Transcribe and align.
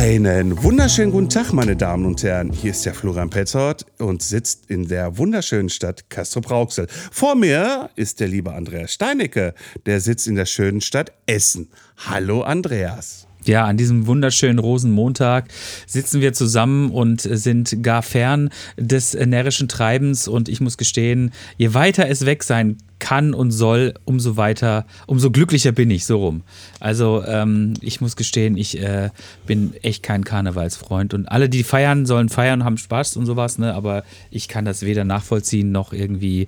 Einen 0.00 0.62
wunderschönen 0.62 1.12
guten 1.12 1.28
Tag, 1.28 1.52
meine 1.52 1.76
Damen 1.76 2.06
und 2.06 2.22
Herren. 2.22 2.54
Hier 2.54 2.70
ist 2.70 2.86
der 2.86 2.94
Florian 2.94 3.28
Petzold 3.28 3.84
und 3.98 4.22
sitzt 4.22 4.70
in 4.70 4.88
der 4.88 5.18
wunderschönen 5.18 5.68
Stadt 5.68 6.08
Castrop-Rauxel. 6.08 6.86
Vor 6.88 7.34
mir 7.34 7.90
ist 7.96 8.18
der 8.18 8.28
liebe 8.28 8.54
Andreas 8.54 8.94
Steinecke, 8.94 9.52
der 9.84 10.00
sitzt 10.00 10.26
in 10.26 10.36
der 10.36 10.46
schönen 10.46 10.80
Stadt 10.80 11.12
Essen. 11.26 11.68
Hallo 11.98 12.40
Andreas. 12.40 13.26
Ja, 13.50 13.64
an 13.64 13.76
diesem 13.76 14.06
wunderschönen 14.06 14.60
Rosenmontag 14.60 15.46
sitzen 15.84 16.20
wir 16.20 16.32
zusammen 16.32 16.92
und 16.92 17.22
sind 17.22 17.82
gar 17.82 18.00
fern 18.02 18.50
des 18.76 19.12
närrischen 19.14 19.66
Treibens. 19.66 20.28
Und 20.28 20.48
ich 20.48 20.60
muss 20.60 20.76
gestehen, 20.76 21.32
je 21.58 21.74
weiter 21.74 22.08
es 22.08 22.26
weg 22.26 22.44
sein 22.44 22.76
kann 23.00 23.34
und 23.34 23.50
soll, 23.50 23.94
umso 24.04 24.36
weiter, 24.36 24.86
umso 25.08 25.32
glücklicher 25.32 25.72
bin 25.72 25.90
ich, 25.90 26.06
so 26.06 26.18
rum. 26.18 26.42
Also 26.78 27.24
ähm, 27.26 27.74
ich 27.80 28.00
muss 28.00 28.14
gestehen, 28.14 28.56
ich 28.56 28.80
äh, 28.80 29.10
bin 29.46 29.74
echt 29.82 30.04
kein 30.04 30.22
Karnevalsfreund. 30.22 31.12
Und 31.12 31.26
alle, 31.26 31.48
die 31.48 31.64
feiern, 31.64 32.06
sollen 32.06 32.28
feiern, 32.28 32.62
haben 32.62 32.78
Spaß 32.78 33.16
und 33.16 33.26
sowas, 33.26 33.58
ne? 33.58 33.74
Aber 33.74 34.04
ich 34.30 34.46
kann 34.46 34.64
das 34.64 34.82
weder 34.82 35.02
nachvollziehen 35.02 35.72
noch 35.72 35.92
irgendwie 35.92 36.46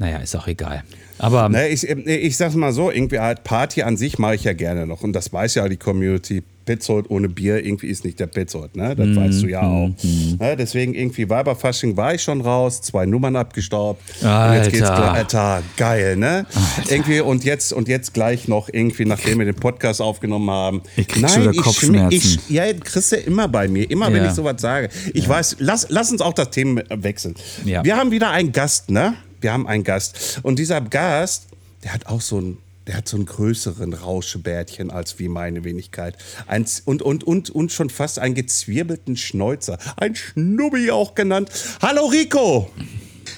naja, 0.00 0.16
ist 0.16 0.34
auch 0.34 0.46
egal. 0.46 0.82
Aber. 1.20 1.48
Ne, 1.48 1.68
ich, 1.68 1.86
ich 1.86 2.36
sag's 2.36 2.54
mal 2.54 2.72
so, 2.72 2.90
irgendwie 2.90 3.18
halt 3.18 3.44
Party 3.44 3.82
an 3.82 3.96
sich 3.96 4.18
mache 4.18 4.34
ich 4.34 4.44
ja 4.44 4.54
gerne 4.54 4.86
noch. 4.86 5.02
Und 5.02 5.12
das 5.12 5.32
weiß 5.32 5.54
ja 5.56 5.68
die 5.68 5.76
Community. 5.76 6.42
Petzold 6.66 7.10
ohne 7.10 7.28
Bier 7.28 7.64
irgendwie 7.64 7.88
ist 7.88 8.04
nicht 8.04 8.20
der 8.20 8.28
Petzold, 8.28 8.76
ne? 8.76 8.94
Das 8.94 9.08
mm, 9.08 9.16
weißt 9.16 9.42
du 9.42 9.46
ja 9.48 9.62
auch. 9.62 9.88
Mm. 9.88 10.36
Ne? 10.38 10.56
Deswegen 10.56 10.94
irgendwie 10.94 11.28
Weiberfasching 11.28 11.96
war 11.96 12.14
ich 12.14 12.22
schon 12.22 12.42
raus, 12.42 12.80
zwei 12.82 13.06
Nummern 13.06 13.34
abgestaubt. 13.34 14.00
Alter. 14.22 14.46
Und 14.46 14.54
jetzt 14.54 14.72
geht's 14.72 14.88
Alter, 14.88 15.62
geil, 15.76 16.16
ne? 16.16 16.46
Alter. 16.76 16.92
Irgendwie 16.92 17.20
und 17.20 17.44
jetzt 17.44 17.72
und 17.72 17.88
jetzt 17.88 18.14
gleich 18.14 18.46
noch 18.46 18.68
irgendwie, 18.72 19.04
nachdem 19.04 19.38
wir 19.38 19.46
den 19.46 19.56
Podcast 19.56 20.00
aufgenommen 20.00 20.48
haben. 20.50 20.82
Ich 20.96 21.08
krieg 21.08 21.22
Nein, 21.22 21.32
schon 21.32 21.50
wieder 21.50 21.62
Kopfschmerzen. 21.62 22.16
Ich, 22.16 22.36
ich, 22.36 22.50
ja, 22.50 22.72
kriegst 22.72 23.10
du 23.10 23.16
immer 23.16 23.48
bei 23.48 23.66
mir, 23.66 23.90
immer 23.90 24.08
ja. 24.08 24.14
wenn 24.14 24.26
ich 24.26 24.32
sowas 24.32 24.60
sage. 24.60 24.90
Ich 25.12 25.24
ja. 25.24 25.30
weiß, 25.30 25.56
lass, 25.58 25.86
lass 25.88 26.12
uns 26.12 26.20
auch 26.20 26.34
das 26.34 26.50
Thema 26.50 26.82
wechseln. 26.90 27.34
Ja. 27.64 27.82
Wir 27.82 27.96
haben 27.96 28.12
wieder 28.12 28.30
einen 28.30 28.52
Gast, 28.52 28.90
ne? 28.90 29.14
Wir 29.40 29.52
haben 29.52 29.66
einen 29.66 29.84
Gast. 29.84 30.40
Und 30.42 30.58
dieser 30.58 30.80
Gast, 30.80 31.46
der 31.84 31.94
hat 31.94 32.06
auch 32.06 32.20
so 32.20 32.40
ein 32.40 32.58
der 32.86 32.96
hat 32.96 33.08
so 33.08 33.16
einen 33.16 33.26
größeren 33.26 33.92
Rauschebärtchen 33.92 34.90
als 34.90 35.20
wie 35.20 35.28
meine 35.28 35.62
Wenigkeit. 35.62 36.16
Ein, 36.48 36.66
und, 36.86 37.02
und, 37.02 37.22
und, 37.22 37.48
und 37.50 37.70
schon 37.70 37.88
fast 37.88 38.18
einen 38.18 38.34
gezwirbelten 38.34 39.16
Schnäuzer. 39.16 39.78
Ein 39.96 40.16
Schnubbi 40.16 40.90
auch 40.90 41.14
genannt. 41.14 41.50
Hallo 41.80 42.06
Rico! 42.06 42.68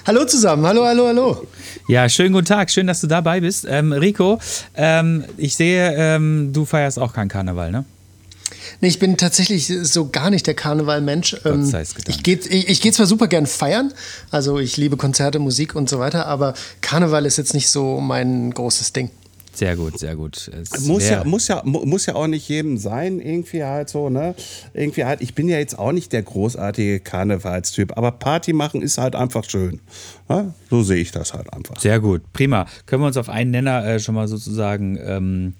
Hallo 0.07 0.25
zusammen, 0.25 0.65
hallo, 0.65 0.83
hallo, 0.85 1.07
hallo. 1.07 1.47
Ja, 1.87 2.09
schönen 2.09 2.33
guten 2.33 2.47
Tag, 2.47 2.71
schön, 2.71 2.87
dass 2.87 3.01
du 3.01 3.07
dabei 3.07 3.41
bist. 3.41 3.65
Ähm, 3.69 3.91
Rico, 3.93 4.39
ähm, 4.75 5.23
ich 5.37 5.55
sehe, 5.55 5.93
ähm, 5.95 6.51
du 6.51 6.65
feierst 6.65 6.97
auch 6.97 7.13
keinen 7.13 7.29
Karneval, 7.29 7.71
ne? 7.71 7.85
Nee, 8.81 8.87
ich 8.87 8.99
bin 8.99 9.17
tatsächlich 9.17 9.71
so 9.83 10.09
gar 10.09 10.29
nicht 10.29 10.47
der 10.47 10.53
Karnevalmensch. 10.53 11.37
Ähm, 11.45 11.71
ich 12.07 12.23
gehe 12.23 12.37
ich, 12.37 12.69
ich 12.69 12.81
geh 12.81 12.91
zwar 12.91 13.05
super 13.05 13.27
gern 13.27 13.47
feiern, 13.47 13.93
also 14.31 14.59
ich 14.59 14.77
liebe 14.77 14.97
Konzerte, 14.97 15.39
Musik 15.39 15.75
und 15.75 15.89
so 15.89 15.99
weiter, 15.99 16.27
aber 16.27 16.53
Karneval 16.81 17.25
ist 17.25 17.37
jetzt 17.37 17.53
nicht 17.53 17.69
so 17.69 17.99
mein 17.99 18.51
großes 18.51 18.93
Ding. 18.93 19.09
Sehr 19.53 19.75
gut, 19.75 19.99
sehr 19.99 20.15
gut. 20.15 20.49
muss 20.81 21.07
ja, 21.07 21.23
muss, 21.23 21.47
ja, 21.47 21.61
muss 21.63 22.07
ja 22.07 22.15
auch 22.15 22.25
nicht 22.25 22.49
jedem 22.49 22.79
sein, 22.79 23.19
irgendwie 23.19 23.63
halt 23.63 23.87
so, 23.87 24.09
ne? 24.09 24.33
Irgendwie 24.73 25.05
halt, 25.05 25.21
ich 25.21 25.35
bin 25.35 25.47
ja 25.47 25.59
jetzt 25.59 25.77
auch 25.77 25.91
nicht 25.91 26.11
der 26.11 26.23
großartige 26.23 26.99
Karnevalstyp, 26.99 27.95
aber 27.95 28.11
Party 28.11 28.51
machen 28.51 28.81
ist 28.81 28.97
halt 28.97 29.15
einfach 29.15 29.43
schön. 29.47 29.79
Ne? 30.27 30.55
So 30.71 30.81
sehe 30.81 30.97
ich 30.97 31.11
das 31.11 31.35
halt 31.35 31.53
einfach. 31.53 31.79
Sehr 31.79 31.99
gut, 31.99 32.33
prima. 32.33 32.65
Können 32.87 33.03
wir 33.03 33.07
uns 33.07 33.17
auf 33.17 33.29
einen 33.29 33.51
Nenner 33.51 33.85
äh, 33.85 33.99
schon 33.99 34.15
mal 34.15 34.27
sozusagen 34.27 34.97
ähm, 34.99 35.53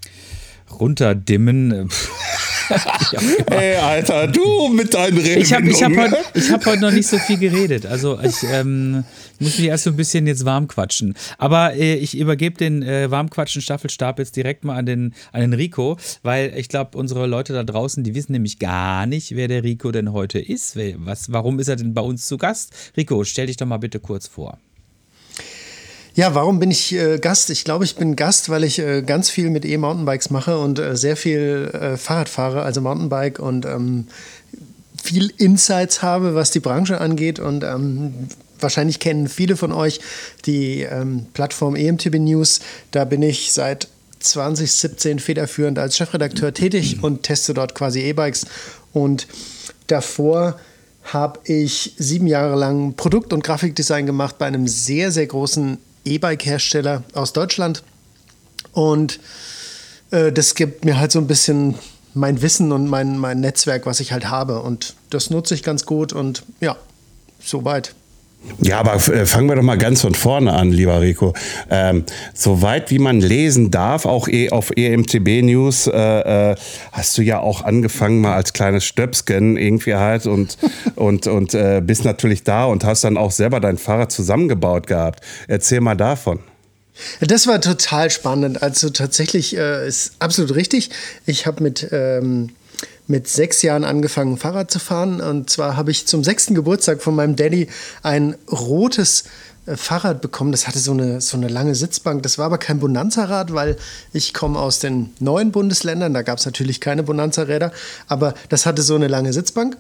runterdimmen? 0.72 1.90
Ey, 3.52 3.76
Alter, 3.76 4.28
du 4.28 4.70
mit 4.70 4.94
deinen 4.94 5.18
Reden. 5.18 5.42
Ich 5.42 5.54
habe 5.54 5.68
hab 5.68 5.98
heute, 5.98 6.52
hab 6.52 6.66
heute 6.66 6.82
noch 6.82 6.92
nicht 6.92 7.08
so 7.08 7.18
viel 7.18 7.38
geredet. 7.38 7.86
Also 7.86 8.20
ich 8.22 8.44
ähm, 8.44 9.04
muss 9.40 9.58
mich 9.58 9.68
erst 9.68 9.86
so 9.86 9.90
ein 9.90 9.96
bisschen 9.96 10.28
jetzt 10.28 10.46
warm 10.46 10.68
quatschen. 10.68 11.16
Aber 11.38 11.74
äh, 11.76 11.96
ich 11.96 12.18
übergebe 12.18 12.58
den 12.58 12.84
äh, 12.84 13.10
Warmquatschen-Staffelstab 13.12 14.20
jetzt 14.20 14.36
direkt 14.36 14.64
mal 14.64 14.76
an 14.76 14.86
den, 14.86 15.14
an 15.32 15.42
den 15.42 15.54
Rico, 15.54 15.98
weil 16.22 16.54
ich 16.56 16.70
glaube, 16.70 16.98
unsere 16.98 17.28
Leute 17.28 17.54
da 17.54 17.64
draußen, 17.64 18.04
die 18.04 18.16
wissen 18.16 18.32
nämlich 18.32 18.60
gar 18.60 19.06
nicht, 19.06 19.36
wer 19.36 19.48
der 19.48 19.64
Rico 19.64 19.92
denn 19.92 20.14
heute 20.14 20.40
ist. 20.40 20.78
Was, 20.98 21.32
warum 21.32 21.60
ist 21.60 21.68
er 21.68 21.76
denn 21.76 21.94
bei 21.94 22.02
uns 22.02 22.28
zu 22.28 22.38
Gast? 22.38 22.74
Rico, 22.96 23.24
stell 23.24 23.48
dich 23.48 23.58
doch 23.58 23.66
mal 23.66 23.78
bitte 23.78 24.00
kurz 24.00 24.28
vor. 24.28 24.58
Ja, 26.16 26.36
warum 26.36 26.60
bin 26.60 26.70
ich 26.70 26.94
äh, 26.94 27.18
Gast? 27.18 27.50
Ich 27.50 27.64
glaube, 27.64 27.86
ich 27.86 27.96
bin 27.96 28.16
Gast, 28.16 28.50
weil 28.50 28.64
ich 28.64 28.78
äh, 28.78 29.02
ganz 29.02 29.32
viel 29.32 29.50
mit 29.50 29.66
E-Mountainbikes 29.66 30.30
mache 30.30 30.60
und 30.60 30.78
äh, 30.78 30.96
sehr 30.96 31.18
viel 31.18 31.72
äh, 31.74 31.98
Fahrrad 31.98 32.30
fahre, 32.30 32.62
also 32.62 32.82
Mountainbike 32.82 33.40
und 33.40 33.66
ähm, 33.66 34.06
viel 35.02 35.34
Insights 35.38 36.04
habe, 36.04 36.36
was 36.36 36.52
die 36.52 36.60
Branche 36.60 37.02
angeht 37.02 37.40
und 37.40 37.64
ähm, 37.64 38.14
wahrscheinlich 38.60 39.00
kennen 39.00 39.28
viele 39.28 39.58
von 39.58 39.72
euch 39.72 40.02
die 40.46 40.84
ähm, 40.84 41.26
Plattform 41.34 41.76
EMTB 41.76 42.20
News. 42.20 42.60
Da 42.92 43.06
bin 43.06 43.24
ich 43.24 43.52
seit 43.52 43.88
2017 44.20 45.18
federführend 45.18 45.80
als 45.80 45.98
Chefredakteur 45.98 46.54
tätig 46.54 47.02
und 47.02 47.24
teste 47.24 47.56
dort 47.56 47.74
quasi 47.74 48.02
E-Bikes 48.02 48.46
und 48.94 49.28
davor 49.88 50.60
habe 51.06 51.40
ich 51.46 51.96
sieben 51.98 52.28
Jahre 52.28 52.56
lang 52.56 52.94
Produkt- 52.94 53.34
und 53.34 53.44
Grafikdesign 53.44 54.06
gemacht 54.06 54.38
bei 54.38 54.46
einem 54.46 54.68
sehr, 54.68 55.12
sehr 55.12 55.26
großen 55.26 55.80
E-Bike-Hersteller 56.06 57.04
aus 57.14 57.34
Deutschland. 57.34 57.84
Und 58.72 59.20
äh, 60.12 60.32
das 60.32 60.56
gibt 60.56 60.86
mir 60.86 61.00
halt 61.00 61.12
so 61.12 61.20
ein 61.20 61.28
bisschen 61.28 61.76
mein 62.14 62.42
Wissen 62.42 62.72
und 62.72 62.88
mein, 62.88 63.18
mein 63.18 63.40
Netzwerk, 63.40 63.86
was 63.86 64.00
ich 64.00 64.12
halt 64.12 64.30
habe. 64.30 64.62
Und 64.62 64.96
das 65.10 65.30
nutze 65.30 65.56
ich 65.56 65.64
ganz 65.64 65.86
gut 65.86 66.14
und 66.14 66.44
ja, 66.60 66.78
soweit. 67.44 67.96
Ja, 68.60 68.80
aber 68.80 68.96
äh, 68.96 69.26
fangen 69.26 69.48
wir 69.48 69.56
doch 69.56 69.64
mal 69.64 69.78
ganz 69.78 70.02
von 70.02 70.14
vorne 70.14 70.54
an, 70.54 70.72
lieber 70.72 71.02
Rico. 71.02 71.34
Ähm, 71.70 72.06
soweit 72.34 72.92
wie 72.92 73.00
man 73.00 73.20
lesen 73.20 73.72
darf, 73.72 74.06
auch 74.06 74.28
eh 74.28 74.50
auf 74.50 74.72
EMTB 74.76 75.44
News, 75.44 75.88
äh, 75.88 76.52
äh, 76.52 76.56
hast 76.92 77.18
du 77.18 77.22
ja 77.22 77.40
auch 77.40 77.64
angefangen 77.64 78.22
mal 78.22 78.36
als 78.36 78.54
kleines 78.54 78.86
Stöpsken 78.86 79.58
irgendwie 79.58 79.96
halt 79.96 80.28
und, 80.28 80.58
und, 80.96 81.28
und 81.28 81.54
äh, 81.54 81.82
bist 81.84 82.06
natürlich 82.06 82.44
da 82.44 82.66
und 82.66 82.84
hast 82.84 83.04
dann 83.04 83.18
auch 83.18 83.32
selber 83.32 83.60
dein 83.60 83.78
Fahrrad 83.78 84.12
zusammengebaut 84.12 84.88
gehabt. 84.88 85.22
Erzähl 85.48 85.82
mal 85.82 85.96
davon. 85.96 86.40
Das 87.22 87.48
war 87.48 87.60
total 87.60 88.12
spannend. 88.12 88.62
Also 88.62 88.90
tatsächlich 88.90 89.58
äh, 89.58 89.88
ist 89.88 90.14
absolut 90.20 90.54
richtig. 90.56 90.92
Ich 91.26 91.48
habe 91.48 91.64
mit 91.64 91.88
ähm 91.92 92.52
mit 93.08 93.28
sechs 93.28 93.62
Jahren 93.62 93.84
angefangen, 93.84 94.38
Fahrrad 94.38 94.72
zu 94.72 94.80
fahren. 94.80 95.22
Und 95.22 95.50
zwar 95.50 95.76
habe 95.76 95.92
ich 95.92 96.08
zum 96.08 96.24
sechsten 96.24 96.56
Geburtstag 96.56 97.02
von 97.02 97.16
meinem 97.16 97.36
Daddy 97.36 97.68
ein 98.02 98.36
rotes 98.52 99.26
äh, 99.66 99.76
Fahrrad 99.76 100.22
bekommen. 100.22 100.52
Das 100.52 100.68
hatte 100.68 100.80
so 100.80 100.92
eine, 100.92 101.22
so 101.22 101.38
eine 101.38 101.48
lange 101.48 101.76
Sitzbank. 101.76 102.24
Das 102.24 102.38
war 102.38 102.46
aber 102.46 102.58
kein 102.58 102.80
Bonanza-Rad, 102.80 103.54
weil 103.54 103.78
ich 104.14 104.34
komme 104.34 104.60
aus 104.60 104.80
den 104.80 105.12
neuen 105.20 105.52
Bundesländern. 105.52 106.14
Da 106.14 106.22
gab 106.22 106.40
es 106.40 106.46
natürlich 106.46 106.80
keine 106.80 107.04
Bonanza-Räder. 107.04 107.72
Aber 108.08 108.34
das 108.50 108.66
hatte 108.66 108.82
so 108.82 108.96
eine 108.96 109.08
lange 109.08 109.34
Sitzbank. 109.34 109.78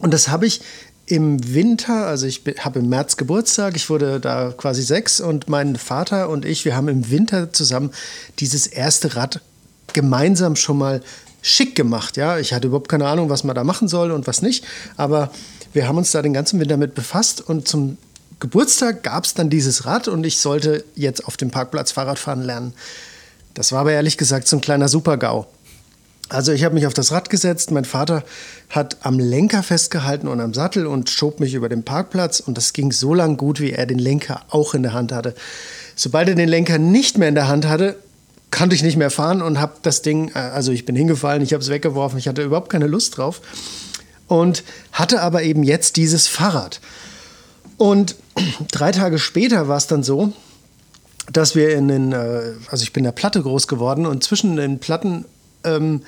Und 0.00 0.12
das 0.12 0.28
habe 0.28 0.46
ich 0.46 0.60
im 1.06 1.52
Winter, 1.52 2.06
also 2.06 2.26
ich 2.26 2.42
habe 2.60 2.78
im 2.78 2.88
März 2.88 3.16
Geburtstag, 3.16 3.76
ich 3.76 3.90
wurde 3.90 4.20
da 4.20 4.52
quasi 4.56 4.82
sechs 4.82 5.20
und 5.20 5.48
mein 5.48 5.76
Vater 5.76 6.28
und 6.28 6.44
ich, 6.44 6.64
wir 6.64 6.76
haben 6.76 6.88
im 6.88 7.10
Winter 7.10 7.52
zusammen 7.52 7.90
dieses 8.38 8.66
erste 8.66 9.16
Rad 9.16 9.40
gemeinsam 9.92 10.56
schon 10.56 10.78
mal 10.78 11.02
schick 11.42 11.74
gemacht. 11.74 12.16
Ja, 12.16 12.38
ich 12.38 12.54
hatte 12.54 12.68
überhaupt 12.68 12.88
keine 12.88 13.06
Ahnung, 13.06 13.28
was 13.28 13.44
man 13.44 13.54
da 13.54 13.64
machen 13.64 13.88
soll 13.88 14.12
und 14.12 14.26
was 14.26 14.40
nicht. 14.40 14.64
Aber 14.96 15.30
wir 15.72 15.88
haben 15.88 15.98
uns 15.98 16.12
da 16.12 16.22
den 16.22 16.32
ganzen 16.32 16.60
Winter 16.60 16.76
mit 16.76 16.94
befasst 16.94 17.40
und 17.40 17.68
zum 17.68 17.98
Geburtstag 18.40 19.02
gab 19.02 19.24
es 19.24 19.34
dann 19.34 19.50
dieses 19.50 19.84
Rad 19.84 20.08
und 20.08 20.24
ich 20.24 20.38
sollte 20.38 20.84
jetzt 20.94 21.26
auf 21.26 21.36
dem 21.36 21.50
Parkplatz 21.50 21.92
Fahrrad 21.92 22.18
fahren 22.18 22.42
lernen. 22.42 22.72
Das 23.54 23.72
war 23.72 23.80
aber 23.80 23.92
ehrlich 23.92 24.16
gesagt 24.16 24.48
so 24.48 24.56
ein 24.56 24.60
kleiner 24.60 24.88
Super-GAU. 24.88 25.46
Also 26.28 26.52
ich 26.52 26.64
habe 26.64 26.74
mich 26.74 26.86
auf 26.86 26.94
das 26.94 27.12
Rad 27.12 27.28
gesetzt, 27.28 27.70
mein 27.70 27.84
Vater 27.84 28.24
hat 28.70 28.96
am 29.02 29.18
Lenker 29.18 29.62
festgehalten 29.62 30.28
und 30.28 30.40
am 30.40 30.54
Sattel 30.54 30.86
und 30.86 31.10
schob 31.10 31.40
mich 31.40 31.52
über 31.52 31.68
den 31.68 31.84
Parkplatz 31.84 32.40
und 32.40 32.56
das 32.56 32.72
ging 32.72 32.90
so 32.90 33.12
lang 33.12 33.36
gut, 33.36 33.60
wie 33.60 33.72
er 33.72 33.84
den 33.84 33.98
Lenker 33.98 34.40
auch 34.48 34.72
in 34.72 34.82
der 34.82 34.94
Hand 34.94 35.12
hatte. 35.12 35.34
Sobald 35.94 36.28
er 36.28 36.34
den 36.34 36.48
Lenker 36.48 36.78
nicht 36.78 37.18
mehr 37.18 37.28
in 37.28 37.34
der 37.34 37.48
Hand 37.48 37.66
hatte, 37.66 37.96
konnte 38.52 38.76
ich 38.76 38.84
nicht 38.84 38.96
mehr 38.96 39.10
fahren 39.10 39.42
und 39.42 39.58
habe 39.58 39.74
das 39.82 40.02
Ding, 40.02 40.30
äh, 40.34 40.38
also 40.38 40.70
ich 40.70 40.84
bin 40.84 40.94
hingefallen, 40.94 41.42
ich 41.42 41.52
habe 41.52 41.62
es 41.62 41.70
weggeworfen, 41.70 42.18
ich 42.18 42.28
hatte 42.28 42.42
überhaupt 42.42 42.70
keine 42.70 42.86
Lust 42.86 43.16
drauf 43.16 43.40
und 44.28 44.62
hatte 44.92 45.20
aber 45.22 45.42
eben 45.42 45.64
jetzt 45.64 45.96
dieses 45.96 46.28
Fahrrad. 46.28 46.80
Und 47.78 48.14
drei 48.70 48.92
Tage 48.92 49.18
später 49.18 49.66
war 49.66 49.78
es 49.78 49.88
dann 49.88 50.04
so, 50.04 50.32
dass 51.32 51.56
wir 51.56 51.74
in 51.74 51.88
den, 51.88 52.12
äh, 52.12 52.52
also 52.68 52.84
ich 52.84 52.92
bin 52.92 53.00
in 53.00 53.06
der 53.06 53.12
Platte 53.12 53.42
groß 53.42 53.66
geworden 53.66 54.06
und 54.06 54.22
zwischen 54.22 54.56
den 54.56 54.78
Platten 54.78 55.24
ähm, 55.64 56.02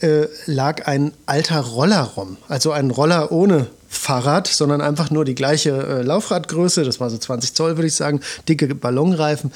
äh, 0.00 0.26
lag 0.46 0.86
ein 0.86 1.12
alter 1.24 1.60
Roller 1.60 2.02
rum. 2.02 2.36
Also 2.48 2.72
ein 2.72 2.90
Roller 2.90 3.32
ohne 3.32 3.68
Fahrrad, 3.88 4.46
sondern 4.46 4.80
einfach 4.80 5.10
nur 5.10 5.24
die 5.24 5.34
gleiche 5.34 5.70
äh, 5.70 6.02
Laufradgröße, 6.02 6.84
das 6.84 7.00
war 7.00 7.10
so 7.10 7.18
20 7.18 7.54
Zoll, 7.54 7.76
würde 7.76 7.86
ich 7.86 7.94
sagen, 7.94 8.20
dicke 8.48 8.74
Ballonreifen 8.74 9.52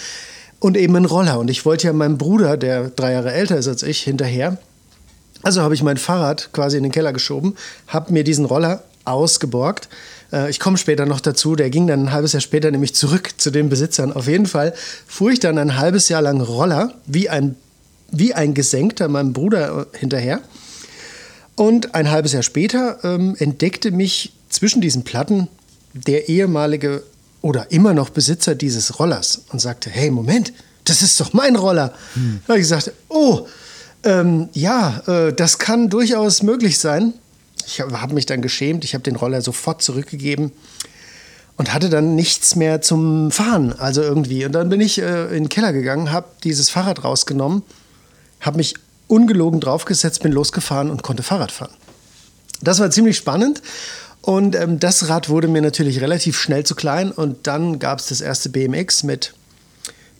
und 0.60 0.76
eben 0.76 0.94
ein 0.94 1.06
Roller. 1.06 1.38
Und 1.38 1.50
ich 1.50 1.64
wollte 1.64 1.88
ja 1.88 1.92
meinem 1.92 2.18
Bruder, 2.18 2.56
der 2.56 2.90
drei 2.90 3.12
Jahre 3.12 3.32
älter 3.32 3.56
ist 3.56 3.66
als 3.66 3.82
ich, 3.82 4.02
hinterher. 4.02 4.58
Also 5.42 5.62
habe 5.62 5.74
ich 5.74 5.82
mein 5.82 5.96
Fahrrad 5.96 6.52
quasi 6.52 6.76
in 6.76 6.82
den 6.82 6.92
Keller 6.92 7.12
geschoben, 7.12 7.56
habe 7.88 8.12
mir 8.12 8.24
diesen 8.24 8.44
Roller 8.44 8.84
ausgeborgt. 9.06 9.88
Äh, 10.32 10.50
ich 10.50 10.60
komme 10.60 10.76
später 10.76 11.06
noch 11.06 11.20
dazu, 11.20 11.56
der 11.56 11.70
ging 11.70 11.86
dann 11.86 12.04
ein 12.04 12.12
halbes 12.12 12.34
Jahr 12.34 12.42
später 12.42 12.70
nämlich 12.70 12.94
zurück 12.94 13.30
zu 13.38 13.50
den 13.50 13.70
Besitzern. 13.70 14.12
Auf 14.12 14.28
jeden 14.28 14.46
Fall 14.46 14.74
fuhr 15.06 15.30
ich 15.30 15.40
dann 15.40 15.58
ein 15.58 15.78
halbes 15.78 16.08
Jahr 16.10 16.22
lang 16.22 16.40
Roller, 16.42 16.94
wie 17.06 17.30
ein, 17.30 17.56
wie 18.12 18.34
ein 18.34 18.52
Gesenkter 18.52 19.08
meinem 19.08 19.32
Bruder 19.32 19.86
äh, 19.92 19.98
hinterher. 19.98 20.40
Und 21.56 21.94
ein 21.94 22.10
halbes 22.10 22.32
Jahr 22.32 22.42
später 22.42 22.98
ähm, 23.02 23.34
entdeckte 23.38 23.90
mich 23.90 24.34
zwischen 24.50 24.80
diesen 24.80 25.04
Platten 25.04 25.48
der 25.92 26.28
ehemalige 26.28 27.02
oder 27.42 27.70
immer 27.72 27.94
noch 27.94 28.10
Besitzer 28.10 28.54
dieses 28.54 28.98
Rollers 28.98 29.42
und 29.50 29.60
sagte, 29.60 29.90
hey, 29.90 30.10
Moment, 30.10 30.52
das 30.84 31.02
ist 31.02 31.20
doch 31.20 31.32
mein 31.32 31.56
Roller. 31.56 31.94
Hm. 32.14 32.40
Da 32.46 32.52
habe 32.52 32.58
ich 32.58 32.64
gesagt, 32.64 32.92
oh, 33.08 33.46
ähm, 34.02 34.48
ja, 34.52 35.02
äh, 35.06 35.32
das 35.32 35.58
kann 35.58 35.88
durchaus 35.88 36.42
möglich 36.42 36.78
sein. 36.78 37.14
Ich 37.66 37.80
habe 37.80 38.14
mich 38.14 38.26
dann 38.26 38.42
geschämt, 38.42 38.84
ich 38.84 38.94
habe 38.94 39.04
den 39.04 39.16
Roller 39.16 39.42
sofort 39.42 39.82
zurückgegeben 39.82 40.52
und 41.56 41.74
hatte 41.74 41.90
dann 41.90 42.14
nichts 42.14 42.56
mehr 42.56 42.80
zum 42.80 43.30
Fahren, 43.30 43.74
also 43.78 44.02
irgendwie. 44.02 44.44
Und 44.46 44.52
dann 44.52 44.68
bin 44.70 44.80
ich 44.80 44.98
äh, 44.98 45.24
in 45.26 45.44
den 45.44 45.48
Keller 45.48 45.72
gegangen, 45.72 46.10
habe 46.10 46.26
dieses 46.42 46.70
Fahrrad 46.70 47.04
rausgenommen, 47.04 47.62
habe 48.40 48.56
mich 48.56 48.74
ungelogen 49.08 49.60
draufgesetzt, 49.60 50.22
bin 50.22 50.32
losgefahren 50.32 50.90
und 50.90 51.02
konnte 51.02 51.22
Fahrrad 51.22 51.52
fahren. 51.52 51.74
Das 52.62 52.78
war 52.80 52.90
ziemlich 52.90 53.16
spannend 53.16 53.62
und 54.22 54.54
ähm, 54.54 54.78
das 54.78 55.08
Rad 55.08 55.28
wurde 55.28 55.48
mir 55.48 55.62
natürlich 55.62 56.00
relativ 56.00 56.38
schnell 56.38 56.64
zu 56.64 56.74
klein. 56.74 57.10
Und 57.10 57.46
dann 57.46 57.78
gab 57.78 57.98
es 57.98 58.08
das 58.08 58.20
erste 58.20 58.50
BMX 58.50 59.02
mit, 59.02 59.34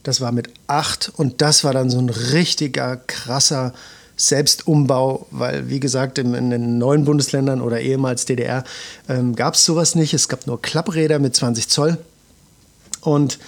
das 0.02 0.20
war 0.20 0.32
mit 0.32 0.48
8 0.66 1.12
und 1.16 1.42
das 1.42 1.64
war 1.64 1.74
dann 1.74 1.90
so 1.90 1.98
ein 1.98 2.08
richtiger 2.08 2.96
krasser 2.96 3.74
Selbstumbau, 4.16 5.26
weil 5.30 5.68
wie 5.68 5.80
gesagt 5.80 6.18
in, 6.18 6.34
in 6.34 6.50
den 6.50 6.78
neuen 6.78 7.04
Bundesländern 7.04 7.60
oder 7.60 7.80
ehemals 7.80 8.24
DDR 8.26 8.64
ähm, 9.08 9.34
gab 9.34 9.54
es 9.54 9.64
sowas 9.64 9.94
nicht. 9.94 10.14
Es 10.14 10.28
gab 10.28 10.46
nur 10.46 10.60
Klappräder 10.60 11.18
mit 11.18 11.36
20 11.36 11.68
Zoll. 11.68 11.98
Und 13.02 13.38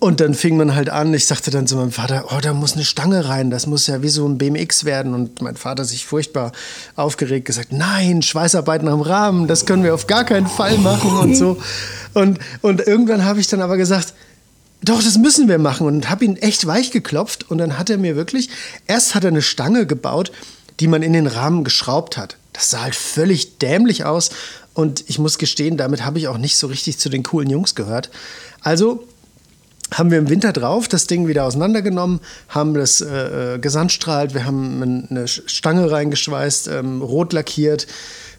und 0.00 0.20
dann 0.20 0.32
fing 0.32 0.56
man 0.56 0.74
halt 0.74 0.88
an, 0.88 1.12
ich 1.12 1.26
sagte 1.26 1.50
dann 1.50 1.66
zu 1.66 1.76
meinem 1.76 1.92
Vater, 1.92 2.24
oh, 2.30 2.40
da 2.40 2.54
muss 2.54 2.72
eine 2.72 2.86
Stange 2.86 3.28
rein, 3.28 3.50
das 3.50 3.66
muss 3.66 3.86
ja 3.86 4.02
wie 4.02 4.08
so 4.08 4.26
ein 4.26 4.38
BMX 4.38 4.86
werden. 4.86 5.12
Und 5.12 5.42
mein 5.42 5.56
Vater 5.56 5.84
sich 5.84 6.06
furchtbar 6.06 6.52
aufgeregt 6.96 7.46
gesagt, 7.46 7.70
nein, 7.70 8.22
Schweißarbeiten 8.22 8.88
am 8.88 9.02
Rahmen, 9.02 9.46
das 9.46 9.66
können 9.66 9.84
wir 9.84 9.92
auf 9.92 10.06
gar 10.06 10.24
keinen 10.24 10.46
Fall 10.46 10.78
machen 10.78 11.18
und 11.18 11.36
so. 11.36 11.58
Und, 12.14 12.38
und 12.62 12.80
irgendwann 12.80 13.26
habe 13.26 13.40
ich 13.40 13.48
dann 13.48 13.60
aber 13.60 13.76
gesagt, 13.76 14.14
doch, 14.82 15.02
das 15.02 15.18
müssen 15.18 15.48
wir 15.48 15.58
machen 15.58 15.86
und 15.86 16.08
habe 16.08 16.24
ihn 16.24 16.36
echt 16.36 16.66
weich 16.66 16.90
geklopft. 16.90 17.50
Und 17.50 17.58
dann 17.58 17.78
hat 17.78 17.90
er 17.90 17.98
mir 17.98 18.16
wirklich, 18.16 18.48
erst 18.86 19.14
hat 19.14 19.24
er 19.24 19.28
eine 19.28 19.42
Stange 19.42 19.84
gebaut, 19.84 20.32
die 20.80 20.88
man 20.88 21.02
in 21.02 21.12
den 21.12 21.26
Rahmen 21.26 21.62
geschraubt 21.62 22.16
hat. 22.16 22.38
Das 22.54 22.70
sah 22.70 22.80
halt 22.80 22.94
völlig 22.94 23.58
dämlich 23.58 24.06
aus. 24.06 24.30
Und 24.72 25.04
ich 25.08 25.18
muss 25.18 25.36
gestehen, 25.36 25.76
damit 25.76 26.06
habe 26.06 26.18
ich 26.18 26.28
auch 26.28 26.38
nicht 26.38 26.56
so 26.56 26.68
richtig 26.68 26.98
zu 26.98 27.10
den 27.10 27.22
coolen 27.22 27.50
Jungs 27.50 27.74
gehört. 27.74 28.08
Also 28.62 29.06
haben 29.92 30.10
wir 30.10 30.18
im 30.18 30.28
Winter 30.28 30.52
drauf 30.52 30.88
das 30.88 31.06
Ding 31.06 31.26
wieder 31.26 31.44
auseinandergenommen, 31.44 32.20
haben 32.48 32.74
das 32.74 33.00
äh, 33.00 33.54
äh 33.54 33.58
gesandstrahlt, 33.58 34.34
wir 34.34 34.44
haben 34.44 35.06
eine 35.10 35.28
Stange 35.28 35.90
reingeschweißt, 35.90 36.68
ähm, 36.68 37.02
rot 37.02 37.32
lackiert, 37.32 37.86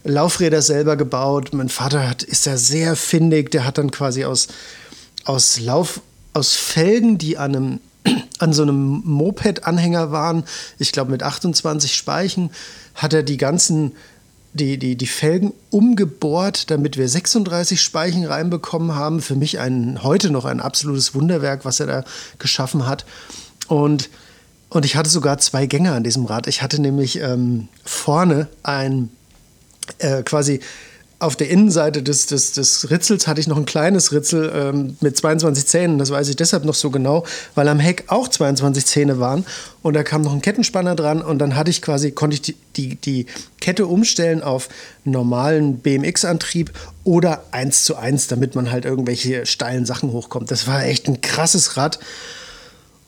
Laufräder 0.03 0.62
selber 0.62 0.98
gebaut. 0.98 1.51
Mein 1.53 1.69
Vater 1.69 2.09
hat, 2.09 2.24
ist 2.24 2.45
ja 2.45 2.57
sehr 2.57 2.95
findig, 2.95 3.51
der 3.51 3.65
hat 3.65 3.77
dann 3.77 3.92
quasi 3.92 4.25
aus, 4.25 4.48
aus 5.25 5.59
Lauf, 5.59 6.01
aus 6.33 6.56
Felgen, 6.56 7.18
die 7.18 7.38
an 7.38 7.56
einem 7.56 7.80
an 8.39 8.53
so 8.53 8.63
einem 8.63 9.03
Moped-Anhänger 9.06 10.12
waren, 10.12 10.44
ich 10.80 10.92
glaube 10.92 11.12
mit 11.12 11.21
28 11.21 11.94
Speichen, 11.94 12.50
hat 12.95 13.13
er 13.13 13.24
die 13.24 13.38
ganzen 13.38 13.92
die, 14.53 14.77
die, 14.77 14.95
die 14.95 15.07
Felgen 15.07 15.53
umgebohrt, 15.69 16.69
damit 16.71 16.98
wir 16.98 17.07
36 17.07 17.81
Speichen 17.81 18.25
reinbekommen 18.25 18.95
haben. 18.95 19.21
Für 19.21 19.36
mich 19.36 19.59
ein, 19.59 20.03
heute 20.03 20.30
noch 20.30 20.45
ein 20.45 20.59
absolutes 20.59 21.15
Wunderwerk, 21.15 21.63
was 21.63 21.80
er 21.80 21.88
da 21.88 22.03
geschaffen 22.38 22.86
hat. 22.86 23.06
Und, 23.68 24.09
und 24.69 24.86
ich 24.86 24.95
hatte 24.95 25.09
sogar 25.09 25.38
zwei 25.38 25.65
Gänge 25.65 25.94
an 25.94 26.03
diesem 26.03 26.25
Rad. 26.25 26.48
Ich 26.48 26.62
hatte 26.62 26.81
nämlich 26.81 27.19
ähm, 27.19 27.69
vorne 27.86 28.48
ein 28.63 29.09
äh, 30.00 30.24
quasi 30.24 30.59
auf 31.21 31.35
der 31.35 31.50
Innenseite 31.50 32.01
des, 32.01 32.25
des, 32.25 32.53
des 32.53 32.89
Ritzels 32.89 33.27
hatte 33.27 33.39
ich 33.39 33.47
noch 33.47 33.57
ein 33.57 33.65
kleines 33.65 34.12
Ritzel 34.12 34.51
ähm, 34.56 34.97
mit 35.01 35.15
22 35.15 35.68
Zähnen. 35.68 36.00
Das 36.00 36.09
weiß 36.09 36.27
ich 36.29 36.35
deshalb 36.35 36.65
noch 36.65 36.73
so 36.73 36.89
genau, 36.89 37.25
weil 37.53 37.68
am 37.68 37.79
Heck 37.79 38.06
auch 38.07 38.27
22 38.27 38.85
Zähne 38.85 39.19
waren. 39.19 39.45
Und 39.83 39.94
da 39.94 40.03
kam 40.03 40.23
noch 40.23 40.33
ein 40.33 40.41
Kettenspanner 40.41 40.95
dran 40.95 41.21
und 41.21 41.38
dann 41.39 41.56
hatte 41.56 41.69
ich 41.69 41.81
quasi, 41.81 42.12
konnte 42.12 42.35
ich 42.35 42.41
die, 42.41 42.56
die, 42.75 42.95
die 42.95 43.25
Kette 43.59 43.85
umstellen 43.85 44.41
auf 44.41 44.69
normalen 45.03 45.77
BMX-Antrieb 45.77 46.71
oder 47.03 47.44
1 47.51 47.83
zu 47.83 47.95
1, 47.97 48.27
damit 48.27 48.56
man 48.56 48.71
halt 48.71 48.85
irgendwelche 48.85 49.45
steilen 49.45 49.85
Sachen 49.85 50.12
hochkommt. 50.12 50.50
Das 50.50 50.65
war 50.67 50.83
echt 50.85 51.07
ein 51.07 51.21
krasses 51.21 51.77
Rad. 51.77 52.00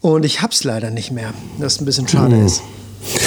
Und 0.02 0.24
ich 0.24 0.42
hab's 0.42 0.64
leider 0.64 0.92
nicht 0.92 1.12
mehr, 1.12 1.34
was 1.58 1.82
ein 1.82 1.86
bisschen 1.86 2.08
schade 2.08 2.36
mhm. 2.36 2.46
ist. 2.46 2.62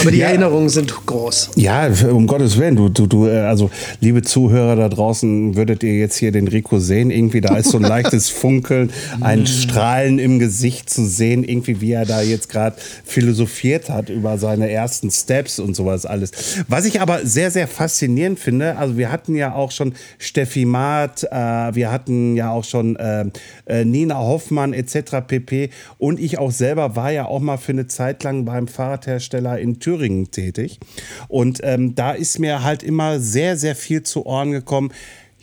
Aber 0.01 0.11
die 0.11 0.19
ja. 0.19 0.29
Erinnerungen 0.29 0.69
sind 0.69 0.95
groß. 1.07 1.51
Ja, 1.57 1.89
um 2.11 2.27
Gottes 2.27 2.59
Willen. 2.59 2.77
Du, 2.77 2.89
du, 2.89 3.07
du, 3.07 3.27
äh, 3.27 3.41
also, 3.41 3.71
liebe 4.01 4.23
Zuhörer 4.23 4.77
da 4.77 4.89
draußen, 4.89 5.57
würdet 5.57 5.83
ihr 5.83 5.99
jetzt 5.99 6.17
hier 6.17 6.33
den 6.33 6.49
Rico 6.49 6.79
sehen? 6.79 7.11
Irgendwie, 7.11 7.41
da 7.41 7.57
ist 7.57 7.71
so 7.71 7.79
ein 7.79 7.83
leichtes 7.89 8.31
Funkeln, 8.31 8.93
ein 9.21 9.43
mm. 9.43 9.47
Strahlen 9.47 10.19
im 10.19 10.39
Gesicht 10.39 10.91
zu 10.91 11.07
sehen, 11.07 11.45
irgendwie, 11.45 11.81
wie 11.81 11.93
er 11.93 12.07
da 12.07 12.23
jetzt 12.23 12.49
gerade 12.49 12.77
philosophiert 13.05 13.91
hat 13.91 14.09
über 14.09 14.39
seine 14.39 14.71
ersten 14.71 15.11
Steps 15.11 15.59
und 15.59 15.75
sowas 15.75 16.07
alles. 16.07 16.33
Was 16.69 16.85
ich 16.85 17.01
aber 17.01 17.25
sehr, 17.25 17.51
sehr 17.51 17.69
faszinierend 17.69 18.39
finde, 18.39 18.77
also, 18.77 18.97
wir 18.97 19.11
hatten 19.11 19.35
ja 19.35 19.55
auch 19.55 19.71
schon 19.71 19.95
Steffi 20.19 20.65
Maat, 20.65 21.25
äh, 21.25 21.75
wir 21.75 21.91
hatten 21.91 22.37
ja 22.37 22.51
auch 22.51 22.65
schon 22.65 22.97
äh, 22.97 23.25
äh 23.67 23.85
Nina 23.85 24.17
Hoffmann 24.17 24.73
etc. 24.73 25.17
pp. 25.27 25.71
Und 25.99 26.21
ich 26.21 26.39
auch 26.39 26.51
selber 26.51 26.97
war 26.97 27.11
ja 27.11 27.27
auch 27.27 27.41
mal 27.41 27.57
für 27.57 27.73
eine 27.73 27.87
Zeit 27.87 28.23
lang 28.25 28.45
beim 28.45 28.69
Fahrradhersteller 28.69 29.59
in 29.59 29.66
Thüringen 29.75 30.31
tätig. 30.31 30.79
Und 31.29 31.61
ähm, 31.63 31.95
da 31.95 32.13
ist 32.13 32.39
mir 32.39 32.63
halt 32.63 32.83
immer 32.83 33.21
sehr, 33.21 33.57
sehr 33.57 33.77
viel 33.77 34.03
zu 34.03 34.25
Ohren 34.25 34.53
gekommen 34.53 34.93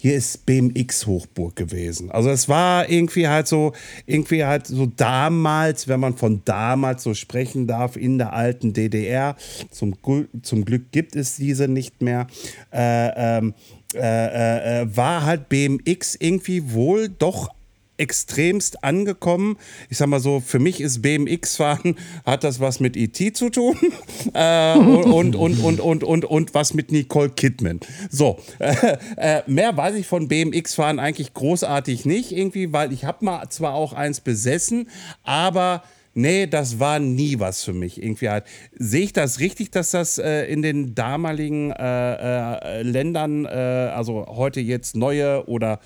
hier 0.03 0.15
ist 0.15 0.45
BMX 0.45 1.07
Hochburg 1.07 1.55
gewesen. 1.55 2.11
Also 2.11 2.29
es 2.29 2.49
war 2.49 2.89
irgendwie 2.89 3.29
halt 3.29 3.47
so, 3.47 3.71
irgendwie 4.05 4.43
halt 4.43 4.67
so 4.67 4.85
damals, 4.85 5.87
wenn 5.87 6.01
man 6.01 6.17
von 6.17 6.41
damals 6.43 7.03
so 7.03 7.13
sprechen 7.13 7.67
darf, 7.67 7.95
in 7.95 8.17
der 8.17 8.33
alten 8.33 8.73
DDR. 8.73 9.37
Zum, 9.71 9.95
zum 10.41 10.65
Glück 10.65 10.91
gibt 10.91 11.15
es 11.15 11.37
diese 11.37 11.69
nicht 11.69 12.01
mehr. 12.01 12.27
Äh, 12.73 13.37
ähm, 13.37 13.53
äh, 13.95 14.81
äh, 14.81 14.87
war 14.93 15.23
halt 15.23 15.47
BMX 15.47 16.15
irgendwie 16.19 16.73
wohl 16.73 17.07
doch 17.07 17.47
extremst 17.97 18.83
angekommen. 18.83 19.57
Ich 19.89 19.97
sag 19.97 20.07
mal 20.07 20.19
so, 20.19 20.39
für 20.39 20.59
mich 20.59 20.81
ist 20.81 21.01
BMX-Fahren, 21.01 21.95
hat 22.25 22.43
das 22.43 22.59
was 22.59 22.79
mit 22.79 22.97
E.T. 22.97 23.33
zu 23.33 23.49
tun 23.49 23.77
äh, 24.33 24.77
und, 24.77 25.35
und, 25.35 25.59
und, 25.59 25.79
und, 25.79 26.03
und, 26.03 26.25
und, 26.25 26.53
was 26.53 26.73
mit 26.73 26.91
Nicole 26.91 27.29
Kidman. 27.29 27.79
So, 28.09 28.39
äh, 28.59 28.97
äh, 29.17 29.41
mehr 29.47 29.75
weiß 29.75 29.95
ich 29.95 30.07
von 30.07 30.27
BMX-Fahren 30.27 30.99
eigentlich 30.99 31.33
großartig 31.33 32.05
nicht 32.05 32.31
irgendwie, 32.31 32.73
weil 32.73 32.91
ich 32.91 33.05
habe 33.05 33.25
mal 33.25 33.49
zwar 33.49 33.73
auch 33.73 33.93
eins 33.93 34.21
besessen, 34.21 34.89
aber 35.23 35.83
Nee, 36.15 36.45
das 36.45 36.79
war 36.79 36.99
nie 36.99 37.39
was 37.39 37.63
für 37.63 37.73
mich. 37.73 38.01
Irgendwie 38.01 38.29
halt. 38.29 38.43
Sehe 38.73 39.03
ich 39.03 39.13
das 39.13 39.39
richtig, 39.39 39.71
dass 39.71 39.91
das 39.91 40.19
äh, 40.19 40.43
in 40.45 40.61
den 40.61 40.93
damaligen 40.93 41.71
äh, 41.71 41.79
äh, 41.79 42.81
Ländern, 42.83 43.45
äh, 43.45 43.49
also 43.49 44.27
heute 44.27 44.59
jetzt 44.59 44.95
neue 44.95 45.47
oder 45.47 45.79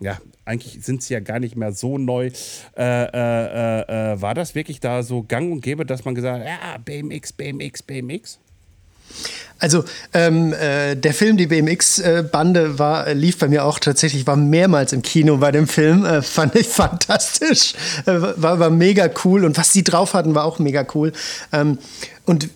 ja, 0.00 0.18
eigentlich 0.44 0.84
sind 0.84 1.02
sie 1.02 1.14
ja 1.14 1.20
gar 1.20 1.40
nicht 1.40 1.56
mehr 1.56 1.72
so 1.72 1.98
neu. 1.98 2.30
Äh, 2.76 2.82
äh, 2.82 4.12
äh, 4.12 4.20
war 4.20 4.34
das 4.34 4.54
wirklich 4.54 4.80
da 4.80 5.02
so 5.02 5.22
gang 5.22 5.52
und 5.52 5.60
gäbe, 5.60 5.86
dass 5.86 6.04
man 6.04 6.14
gesagt 6.14 6.40
hat, 6.40 6.46
ja, 6.46 6.78
BMX, 6.78 7.32
BMX, 7.32 7.82
BMX? 7.82 8.38
Also 9.58 9.84
ähm, 10.12 10.52
äh, 10.52 10.96
der 10.96 11.14
Film 11.14 11.36
Die 11.36 11.46
BMX-Bande 11.46 12.78
war 12.78 13.14
lief 13.14 13.38
bei 13.38 13.48
mir 13.48 13.64
auch 13.64 13.78
tatsächlich, 13.78 14.26
war 14.26 14.36
mehrmals 14.36 14.92
im 14.92 15.02
Kino 15.02 15.36
bei 15.36 15.52
dem 15.52 15.68
Film, 15.68 16.04
äh, 16.04 16.22
fand 16.22 16.56
ich 16.56 16.68
fantastisch, 16.68 17.74
äh, 18.06 18.12
war, 18.36 18.58
war 18.58 18.70
mega 18.70 19.08
cool 19.24 19.44
und 19.44 19.56
was 19.56 19.72
sie 19.72 19.84
drauf 19.84 20.14
hatten, 20.14 20.34
war 20.34 20.44
auch 20.44 20.58
mega 20.58 20.84
cool. 20.94 21.12
Ähm, 21.52 21.78
und 22.26 22.48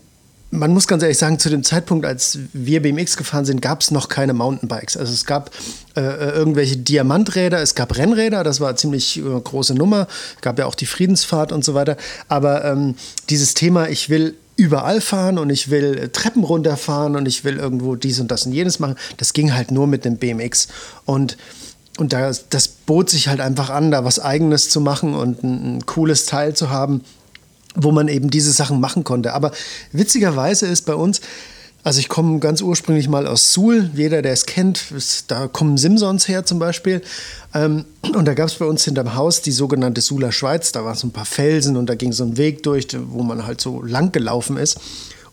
man 0.50 0.72
muss 0.72 0.86
ganz 0.86 1.02
ehrlich 1.02 1.18
sagen, 1.18 1.38
zu 1.38 1.50
dem 1.50 1.62
Zeitpunkt, 1.62 2.06
als 2.06 2.38
wir 2.52 2.80
BMX 2.80 3.16
gefahren 3.16 3.44
sind, 3.44 3.60
gab 3.60 3.82
es 3.82 3.90
noch 3.90 4.08
keine 4.08 4.32
Mountainbikes. 4.32 4.96
Also 4.96 5.12
es 5.12 5.26
gab 5.26 5.50
äh, 5.94 6.00
äh, 6.00 6.30
irgendwelche 6.30 6.78
Diamanträder, 6.78 7.60
es 7.60 7.74
gab 7.74 7.96
Rennräder, 7.96 8.44
das 8.44 8.60
war 8.60 8.68
eine 8.68 8.76
ziemlich 8.76 9.18
äh, 9.18 9.22
große 9.22 9.74
Nummer. 9.74 10.06
Es 10.36 10.40
gab 10.40 10.58
ja 10.58 10.66
auch 10.66 10.74
die 10.74 10.86
Friedensfahrt 10.86 11.52
und 11.52 11.64
so 11.64 11.74
weiter. 11.74 11.96
Aber 12.28 12.64
ähm, 12.64 12.94
dieses 13.28 13.54
Thema, 13.54 13.88
ich 13.88 14.08
will 14.08 14.36
überall 14.56 15.00
fahren 15.00 15.38
und 15.38 15.50
ich 15.50 15.70
will 15.70 15.98
äh, 15.98 16.08
Treppen 16.08 16.44
runterfahren 16.44 17.14
und 17.14 17.28
ich 17.28 17.44
will 17.44 17.58
irgendwo 17.58 17.94
dies 17.94 18.18
und 18.18 18.30
das 18.30 18.46
und 18.46 18.52
jenes 18.52 18.78
machen, 18.78 18.96
das 19.18 19.34
ging 19.34 19.54
halt 19.54 19.70
nur 19.70 19.86
mit 19.86 20.04
dem 20.04 20.16
BMX. 20.16 20.68
Und 21.04 21.36
und 21.98 22.12
das, 22.12 22.48
das 22.48 22.68
bot 22.68 23.10
sich 23.10 23.26
halt 23.26 23.40
einfach 23.40 23.70
an, 23.70 23.90
da 23.90 24.04
was 24.04 24.20
Eigenes 24.20 24.70
zu 24.70 24.80
machen 24.80 25.14
und 25.14 25.42
ein, 25.42 25.78
ein 25.78 25.86
cooles 25.86 26.26
Teil 26.26 26.54
zu 26.54 26.70
haben 26.70 27.02
wo 27.74 27.92
man 27.92 28.08
eben 28.08 28.30
diese 28.30 28.52
Sachen 28.52 28.80
machen 28.80 29.04
konnte. 29.04 29.34
Aber 29.34 29.52
witzigerweise 29.92 30.66
ist 30.66 30.86
bei 30.86 30.94
uns, 30.94 31.20
also 31.84 32.00
ich 32.00 32.08
komme 32.08 32.38
ganz 32.40 32.60
ursprünglich 32.60 33.08
mal 33.08 33.26
aus 33.26 33.52
Suhl, 33.52 33.90
jeder, 33.94 34.20
der 34.20 34.32
es 34.32 34.46
kennt, 34.46 34.90
ist, 34.90 35.30
da 35.30 35.46
kommen 35.46 35.78
Simsons 35.78 36.28
her 36.28 36.44
zum 36.44 36.58
Beispiel. 36.58 37.02
Ähm, 37.54 37.84
und 38.14 38.26
da 38.26 38.34
gab 38.34 38.48
es 38.48 38.56
bei 38.56 38.66
uns 38.66 38.84
hinterm 38.84 39.14
Haus 39.14 39.42
die 39.42 39.52
sogenannte 39.52 40.00
Suhler 40.00 40.32
Schweiz, 40.32 40.72
da 40.72 40.84
waren 40.84 40.96
so 40.96 41.06
ein 41.06 41.12
paar 41.12 41.24
Felsen 41.24 41.76
und 41.76 41.86
da 41.86 41.94
ging 41.94 42.12
so 42.12 42.24
ein 42.24 42.36
Weg 42.36 42.62
durch, 42.62 42.88
wo 43.10 43.22
man 43.22 43.46
halt 43.46 43.60
so 43.60 43.82
lang 43.82 44.12
gelaufen 44.12 44.56
ist. 44.56 44.78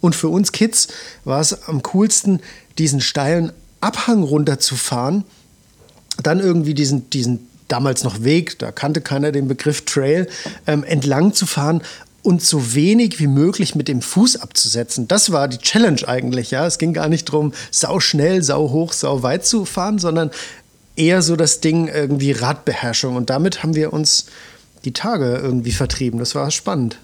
Und 0.01 0.15
für 0.15 0.30
uns 0.30 0.51
Kids 0.51 0.88
war 1.24 1.42
es 1.42 1.68
am 1.68 1.82
coolsten, 1.82 2.39
diesen 2.77 3.01
steilen 3.01 3.51
Abhang 3.82 4.24
runterzufahren, 4.24 5.24
dann 6.22 6.39
irgendwie 6.39 6.74
diesen, 6.74 7.10
diesen 7.10 7.48
damals 7.68 8.04
noch 8.04 8.24
Weg, 8.24 8.60
da 8.60 8.72
kannte 8.72 9.01
keiner 9.01 9.32
den 9.32 9.48
Begriff 9.48 9.86
Trail, 9.86 10.27
ähm, 10.68 10.84
entlang 10.84 11.34
zu 11.34 11.46
fahren 11.46 11.82
und 12.25 12.41
so 12.41 12.74
wenig 12.74 13.20
wie 13.20 13.27
möglich 13.27 13.75
mit 13.75 13.88
dem 13.88 14.01
Fuß 14.01 14.38
abzusetzen. 14.38 15.08
Das 15.08 15.32
war 15.32 15.48
die 15.48 15.60
Challenge 15.60 16.08
eigentlich. 16.08 16.50
Ja, 16.50 16.65
es 16.65 16.79
ging 16.79 16.91
gar 16.91 17.08
nicht 17.08 17.29
darum, 17.29 17.53
sau 17.70 18.00
schnell, 18.00 18.41
sau 18.41 18.72
hoch, 18.72 18.94
sau 18.94 19.22
weit 19.22 19.46
zu 19.46 19.63
fahren, 19.63 20.00
sondern 20.00 20.32
eher 20.96 21.22
so 21.22 21.36
das 21.36 21.62
Ding 21.62 21.88
irgendwie 21.88 22.32
Radbeherrschung. 22.32 23.15
Und 23.15 23.29
damit 23.29 23.62
haben 23.62 23.75
wir 23.75 23.94
uns 23.94 24.25
die 24.86 24.94
Tage 24.94 25.36
irgendwie 25.36 25.72
vertrieben. 25.72 26.20
Das 26.20 26.34
war 26.34 26.50
spannend. 26.50 26.98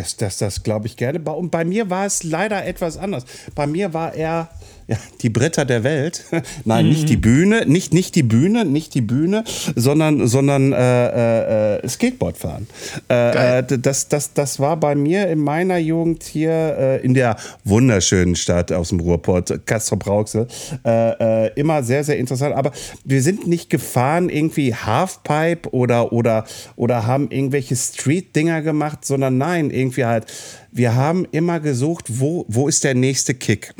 Das, 0.00 0.16
das, 0.16 0.38
das 0.38 0.62
glaube 0.62 0.86
ich 0.86 0.96
gerne. 0.96 1.20
Und 1.20 1.50
bei 1.50 1.62
mir 1.62 1.90
war 1.90 2.06
es 2.06 2.22
leider 2.22 2.64
etwas 2.64 2.96
anders. 2.96 3.26
Bei 3.54 3.66
mir 3.66 3.92
war 3.92 4.14
er 4.14 4.48
ja, 4.90 4.96
die 5.20 5.28
Bretter 5.28 5.64
der 5.64 5.84
Welt. 5.84 6.24
Nein, 6.64 6.86
mhm. 6.86 6.92
nicht 6.92 7.08
die 7.08 7.16
Bühne, 7.16 7.64
nicht, 7.64 7.94
nicht 7.94 8.16
die 8.16 8.24
Bühne, 8.24 8.64
nicht 8.64 8.92
die 8.94 9.02
Bühne, 9.02 9.44
sondern, 9.76 10.26
sondern 10.26 10.72
äh, 10.72 11.76
äh, 11.76 11.88
Skateboard 11.88 12.36
fahren. 12.36 12.66
Äh, 13.08 13.58
äh 13.58 13.78
das, 13.78 14.08
das, 14.08 14.32
das 14.32 14.58
war 14.58 14.76
bei 14.78 14.96
mir 14.96 15.28
in 15.28 15.38
meiner 15.38 15.78
Jugend 15.78 16.24
hier 16.24 16.50
äh, 16.50 17.04
in 17.04 17.14
der 17.14 17.36
wunderschönen 17.62 18.34
Stadt 18.34 18.72
aus 18.72 18.88
dem 18.88 18.98
Ruhrport, 18.98 19.64
Castrop-Rauxel, 19.64 20.48
äh, 20.84 21.52
immer 21.54 21.84
sehr, 21.84 22.02
sehr 22.02 22.18
interessant. 22.18 22.56
Aber 22.56 22.72
wir 23.04 23.22
sind 23.22 23.46
nicht 23.46 23.70
gefahren 23.70 24.28
irgendwie 24.28 24.74
Halfpipe 24.74 25.70
oder, 25.70 26.12
oder, 26.12 26.44
oder 26.74 27.06
haben 27.06 27.30
irgendwelche 27.30 27.76
Street-Dinger 27.76 28.62
gemacht, 28.62 29.04
sondern 29.04 29.38
nein, 29.38 29.70
irgendwie 29.70 29.89
halt 30.08 30.26
wir 30.72 30.94
haben 30.94 31.26
immer 31.32 31.58
gesucht, 31.58 32.06
wo, 32.08 32.44
wo 32.48 32.68
ist 32.68 32.84
der 32.84 32.94
nächste 32.94 33.34
Kick? 33.34 33.74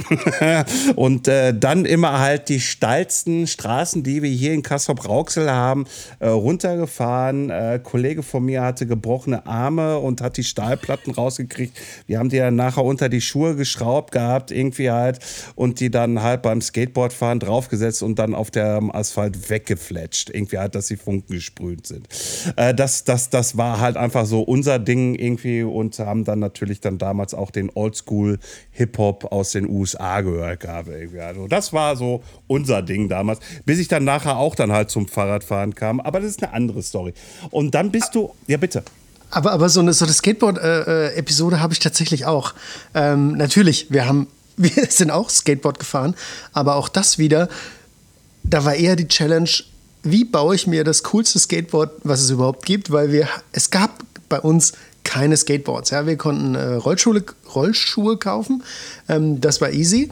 und 0.97 1.29
äh, 1.29 1.55
dann 1.57 1.85
immer 1.85 2.19
halt 2.19 2.49
die 2.49 2.61
steilsten 2.61 3.47
Straßen, 3.47 4.03
die 4.03 4.23
wir 4.23 4.31
hier 4.31 4.53
in 4.53 4.63
Kassel-Rauxel 4.63 5.51
haben, 5.51 5.87
äh, 6.19 6.29
runtergefahren. 6.29 7.51
Äh, 7.51 7.81
Kollege 7.83 8.23
von 8.23 8.45
mir 8.45 8.63
hatte 8.63 8.87
gebrochene 8.87 9.47
Arme 9.47 9.99
und 9.99 10.21
hat 10.21 10.37
die 10.37 10.45
Stahlplatten 10.45 11.13
rausgekriegt. 11.13 11.79
Wir 12.07 12.19
haben 12.19 12.29
die 12.29 12.39
dann 12.39 12.57
nachher 12.57 12.85
unter 12.85 13.09
die 13.09 13.21
Schuhe 13.21 13.55
geschraubt 13.55 14.13
gehabt, 14.13 14.51
irgendwie 14.51 14.91
halt, 14.91 15.21
und 15.55 15.81
die 15.81 15.91
dann 15.91 16.23
halt 16.23 16.43
beim 16.43 16.61
Skateboardfahren 16.61 17.39
draufgesetzt 17.39 18.03
und 18.03 18.19
dann 18.19 18.35
auf 18.35 18.51
dem 18.51 18.91
Asphalt 18.91 19.49
weggefletscht. 19.49 20.31
Irgendwie 20.31 20.59
halt, 20.59 20.75
dass 20.75 20.89
die 20.89 20.97
Funken 20.97 21.35
gesprüht 21.35 21.87
sind. 21.87 22.09
Äh, 22.57 22.75
das, 22.75 23.05
das, 23.05 23.31
das 23.31 23.57
war 23.57 23.81
halt 23.81 23.97
einfach 23.97 24.27
so 24.27 24.43
unser 24.43 24.79
Ding 24.79 25.15
irgendwie 25.15 25.63
und 25.63 25.99
haben 26.01 26.25
dann 26.25 26.41
natürlich 26.41 26.80
ich 26.81 26.83
dann 26.83 26.99
damals 26.99 27.35
auch 27.35 27.51
den 27.51 27.71
Oldschool-Hip-Hop 27.71 29.31
aus 29.31 29.53
den 29.53 29.69
USA 29.69 30.23
gehört 30.23 30.67
habe. 30.67 31.09
Also 31.21 31.47
das 31.47 31.73
war 31.73 31.97
so 31.97 32.23
unser 32.47 32.83
Ding 32.83 33.09
damals, 33.09 33.41
bis 33.65 33.79
ich 33.79 33.89
dann 33.89 34.05
nachher 34.05 34.37
auch 34.37 34.55
dann 34.55 34.73
halt 34.73 34.91
zum 34.91 35.07
Fahrradfahren 35.07 35.75
kam. 35.75 36.01
Aber 36.01 36.21
das 36.21 36.31
ist 36.31 36.43
eine 36.43 36.53
andere 36.53 36.83
Story. 36.83 37.13
Und 37.51 37.75
dann 37.75 37.91
bist 37.91 38.15
du, 38.15 38.35
ja 38.47 38.57
bitte. 38.57 38.83
Aber, 39.31 39.53
aber 39.53 39.69
so 39.69 39.81
eine, 39.81 39.93
so 39.93 40.05
eine 40.05 40.15
Skateboard-Episode 40.15 41.57
äh, 41.57 41.59
äh 41.59 41.63
habe 41.63 41.73
ich 41.73 41.79
tatsächlich 41.79 42.25
auch. 42.27 42.55
Ähm, 42.95 43.37
natürlich, 43.37 43.91
wir 43.91 44.07
haben, 44.07 44.27
wir 44.57 44.87
sind 44.89 45.11
auch 45.11 45.31
Skateboard 45.31 45.79
gefahren, 45.79 46.15
aber 46.53 46.77
auch 46.77 46.89
das 46.89 47.19
wieder, 47.19 47.49
da 48.43 48.65
war 48.65 48.75
eher 48.75 48.97
die 48.97 49.07
Challenge, 49.07 49.51
wie 50.03 50.25
baue 50.25 50.55
ich 50.55 50.67
mir 50.67 50.83
das 50.83 51.03
coolste 51.05 51.39
Skateboard, 51.39 51.93
was 52.05 52.23
es 52.23 52.31
überhaupt 52.31 52.65
gibt, 52.65 52.91
weil 52.91 53.13
wir, 53.13 53.29
es 53.53 53.71
gab 53.71 54.03
bei 54.31 54.41
uns 54.41 54.73
keine 55.05 55.37
Skateboards. 55.37 55.91
Ja, 55.91 56.07
wir 56.07 56.17
konnten 56.17 56.55
äh, 56.55 56.75
Rollschuhe, 56.75 57.25
Rollschuhe 57.55 58.17
kaufen, 58.17 58.63
ähm, 59.09 59.41
das 59.41 59.61
war 59.61 59.71
easy. 59.71 60.11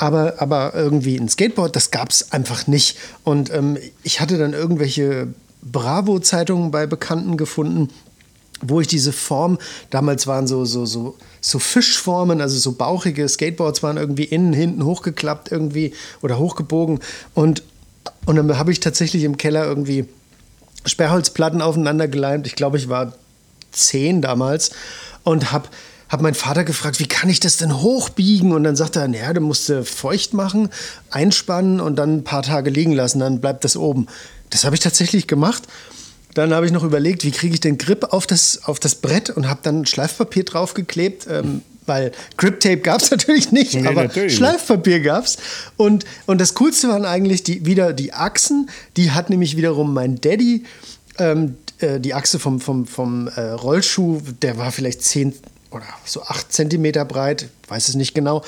Aber, 0.00 0.34
aber 0.38 0.74
irgendwie 0.74 1.18
ein 1.18 1.28
Skateboard, 1.28 1.74
das 1.74 1.90
gab 1.90 2.10
es 2.10 2.30
einfach 2.30 2.68
nicht. 2.68 2.96
Und 3.24 3.52
ähm, 3.52 3.76
ich 4.04 4.20
hatte 4.20 4.38
dann 4.38 4.52
irgendwelche 4.52 5.26
Bravo-Zeitungen 5.62 6.70
bei 6.70 6.86
Bekannten 6.86 7.36
gefunden, 7.36 7.88
wo 8.60 8.80
ich 8.80 8.86
diese 8.86 9.12
Form, 9.12 9.58
damals 9.90 10.26
waren 10.26 10.46
so, 10.46 10.64
so, 10.64 10.86
so, 10.86 11.16
so 11.40 11.58
Fischformen, 11.58 12.40
also 12.40 12.58
so 12.58 12.72
bauchige 12.72 13.28
Skateboards 13.28 13.82
waren 13.82 13.96
irgendwie 13.96 14.24
innen, 14.24 14.52
hinten 14.52 14.84
hochgeklappt 14.84 15.50
irgendwie 15.52 15.94
oder 16.22 16.38
hochgebogen. 16.38 17.00
Und, 17.34 17.62
und 18.26 18.36
dann 18.36 18.58
habe 18.58 18.72
ich 18.72 18.80
tatsächlich 18.80 19.24
im 19.24 19.36
Keller 19.36 19.64
irgendwie 19.64 20.06
Sperrholzplatten 20.86 21.60
aufeinander 21.60 22.08
geleimt. 22.08 22.46
Ich 22.46 22.56
glaube, 22.56 22.78
ich 22.78 22.88
war 22.88 23.14
zehn 23.78 24.22
damals 24.22 24.70
und 25.24 25.52
habe 25.52 25.68
habe 26.08 26.22
meinen 26.22 26.34
Vater 26.34 26.64
gefragt, 26.64 27.00
wie 27.00 27.06
kann 27.06 27.28
ich 27.28 27.38
das 27.38 27.58
denn 27.58 27.82
hochbiegen? 27.82 28.52
Und 28.52 28.64
dann 28.64 28.76
sagte 28.76 29.00
er, 29.00 29.08
naja, 29.08 29.32
du 29.34 29.40
musst 29.40 29.70
feucht 29.84 30.32
machen, 30.32 30.70
einspannen 31.10 31.80
und 31.80 31.96
dann 31.96 32.18
ein 32.18 32.24
paar 32.24 32.42
Tage 32.42 32.70
liegen 32.70 32.92
lassen, 32.92 33.18
dann 33.18 33.40
bleibt 33.40 33.64
das 33.64 33.76
oben. 33.76 34.06
Das 34.50 34.64
habe 34.64 34.74
ich 34.74 34.80
tatsächlich 34.80 35.26
gemacht. 35.26 35.64
Dann 36.34 36.54
habe 36.54 36.66
ich 36.66 36.72
noch 36.72 36.84
überlegt, 36.84 37.24
wie 37.24 37.30
kriege 37.30 37.54
ich 37.54 37.60
den 37.60 37.78
Grip 37.78 38.12
auf 38.12 38.26
das, 38.26 38.64
auf 38.64 38.80
das 38.80 38.94
Brett 38.94 39.30
und 39.30 39.48
habe 39.48 39.60
dann 39.62 39.86
Schleifpapier 39.86 40.44
draufgeklebt, 40.44 41.26
ähm, 41.28 41.62
weil 41.84 42.12
Grip 42.36 42.60
Tape 42.60 42.78
gab 42.78 43.02
es 43.02 43.10
natürlich 43.10 43.50
nicht, 43.50 43.74
nee, 43.74 43.86
aber 43.86 44.04
natürlich. 44.04 44.36
Schleifpapier 44.36 45.00
gab 45.00 45.24
es. 45.24 45.36
Und, 45.76 46.04
und 46.26 46.40
das 46.40 46.54
Coolste 46.54 46.88
waren 46.88 47.04
eigentlich 47.04 47.42
die, 47.42 47.66
wieder 47.66 47.92
die 47.92 48.12
Achsen. 48.12 48.70
Die 48.96 49.10
hat 49.10 49.30
nämlich 49.30 49.56
wiederum 49.56 49.92
mein 49.92 50.20
Daddy 50.20 50.64
ähm, 51.18 51.56
äh, 51.78 52.00
die 52.00 52.14
Achse 52.14 52.38
vom, 52.38 52.60
vom, 52.60 52.86
vom 52.86 53.28
äh, 53.28 53.40
Rollschuh, 53.40 54.20
der 54.42 54.58
war 54.58 54.72
vielleicht 54.72 55.02
10 55.02 55.34
oder 55.70 55.84
so 56.04 56.22
8 56.22 56.52
Zentimeter 56.52 57.04
breit, 57.04 57.48
weiß 57.68 57.88
es 57.88 57.94
nicht 57.94 58.14
genau. 58.14 58.42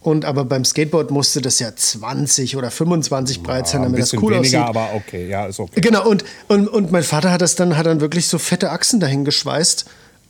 Und 0.00 0.24
aber 0.24 0.44
beim 0.44 0.64
Skateboard 0.64 1.10
musste 1.10 1.40
das 1.40 1.58
ja 1.58 1.74
20 1.74 2.56
oder 2.56 2.70
25 2.70 3.42
breit 3.42 3.66
sein, 3.66 3.82
damit 3.82 4.00
das 4.00 4.12
cool 4.14 4.34
weniger, 4.34 4.38
aussieht. 4.38 4.76
aber 4.76 4.94
okay, 4.94 5.28
ja, 5.28 5.46
ist 5.46 5.58
okay. 5.58 5.80
Genau, 5.80 6.08
und, 6.08 6.24
und, 6.46 6.68
und 6.68 6.92
mein 6.92 7.02
Vater 7.02 7.32
hat 7.32 7.40
das 7.40 7.56
dann, 7.56 7.76
hat 7.76 7.86
dann 7.86 8.00
wirklich 8.00 8.28
so 8.28 8.38
fette 8.38 8.70
Achsen 8.70 9.00
dahin 9.00 9.24
geschweißt, 9.24 9.84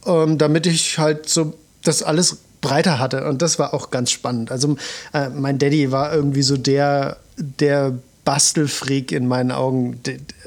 ähm, 0.07 0.39
damit 0.39 0.67
ich 0.67 0.99
halt 0.99 1.29
so 1.29 1.53
das 1.85 2.03
alles 2.03 2.39
breiter 2.63 2.99
hatte. 2.99 3.27
Und 3.27 3.43
das 3.43 3.59
war 3.59 3.75
auch 3.75 3.91
ganz 3.91 4.11
spannend. 4.11 4.51
Also 4.51 4.77
äh, 5.13 5.29
mein 5.29 5.59
Daddy 5.59 5.93
war 5.93 6.11
irgendwie 6.11 6.43
so 6.43 6.57
der, 6.57 7.19
der 7.37 7.99
Bastelfreak 8.27 9.13
in 9.13 9.29
meinen 9.29 9.53
Augen. 9.53 10.01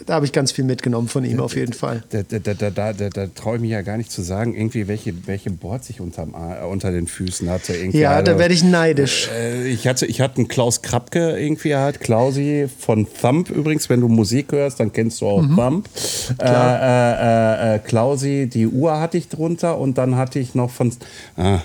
Da 0.05 0.15
habe 0.15 0.25
ich 0.25 0.33
ganz 0.33 0.51
viel 0.51 0.65
mitgenommen 0.65 1.07
von 1.07 1.24
ihm, 1.24 1.39
auf 1.39 1.55
jeden 1.55 1.71
Fall. 1.71 2.03
Da, 2.09 2.24
da, 2.24 2.53
da, 2.53 2.93
da, 2.93 3.27
traue 3.27 3.55
ich 3.55 3.62
mich 3.62 3.71
ja 3.71 3.81
gar 3.81 3.95
nicht 3.95 4.12
zu 4.12 4.21
sagen, 4.21 4.53
irgendwie 4.53 4.89
welche, 4.89 5.25
welche 5.27 5.50
Boards 5.50 5.89
ich 5.89 6.01
unterm, 6.01 6.36
unter 6.69 6.91
den 6.91 7.07
Füßen 7.07 7.50
hatte. 7.50 7.74
Irgendwie 7.74 8.00
ja, 8.00 8.21
da 8.21 8.38
werde 8.38 8.53
ich 8.53 8.65
neidisch. 8.65 9.29
Äh, 9.33 9.69
ich, 9.69 9.88
hatte, 9.88 10.05
ich 10.05 10.19
hatte 10.19 10.39
einen 10.39 10.50
Klaus 10.50 10.81
Krabke 10.81 11.39
irgendwie 11.39 11.74
halt, 11.74 12.01
Klausi 12.01 12.67
von 12.67 13.07
Thump 13.21 13.50
übrigens. 13.50 13.89
Wenn 13.89 14.01
du 14.01 14.09
Musik 14.09 14.51
hörst, 14.51 14.81
dann 14.81 14.91
kennst 14.91 15.21
du 15.21 15.27
auch 15.27 15.41
mhm. 15.41 15.55
Thump. 15.55 15.89
Äh, 16.38 16.43
äh, 16.43 17.75
äh, 17.75 17.79
Klausi, 17.79 18.50
die 18.51 18.67
Uhr 18.67 19.00
hatte 19.00 19.17
ich 19.17 19.29
drunter 19.29 19.77
und 19.77 19.98
dann 19.98 20.17
hatte 20.17 20.38
ich 20.39 20.53
noch 20.53 20.69
von, 20.69 20.91
ah, 21.38 21.62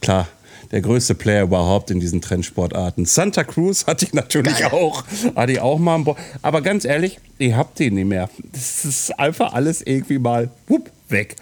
klar, 0.00 0.26
der 0.70 0.80
größte 0.80 1.14
Player 1.14 1.44
überhaupt 1.44 1.90
in 1.90 2.00
diesen 2.00 2.20
Trendsportarten. 2.20 3.04
Santa 3.04 3.44
Cruz 3.44 3.86
hatte 3.86 4.04
ich 4.04 4.14
natürlich 4.14 4.58
Geil. 4.58 4.70
auch. 4.70 5.04
Hatte 5.34 5.52
ich 5.52 5.60
auch 5.60 5.78
mal 5.78 5.96
an 5.96 6.04
Bord. 6.04 6.18
Aber 6.42 6.62
ganz 6.62 6.84
ehrlich, 6.84 7.18
ihr 7.38 7.56
habt 7.56 7.78
die 7.78 7.90
nicht 7.90 8.06
mehr. 8.06 8.28
Das 8.52 8.84
ist 8.84 9.18
einfach 9.18 9.52
alles 9.52 9.82
irgendwie 9.82 10.18
mal 10.18 10.50
whoop, 10.68 10.90
weg. 11.08 11.36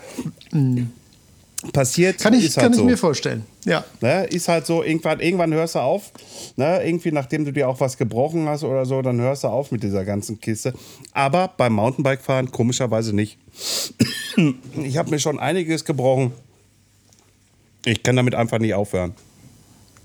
Mhm. 0.52 0.90
Passiert. 1.72 2.18
Kann 2.18 2.34
ich, 2.34 2.54
kann 2.54 2.64
halt 2.64 2.74
ich 2.74 2.78
so. 2.78 2.84
mir 2.84 2.96
vorstellen. 2.96 3.44
Ja. 3.64 3.84
Ne, 4.00 4.24
ist 4.26 4.46
halt 4.46 4.64
so, 4.64 4.84
irgendwann, 4.84 5.18
irgendwann 5.18 5.52
hörst 5.52 5.74
du 5.74 5.80
auf. 5.80 6.12
Ne, 6.56 6.80
irgendwie, 6.84 7.10
nachdem 7.10 7.44
du 7.44 7.52
dir 7.52 7.68
auch 7.68 7.80
was 7.80 7.98
gebrochen 7.98 8.48
hast 8.48 8.62
oder 8.62 8.86
so, 8.86 9.02
dann 9.02 9.20
hörst 9.20 9.42
du 9.42 9.48
auf 9.48 9.72
mit 9.72 9.82
dieser 9.82 10.04
ganzen 10.04 10.40
Kiste. 10.40 10.72
Aber 11.12 11.50
beim 11.56 11.72
Mountainbike-Fahren 11.74 12.52
komischerweise 12.52 13.14
nicht. 13.14 13.38
Ich 14.80 14.96
habe 14.96 15.10
mir 15.10 15.18
schon 15.18 15.40
einiges 15.40 15.84
gebrochen. 15.84 16.32
Ich 17.88 18.02
kann 18.02 18.16
damit 18.16 18.34
einfach 18.34 18.58
nicht 18.58 18.74
aufhören. 18.74 19.14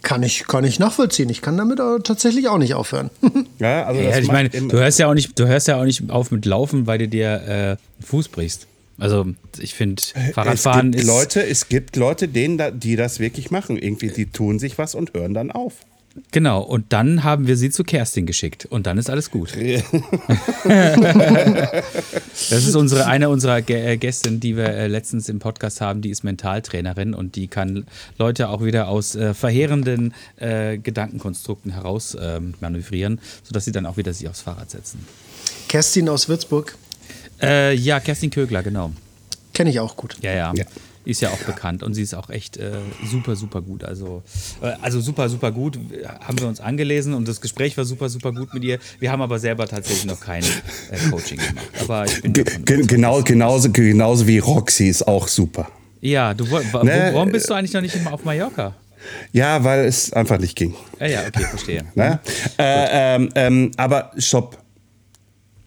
Kann 0.01 0.21
ich, 0.21 0.47
kann 0.47 0.65
ich 0.65 0.79
nachvollziehen. 0.79 1.29
Ich 1.29 1.41
kann 1.41 1.57
damit 1.57 1.79
aber 1.79 2.03
tatsächlich 2.03 2.49
auch 2.49 2.57
nicht 2.57 2.73
aufhören. 2.73 3.09
ja, 3.59 3.85
also 3.85 4.01
ja, 4.01 4.17
ich 4.17 4.27
meine, 4.27 4.49
du 4.49 4.73
hörst 4.73 4.99
ja 4.99 5.07
auch 5.07 5.13
nicht, 5.13 5.37
du 5.39 5.47
hörst 5.47 5.67
ja 5.67 5.79
auch 5.79 5.85
nicht 5.85 6.09
auf 6.09 6.31
mit 6.31 6.45
Laufen, 6.45 6.87
weil 6.87 6.97
du 6.97 7.07
dir 7.07 7.77
äh, 8.01 8.03
Fuß 8.05 8.27
brichst. 8.27 8.67
Also 8.97 9.25
ich 9.59 9.73
finde, 9.73 10.01
Fahrradfahren 10.33 10.89
es 10.89 10.97
gibt 10.97 11.03
ist. 11.03 11.07
Leute, 11.07 11.45
es 11.45 11.69
gibt 11.69 11.95
Leute, 11.95 12.27
denen, 12.27 12.79
die 12.79 12.95
das 12.95 13.19
wirklich 13.19 13.49
machen. 13.49 13.77
Irgendwie, 13.77 14.09
die 14.09 14.27
tun 14.27 14.59
sich 14.59 14.77
was 14.77 14.93
und 14.93 15.13
hören 15.13 15.33
dann 15.33 15.51
auf. 15.51 15.73
Genau, 16.31 16.61
und 16.61 16.93
dann 16.93 17.23
haben 17.23 17.47
wir 17.47 17.57
sie 17.57 17.71
zu 17.71 17.83
Kerstin 17.83 18.27
geschickt 18.27 18.65
und 18.65 18.85
dann 18.85 18.99
ist 18.99 19.09
alles 19.09 19.31
gut. 19.31 19.53
das 20.63 21.83
ist 22.51 22.75
unsere, 22.75 23.07
eine 23.07 23.29
unserer 23.29 23.67
äh, 23.67 23.97
Gäste, 23.97 24.31
die 24.31 24.55
wir 24.55 24.69
äh, 24.69 24.87
letztens 24.87 25.27
im 25.27 25.39
Podcast 25.39 25.81
haben, 25.81 26.01
die 26.01 26.11
ist 26.11 26.23
Mentaltrainerin 26.23 27.15
und 27.15 27.35
die 27.35 27.47
kann 27.47 27.87
Leute 28.19 28.49
auch 28.49 28.63
wieder 28.63 28.89
aus 28.89 29.15
äh, 29.15 29.33
verheerenden 29.33 30.13
äh, 30.37 30.77
Gedankenkonstrukten 30.77 31.71
heraus 31.71 32.13
äh, 32.13 32.39
manövrieren, 32.61 33.19
sodass 33.41 33.65
sie 33.65 33.71
dann 33.71 33.87
auch 33.87 33.97
wieder 33.97 34.13
sich 34.13 34.29
aufs 34.29 34.41
Fahrrad 34.41 34.69
setzen. 34.69 35.03
Kerstin 35.67 36.09
aus 36.09 36.29
Würzburg? 36.29 36.77
Äh, 37.41 37.73
ja, 37.73 37.99
Kerstin 37.99 38.29
Kögler, 38.29 38.61
genau. 38.61 38.91
Kenne 39.53 39.71
ich 39.71 39.79
auch 39.79 39.95
gut. 39.95 40.17
ja. 40.21 40.31
ja. 40.31 40.53
ja 40.55 40.65
ist 41.05 41.21
ja 41.21 41.29
auch 41.29 41.39
bekannt 41.39 41.83
und 41.83 41.93
sie 41.93 42.01
ist 42.01 42.13
auch 42.13 42.29
echt 42.29 42.57
äh, 42.57 42.71
super, 43.09 43.35
super 43.35 43.61
gut. 43.61 43.83
Also, 43.83 44.23
äh, 44.61 44.73
also 44.81 45.01
super, 45.01 45.29
super 45.29 45.51
gut. 45.51 45.79
Haben 46.21 46.39
wir 46.39 46.47
uns 46.47 46.59
angelesen 46.59 47.13
und 47.13 47.27
das 47.27 47.41
Gespräch 47.41 47.77
war 47.77 47.85
super, 47.85 48.09
super 48.09 48.31
gut 48.31 48.53
mit 48.53 48.63
ihr. 48.63 48.79
Wir 48.99 49.11
haben 49.11 49.21
aber 49.21 49.39
selber 49.39 49.67
tatsächlich 49.67 50.05
noch 50.05 50.19
kein 50.19 50.43
äh, 50.43 51.09
Coaching 51.09 51.37
gemacht. 51.37 51.67
Aber 51.81 52.05
ich 52.05 52.21
bin 52.21 52.33
Ge 52.33 52.45
genau, 52.85 53.21
genauso, 53.21 53.71
genauso 53.71 54.27
wie 54.27 54.39
Roxy 54.39 54.87
ist 54.87 55.07
auch 55.07 55.27
super. 55.27 55.67
Ja, 56.01 56.33
du, 56.33 56.45
ne? 56.45 57.11
warum 57.13 57.31
bist 57.31 57.49
du 57.49 57.53
eigentlich 57.53 57.73
noch 57.73 57.81
nicht 57.81 57.95
immer 57.95 58.13
auf 58.13 58.25
Mallorca? 58.25 58.75
Ja, 59.31 59.63
weil 59.63 59.85
es 59.85 60.13
einfach 60.13 60.39
nicht 60.39 60.55
ging. 60.55 60.75
Ja, 60.99 61.07
ja, 61.07 61.19
okay, 61.27 61.43
verstehe. 61.43 61.83
Ne? 61.95 62.19
Äh, 62.57 63.15
ähm, 63.15 63.29
ähm, 63.35 63.71
aber 63.77 64.11
stopp. 64.17 64.57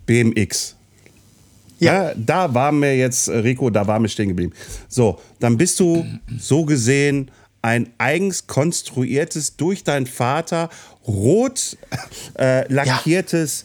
BMX. 0.07 0.76
Ja. 1.79 2.09
ja. 2.09 2.15
da 2.17 2.55
war 2.55 2.73
mir 2.73 2.97
jetzt, 2.97 3.29
äh, 3.29 3.39
Rico, 3.39 3.71
da 3.71 3.87
war 3.87 3.99
mir 3.99 4.09
stehen 4.09 4.29
geblieben. 4.29 4.53
So, 4.89 5.19
dann 5.41 5.57
bist 5.57 5.81
du 5.81 6.07
so 6.39 6.65
gesehen 6.65 7.31
ein 7.63 7.91
eigens 7.99 8.47
konstruiertes, 8.47 9.57
durch 9.57 9.83
deinen 9.83 10.07
Vater 10.07 10.71
rot 11.07 11.77
äh, 12.39 12.73
lackiertes 12.73 13.65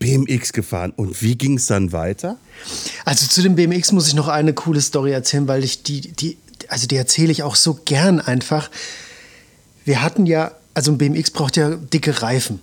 ja. 0.00 0.16
BMX 0.18 0.52
gefahren. 0.52 0.92
Und 0.96 1.22
wie 1.22 1.36
ging 1.36 1.58
es 1.58 1.66
dann 1.66 1.92
weiter? 1.92 2.36
Also 3.04 3.26
zu 3.26 3.42
dem 3.42 3.54
BMX 3.54 3.92
muss 3.92 4.08
ich 4.08 4.14
noch 4.14 4.28
eine 4.28 4.52
coole 4.52 4.80
Story 4.80 5.12
erzählen, 5.12 5.46
weil 5.46 5.62
ich 5.62 5.84
die, 5.84 6.00
die 6.00 6.38
also 6.68 6.86
die 6.86 6.96
erzähle 6.96 7.32
ich 7.32 7.42
auch 7.42 7.54
so 7.54 7.78
gern 7.84 8.20
einfach. 8.20 8.70
Wir 9.84 10.02
hatten 10.02 10.26
ja, 10.26 10.52
also 10.74 10.92
ein 10.92 10.98
BMX 10.98 11.30
braucht 11.30 11.56
ja 11.56 11.70
dicke 11.76 12.22
Reifen. 12.22 12.60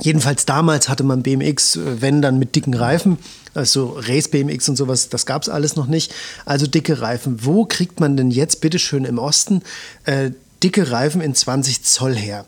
Jedenfalls 0.00 0.46
damals 0.46 0.88
hatte 0.88 1.04
man 1.04 1.22
BMX, 1.22 1.76
äh, 1.76 2.00
wenn 2.00 2.22
dann 2.22 2.38
mit 2.38 2.54
dicken 2.54 2.74
Reifen, 2.74 3.18
also 3.54 3.96
Race 3.98 4.28
BMX 4.28 4.68
und 4.68 4.76
sowas, 4.76 5.08
das 5.08 5.26
gab 5.26 5.42
es 5.42 5.48
alles 5.48 5.76
noch 5.76 5.86
nicht. 5.86 6.14
Also 6.44 6.66
dicke 6.66 7.00
Reifen. 7.00 7.44
Wo 7.44 7.64
kriegt 7.64 8.00
man 8.00 8.16
denn 8.16 8.30
jetzt 8.30 8.60
bitteschön 8.60 9.04
im 9.04 9.18
Osten 9.18 9.62
äh, 10.04 10.30
dicke 10.62 10.90
Reifen 10.90 11.20
in 11.20 11.34
20 11.34 11.82
Zoll 11.82 12.14
her? 12.14 12.46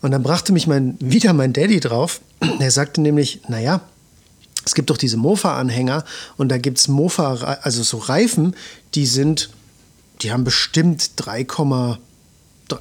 Und 0.00 0.12
dann 0.12 0.22
brachte 0.22 0.52
mich 0.52 0.66
mein, 0.66 0.96
wieder 1.00 1.32
mein 1.32 1.52
Daddy 1.52 1.80
drauf. 1.80 2.20
Er 2.60 2.70
sagte 2.70 3.00
nämlich, 3.00 3.40
naja, 3.48 3.80
es 4.64 4.74
gibt 4.74 4.90
doch 4.90 4.96
diese 4.96 5.16
Mofa-Anhänger 5.16 6.04
und 6.36 6.50
da 6.50 6.58
gibt 6.58 6.78
es 6.78 6.88
Mofa, 6.88 7.34
also 7.62 7.82
so 7.82 7.96
Reifen, 7.98 8.54
die 8.94 9.06
sind, 9.06 9.50
die 10.20 10.30
haben 10.30 10.44
bestimmt 10.44 11.12
3, 11.16 11.44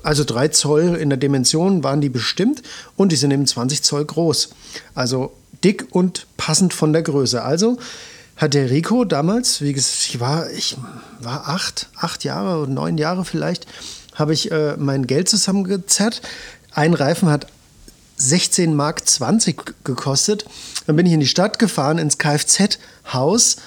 also 0.03 0.23
3 0.23 0.49
Zoll 0.49 0.95
in 0.95 1.09
der 1.09 1.17
Dimension 1.17 1.83
waren 1.83 2.01
die 2.01 2.09
bestimmt 2.09 2.61
und 2.95 3.11
die 3.11 3.15
sind 3.15 3.31
eben 3.31 3.47
20 3.47 3.83
Zoll 3.83 4.05
groß. 4.05 4.49
Also 4.95 5.33
dick 5.63 5.87
und 5.91 6.27
passend 6.37 6.73
von 6.73 6.93
der 6.93 7.01
Größe. 7.01 7.43
Also 7.43 7.77
hat 8.35 8.53
der 8.53 8.69
Rico 8.69 9.03
damals, 9.03 9.61
wie 9.61 9.73
gesagt, 9.73 10.05
ich 10.09 10.19
war, 10.19 10.49
ich 10.51 10.77
war 11.19 11.49
acht, 11.49 11.89
acht 11.97 12.23
Jahre 12.23 12.61
oder 12.61 12.71
neun 12.71 12.97
Jahre 12.97 13.25
vielleicht, 13.25 13.65
habe 14.13 14.33
ich 14.33 14.51
äh, 14.51 14.77
mein 14.77 15.07
Geld 15.07 15.27
zusammengezerrt. 15.27 16.21
Ein 16.71 16.93
Reifen 16.93 17.29
hat 17.29 17.47
16 18.17 18.75
Mark 18.75 19.07
20 19.07 19.83
gekostet. 19.83 20.45
Dann 20.85 20.95
bin 20.95 21.05
ich 21.05 21.13
in 21.13 21.19
die 21.19 21.27
Stadt 21.27 21.59
gefahren, 21.59 21.97
ins 21.97 22.17
Kfz-Haus. 22.17 23.57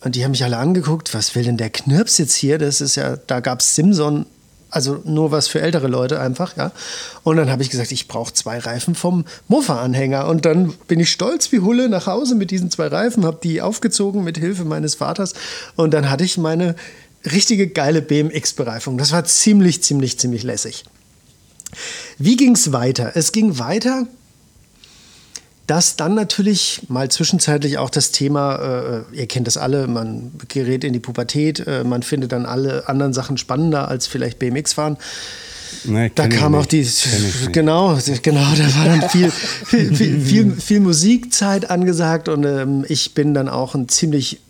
Und 0.00 0.14
die 0.14 0.24
haben 0.24 0.32
mich 0.32 0.44
alle 0.44 0.58
angeguckt, 0.58 1.14
was 1.14 1.34
will 1.34 1.44
denn 1.44 1.56
der 1.56 1.70
Knirps 1.70 2.18
jetzt 2.18 2.34
hier? 2.34 2.58
Das 2.58 2.80
ist 2.80 2.96
ja, 2.96 3.16
da 3.16 3.40
gab 3.40 3.60
es 3.60 3.74
Simson 3.74 4.26
also 4.76 5.00
nur 5.04 5.30
was 5.30 5.48
für 5.48 5.62
ältere 5.62 5.88
Leute 5.88 6.20
einfach, 6.20 6.54
ja. 6.58 6.70
Und 7.24 7.38
dann 7.38 7.50
habe 7.50 7.62
ich 7.62 7.70
gesagt, 7.70 7.92
ich 7.92 8.08
brauche 8.08 8.34
zwei 8.34 8.58
Reifen 8.58 8.94
vom 8.94 9.24
Mofa-Anhänger. 9.48 10.28
Und 10.28 10.44
dann 10.44 10.74
bin 10.86 11.00
ich 11.00 11.10
stolz 11.10 11.50
wie 11.50 11.60
Hulle 11.60 11.88
nach 11.88 12.06
Hause 12.06 12.34
mit 12.34 12.50
diesen 12.50 12.70
zwei 12.70 12.88
Reifen, 12.88 13.24
habe 13.24 13.38
die 13.42 13.62
aufgezogen 13.62 14.22
mit 14.22 14.36
Hilfe 14.36 14.66
meines 14.66 14.94
Vaters. 14.94 15.32
Und 15.76 15.94
dann 15.94 16.10
hatte 16.10 16.24
ich 16.24 16.36
meine 16.36 16.76
richtige 17.24 17.68
geile 17.68 18.02
BMX-Bereifung. 18.02 18.98
Das 18.98 19.12
war 19.12 19.24
ziemlich, 19.24 19.82
ziemlich, 19.82 20.18
ziemlich 20.18 20.42
lässig. 20.42 20.84
Wie 22.18 22.36
ging 22.36 22.54
es 22.54 22.72
weiter? 22.72 23.12
Es 23.14 23.32
ging 23.32 23.58
weiter 23.58 24.06
dass 25.66 25.96
dann 25.96 26.14
natürlich 26.14 26.82
mal 26.88 27.10
zwischenzeitlich 27.10 27.78
auch 27.78 27.90
das 27.90 28.12
Thema, 28.12 29.04
äh, 29.12 29.16
ihr 29.16 29.26
kennt 29.26 29.46
das 29.46 29.56
alle, 29.56 29.86
man 29.86 30.32
gerät 30.48 30.84
in 30.84 30.92
die 30.92 31.00
Pubertät, 31.00 31.66
äh, 31.66 31.82
man 31.84 32.02
findet 32.02 32.32
dann 32.32 32.46
alle 32.46 32.88
anderen 32.88 33.12
Sachen 33.12 33.36
spannender 33.36 33.88
als 33.88 34.06
vielleicht 34.06 34.38
BMX 34.38 34.74
fahren. 34.74 34.96
Nee, 35.84 36.10
da 36.14 36.28
kam 36.28 36.54
auch 36.54 36.66
die, 36.66 36.88
genau, 37.52 37.98
genau, 38.22 38.44
da 38.56 38.76
war 38.76 38.84
dann 38.84 39.10
viel, 39.10 39.30
viel, 39.30 39.94
viel, 39.94 40.20
viel, 40.20 40.52
viel 40.52 40.80
Musikzeit 40.80 41.70
angesagt 41.70 42.28
und 42.28 42.44
ähm, 42.44 42.84
ich 42.88 43.14
bin 43.14 43.34
dann 43.34 43.48
auch 43.48 43.74
ein 43.74 43.88
ziemlich 43.88 44.40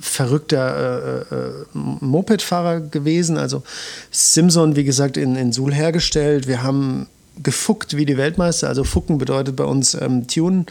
verrückter 0.00 1.26
äh, 1.30 1.34
äh, 1.34 1.52
Mopedfahrer 1.74 2.80
gewesen. 2.80 3.38
Also 3.38 3.62
Simson, 4.10 4.74
wie 4.74 4.84
gesagt, 4.84 5.16
in, 5.16 5.36
in 5.36 5.52
Suhl 5.52 5.72
hergestellt. 5.72 6.48
Wir 6.48 6.62
haben 6.62 7.06
gefuckt 7.42 7.96
wie 7.96 8.06
die 8.06 8.16
Weltmeister. 8.16 8.68
Also 8.68 8.84
Fucken 8.84 9.18
bedeutet 9.18 9.56
bei 9.56 9.64
uns 9.64 9.94
ähm, 9.94 10.26
Tunen. 10.26 10.66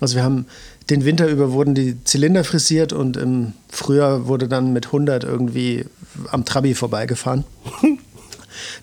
Also 0.00 0.16
wir 0.16 0.24
haben 0.24 0.46
den 0.90 1.04
Winter 1.04 1.28
über 1.28 1.52
wurden 1.52 1.74
die 1.74 2.02
Zylinder 2.04 2.44
frisiert 2.44 2.92
und 2.92 3.16
im 3.16 3.54
Frühjahr 3.70 4.26
wurde 4.26 4.48
dann 4.48 4.72
mit 4.72 4.86
100 4.86 5.24
irgendwie 5.24 5.86
am 6.30 6.44
Trabi 6.44 6.74
vorbeigefahren. 6.74 7.44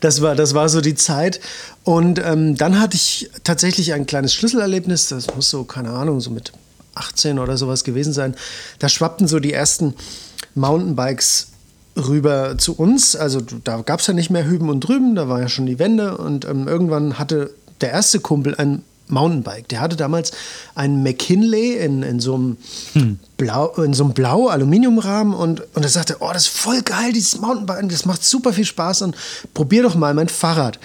Das 0.02 0.22
war, 0.22 0.36
das 0.36 0.54
war 0.54 0.68
so 0.68 0.82
die 0.82 0.96
Zeit. 0.96 1.40
Und 1.84 2.20
ähm, 2.24 2.56
dann 2.56 2.80
hatte 2.80 2.96
ich 2.96 3.30
tatsächlich 3.44 3.94
ein 3.94 4.06
kleines 4.06 4.34
Schlüsselerlebnis. 4.34 5.08
Das 5.08 5.34
muss 5.34 5.50
so, 5.50 5.64
keine 5.64 5.92
Ahnung, 5.92 6.20
so 6.20 6.30
mit 6.30 6.52
18 6.96 7.40
oder 7.40 7.58
sowas 7.58 7.84
gewesen 7.84 8.12
sein. 8.12 8.36
Da 8.80 8.90
schwappten 8.90 9.28
so 9.28 9.40
die 9.40 9.54
ersten 9.54 9.94
Mountainbikes 10.56 11.51
rüber 11.96 12.58
zu 12.58 12.74
uns. 12.74 13.16
Also 13.16 13.42
da 13.42 13.82
gab 13.82 14.00
es 14.00 14.08
ja 14.08 14.14
nicht 14.14 14.30
mehr 14.30 14.46
Hüben 14.46 14.70
und 14.70 14.82
Drüben, 14.82 15.16
da 15.16 15.28
war 15.28 15.42
ja 15.42 15.50
schon 15.50 15.66
die 15.66 15.80
Wende 15.80 16.18
und 16.18 16.46
ähm, 16.46 16.68
irgendwann 16.68 17.20
hatte 17.20 17.54
der 17.82 17.92
erste 17.92 18.20
Kumpel 18.20 18.56
ein 18.56 18.84
Mountainbike. 19.08 19.68
Der 19.68 19.82
hatte 19.82 19.96
damals 19.96 20.32
ein 20.74 21.04
McKinley 21.04 21.76
in, 21.76 22.02
in 22.02 22.20
so 22.20 22.36
einem 22.36 22.58
hm. 22.94 23.20
Blau, 23.38 23.68
in 23.84 23.94
so 23.94 24.06
einem 24.06 24.14
Blau 24.14 24.48
Aluminiumrahmen 24.48 25.34
und, 25.34 25.62
und 25.76 25.84
er 25.84 25.90
sagte, 25.90 26.18
oh, 26.20 26.30
das 26.32 26.44
ist 26.44 26.58
voll 26.58 26.82
geil, 26.82 27.12
dieses 27.14 27.40
Mountainbike, 27.40 27.90
das 27.90 28.06
macht 28.06 28.24
super 28.24 28.54
viel 28.54 28.66
Spaß 28.66 29.02
und 29.04 29.16
probier 29.54 29.84
doch 29.84 29.96
mal 29.96 30.14
mein 30.14 30.30
Fahrrad. 30.30 30.80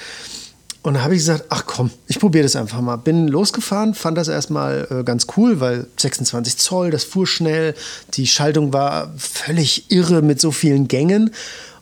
Und 0.87 0.95
da 0.95 1.03
habe 1.03 1.15
ich 1.15 1.19
gesagt, 1.19 1.47
ach 1.49 1.65
komm, 1.67 1.91
ich 2.07 2.21
probiere 2.21 2.45
das 2.45 2.55
einfach 2.55 2.81
mal. 2.81 2.95
Bin 2.95 3.27
losgefahren, 3.27 3.93
fand 3.93 4.17
das 4.17 4.29
erstmal 4.29 4.87
äh, 4.89 5.03
ganz 5.03 5.27
cool, 5.37 5.59
weil 5.59 5.89
26 5.97 6.59
Zoll, 6.59 6.93
das 6.93 7.03
fuhr 7.03 7.27
schnell, 7.27 7.75
die 8.15 8.29
Schaltung 8.29 8.73
war 8.73 9.13
völlig 9.17 9.91
irre 9.91 10.23
mit 10.23 10.41
so 10.41 10.53
vielen 10.53 10.87
Gängen. 10.87 11.33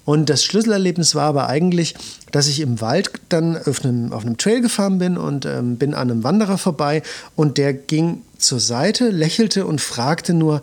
Und 0.07 0.31
das 0.31 0.43
Schlüsselerlebnis 0.43 1.15
war 1.15 1.25
aber 1.25 1.51
eigentlich, 1.51 1.95
dass 2.33 2.49
ich 2.49 2.61
im 2.61 2.81
Wald 2.81 3.11
dann 3.29 3.59
auf 3.59 3.85
einem, 3.85 4.11
auf 4.11 4.25
einem 4.25 4.39
Trail 4.39 4.63
gefahren 4.63 4.97
bin 4.97 5.19
und 5.19 5.45
ähm, 5.45 5.77
bin 5.77 5.93
an 5.93 6.11
einem 6.11 6.25
Wanderer 6.25 6.57
vorbei 6.57 7.03
und 7.37 7.59
der 7.59 7.75
ging 7.75 8.23
zur 8.39 8.59
Seite, 8.59 9.11
lächelte 9.11 9.67
und 9.67 9.83
fragte 9.83 10.33
nur, 10.33 10.63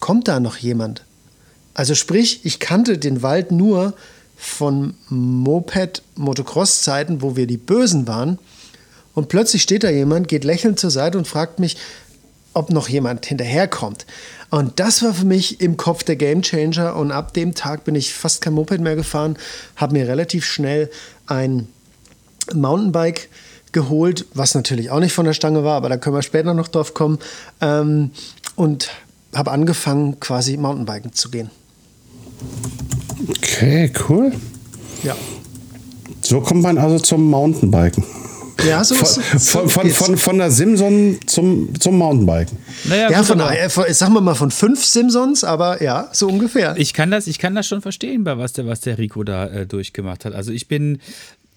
kommt 0.00 0.26
da 0.26 0.40
noch 0.40 0.56
jemand? 0.56 1.04
Also 1.72 1.94
sprich, 1.94 2.40
ich 2.42 2.58
kannte 2.58 2.98
den 2.98 3.22
Wald 3.22 3.52
nur 3.52 3.94
von 4.40 4.94
Moped-Motocross-Zeiten, 5.10 7.20
wo 7.20 7.36
wir 7.36 7.46
die 7.46 7.58
Bösen 7.58 8.08
waren. 8.08 8.38
Und 9.14 9.28
plötzlich 9.28 9.60
steht 9.60 9.84
da 9.84 9.90
jemand, 9.90 10.28
geht 10.28 10.44
lächelnd 10.44 10.80
zur 10.80 10.90
Seite 10.90 11.18
und 11.18 11.28
fragt 11.28 11.58
mich, 11.58 11.76
ob 12.54 12.70
noch 12.70 12.88
jemand 12.88 13.26
hinterherkommt. 13.26 14.06
Und 14.48 14.80
das 14.80 15.02
war 15.02 15.12
für 15.12 15.26
mich 15.26 15.60
im 15.60 15.76
Kopf 15.76 16.04
der 16.04 16.16
Gamechanger. 16.16 16.96
Und 16.96 17.12
ab 17.12 17.34
dem 17.34 17.54
Tag 17.54 17.84
bin 17.84 17.94
ich 17.94 18.14
fast 18.14 18.40
kein 18.40 18.54
Moped 18.54 18.80
mehr 18.80 18.96
gefahren, 18.96 19.36
habe 19.76 19.92
mir 19.92 20.08
relativ 20.08 20.46
schnell 20.46 20.90
ein 21.26 21.68
Mountainbike 22.54 23.28
geholt, 23.72 24.24
was 24.32 24.54
natürlich 24.54 24.90
auch 24.90 25.00
nicht 25.00 25.12
von 25.12 25.26
der 25.26 25.34
Stange 25.34 25.64
war, 25.64 25.76
aber 25.76 25.90
da 25.90 25.98
können 25.98 26.16
wir 26.16 26.22
später 26.22 26.54
noch 26.54 26.68
drauf 26.68 26.94
kommen. 26.94 27.18
Ähm, 27.60 28.12
und 28.56 28.88
habe 29.34 29.50
angefangen, 29.50 30.18
quasi 30.18 30.56
Mountainbiken 30.56 31.12
zu 31.12 31.30
gehen. 31.30 31.50
Okay, 33.28 33.92
cool. 34.08 34.32
Ja. 35.02 35.16
So 36.20 36.40
kommt 36.40 36.62
man 36.62 36.78
also 36.78 36.98
zum 36.98 37.28
Mountainbiken. 37.28 38.04
Ja, 38.66 38.84
so 38.84 38.94
von, 38.94 39.06
ist 39.06 39.50
von, 39.50 39.68
von, 39.68 39.90
von, 39.90 40.16
von 40.18 40.38
der 40.38 40.50
Simson 40.50 41.18
zum, 41.26 41.70
zum 41.78 41.96
Mountainbiken. 41.96 42.58
Naja, 42.84 43.10
ja, 43.10 43.22
von, 43.22 43.40
äh, 43.40 43.68
von, 43.68 43.84
sagen 43.92 44.12
wir 44.12 44.20
mal 44.20 44.34
von 44.34 44.50
fünf 44.50 44.84
Simpsons, 44.84 45.44
aber 45.44 45.82
ja, 45.82 46.08
so 46.12 46.28
ungefähr. 46.28 46.74
Ich 46.76 46.92
kann 46.92 47.10
das, 47.10 47.26
ich 47.26 47.38
kann 47.38 47.54
das 47.54 47.66
schon 47.66 47.80
verstehen, 47.80 48.24
bei 48.24 48.36
was 48.38 48.52
der, 48.52 48.66
was 48.66 48.80
der 48.80 48.98
Rico 48.98 49.24
da 49.24 49.46
äh, 49.46 49.66
durchgemacht 49.66 50.24
hat. 50.24 50.34
Also 50.34 50.52
ich 50.52 50.68
bin, 50.68 50.98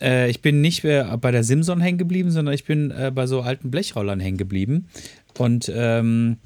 äh, 0.02 0.30
ich 0.30 0.42
bin 0.42 0.62
nicht 0.62 0.84
bei 0.84 1.32
der 1.32 1.44
Simson 1.44 1.82
hängen 1.82 1.98
geblieben, 1.98 2.32
sondern 2.32 2.56
ich 2.56 2.66
bin 2.66 2.92
äh, 2.92 3.12
bei 3.14 3.28
so 3.28 3.42
alten 3.42 3.70
Blechrollern 3.70 4.20
hängen 4.20 4.38
geblieben. 4.38 4.88
Und 5.38 5.72
ähm, 5.74 6.38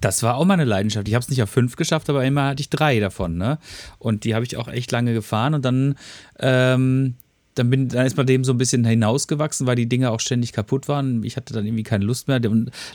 das 0.00 0.22
war 0.22 0.36
auch 0.36 0.44
meine 0.44 0.64
Leidenschaft. 0.64 1.08
Ich 1.08 1.14
habe 1.14 1.22
es 1.22 1.30
nicht 1.30 1.42
auf 1.42 1.50
fünf 1.50 1.76
geschafft, 1.76 2.10
aber 2.10 2.24
immer 2.24 2.48
hatte 2.48 2.60
ich 2.60 2.70
drei 2.70 3.00
davon. 3.00 3.38
Ne? 3.38 3.58
Und 3.98 4.24
die 4.24 4.34
habe 4.34 4.44
ich 4.44 4.56
auch 4.56 4.68
echt 4.68 4.92
lange 4.92 5.14
gefahren. 5.14 5.54
Und 5.54 5.64
dann 5.64 5.96
ähm, 6.38 7.14
dann, 7.54 7.70
bin, 7.70 7.88
dann 7.88 8.06
ist 8.06 8.16
man 8.16 8.26
dem 8.26 8.44
so 8.44 8.52
ein 8.52 8.58
bisschen 8.58 8.84
hinausgewachsen, 8.84 9.66
weil 9.66 9.76
die 9.76 9.88
Dinge 9.88 10.10
auch 10.10 10.20
ständig 10.20 10.52
kaputt 10.52 10.88
waren. 10.88 11.22
Ich 11.24 11.36
hatte 11.36 11.52
dann 11.52 11.66
irgendwie 11.66 11.82
keine 11.82 12.04
Lust 12.04 12.28
mehr 12.28 12.40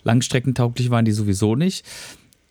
langstreckentauglich 0.03 0.89
waren 0.89 1.05
die 1.05 1.11
sowieso 1.11 1.55
nicht. 1.55 1.85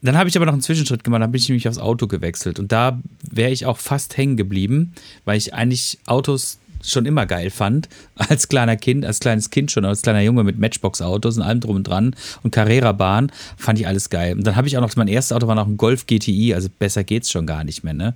Dann 0.03 0.19
habe 0.19 0.29
ich 0.29 0.37
aber 0.37 0.45
noch 0.45 0.53
einen 0.53 0.61
Zwischenschritt 0.61 1.03
gemacht, 1.03 1.23
dann 1.23 1.33
bin 1.33 1.41
ich 1.41 1.49
nämlich 1.49 1.67
aufs 1.67 1.79
Auto 1.79 2.07
gewechselt. 2.07 2.59
Und 2.59 2.73
da 2.73 3.01
wäre 3.31 3.51
ich 3.51 3.65
auch 3.65 3.79
fast 3.79 4.19
hängen 4.19 4.37
geblieben, 4.37 4.93
weil 5.25 5.39
ich 5.39 5.55
eigentlich 5.55 5.99
Autos 6.05 6.59
schon 6.85 7.07
immer 7.07 7.27
geil 7.27 7.51
fand. 7.51 7.89
Als 8.17 8.49
kleiner 8.49 8.77
Kind, 8.77 9.05
als 9.05 9.21
kleines 9.21 9.51
Kind 9.51 9.71
schon, 9.71 9.85
als 9.85 10.03
kleiner 10.03 10.21
Junge 10.21 10.45
mit 10.45 10.59
Matchbox-Autos 10.59 11.37
und 11.37 11.43
allem 11.43 11.61
drum 11.61 11.77
und 11.77 11.85
dran 11.85 12.15
und 12.43 12.51
Carrera-Bahn, 12.53 13.33
fand 13.57 13.79
ich 13.79 13.87
alles 13.87 14.11
geil. 14.11 14.35
Und 14.35 14.47
dann 14.47 14.57
habe 14.57 14.69
ich 14.69 14.77
auch 14.77 14.81
noch, 14.81 14.95
mein 14.97 15.09
erstes 15.09 15.37
Auto 15.37 15.47
war 15.47 15.55
noch 15.55 15.67
ein 15.67 15.77
Golf 15.77 16.07
GTI, 16.07 16.55
also 16.55 16.69
besser 16.79 17.05
geht's 17.05 17.31
schon 17.31 17.47
gar 17.47 17.65
nicht 17.65 17.85
mehr, 17.85 17.95
ne? 17.95 18.15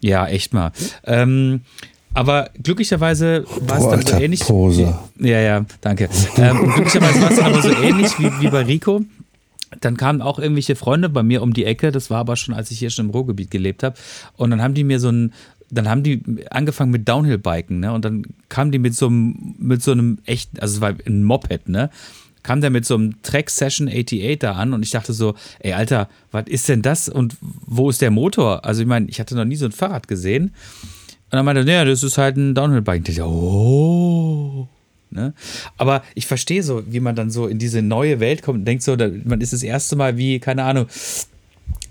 Ja, 0.00 0.26
echt 0.26 0.52
mal. 0.54 0.72
Ähm, 1.04 1.62
aber 2.12 2.50
glücklicherweise 2.60 3.44
war 3.60 3.78
es 3.78 3.88
dann 3.88 4.06
so 4.06 4.16
ähnlich. 4.16 4.40
Pose. 4.40 4.98
Ja, 5.18 5.40
ja, 5.40 5.64
danke. 5.80 6.08
Ähm, 6.36 6.72
glücklicherweise 6.74 7.20
war 7.20 7.30
es 7.30 7.36
dann 7.36 7.52
aber 7.52 7.62
so 7.62 7.70
ähnlich 7.70 8.18
wie, 8.18 8.30
wie 8.40 8.48
bei 8.48 8.62
Rico. 8.62 9.02
Dann 9.80 9.96
kamen 9.96 10.20
auch 10.20 10.40
irgendwelche 10.40 10.74
Freunde 10.74 11.08
bei 11.08 11.22
mir 11.22 11.42
um 11.42 11.52
die 11.52 11.64
Ecke. 11.64 11.92
Das 11.92 12.10
war 12.10 12.18
aber 12.18 12.34
schon, 12.34 12.54
als 12.54 12.70
ich 12.72 12.80
hier 12.80 12.90
schon 12.90 13.06
im 13.06 13.10
Ruhrgebiet 13.12 13.50
gelebt 13.50 13.84
habe. 13.84 13.96
Und 14.36 14.50
dann 14.50 14.60
haben 14.60 14.74
die 14.74 14.82
mir 14.82 14.98
so 14.98 15.10
ein, 15.10 15.32
dann 15.70 15.88
haben 15.88 16.02
die 16.02 16.22
angefangen 16.50 16.90
mit 16.90 17.08
Downhill-Biken, 17.08 17.80
ne? 17.80 17.92
Und 17.92 18.04
dann 18.04 18.24
kamen 18.48 18.72
die 18.72 18.78
mit 18.78 18.94
so 18.94 19.06
einem, 19.06 19.54
mit 19.58 19.82
so 19.82 19.92
einem 19.92 20.18
echten, 20.26 20.58
also 20.58 20.76
es 20.76 20.80
war 20.80 20.94
ein 21.06 21.22
Moped, 21.22 21.68
ne? 21.68 21.90
Kam 22.42 22.60
der 22.60 22.70
mit 22.70 22.86
so 22.86 22.94
einem 22.94 23.20
Track 23.22 23.50
Session 23.50 23.86
88 23.86 24.38
da 24.38 24.52
an 24.52 24.72
und 24.72 24.82
ich 24.82 24.90
dachte 24.90 25.12
so, 25.12 25.34
ey 25.58 25.74
Alter, 25.74 26.08
was 26.32 26.46
ist 26.46 26.68
denn 26.68 26.80
das 26.80 27.08
und 27.08 27.36
wo 27.40 27.90
ist 27.90 28.00
der 28.00 28.10
Motor? 28.10 28.64
Also 28.64 28.80
ich 28.80 28.88
meine, 28.88 29.08
ich 29.08 29.20
hatte 29.20 29.36
noch 29.36 29.44
nie 29.44 29.56
so 29.56 29.66
ein 29.66 29.72
Fahrrad 29.72 30.08
gesehen. 30.08 30.44
Und 30.44 31.36
dann 31.36 31.44
meinte 31.44 31.62
er, 31.62 31.72
ja, 31.72 31.84
das 31.84 32.02
ist 32.02 32.18
halt 32.18 32.36
ein 32.36 32.54
Downhill-Bike. 32.54 33.08
Ich 33.08 33.16
dachte, 33.16 33.28
oh. 33.28 34.68
Ne? 35.10 35.34
Aber 35.76 36.02
ich 36.14 36.26
verstehe 36.26 36.62
so, 36.62 36.82
wie 36.86 37.00
man 37.00 37.16
dann 37.16 37.30
so 37.30 37.46
in 37.46 37.58
diese 37.58 37.82
neue 37.82 38.20
Welt 38.20 38.42
kommt 38.42 38.60
und 38.60 38.64
denkt 38.64 38.84
so, 38.84 38.96
man 38.96 39.40
ist 39.40 39.52
das 39.52 39.62
erste 39.62 39.96
Mal 39.96 40.16
wie, 40.16 40.38
keine 40.38 40.62
Ahnung, 40.62 40.86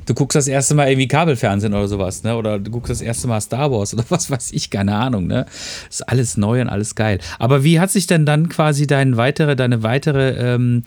du 0.10 0.16
guckst 0.16 0.36
das 0.36 0.48
erste 0.48 0.74
Mal 0.74 0.90
irgendwie 0.90 1.08
Kabelfernsehen 1.08 1.74
oder 1.74 1.88
sowas, 1.88 2.24
ne? 2.24 2.36
Oder 2.36 2.58
du 2.58 2.72
guckst 2.72 2.90
das 2.90 3.02
erste 3.02 3.28
Mal 3.28 3.40
Star 3.42 3.72
Wars 3.72 3.94
oder 3.94 4.04
was 4.10 4.32
weiß 4.32 4.52
ich, 4.54 4.72
keine 4.72 4.96
Ahnung, 4.96 5.28
ne? 5.28 5.46
Das 5.88 6.00
ist 6.00 6.10
alles 6.10 6.36
neu 6.36 6.62
und 6.62 6.68
alles 6.68 6.96
geil. 6.96 7.20
Aber 7.38 7.64
wie 7.64 7.80
hat 7.80 7.92
sich 7.92 8.08
denn 8.08 8.26
dann 8.26 8.50
quasi 8.50 8.88
dein 8.88 9.18
weitere, 9.18 9.56
deine 9.56 9.84
weitere 9.84 10.56
ähm, 10.56 10.84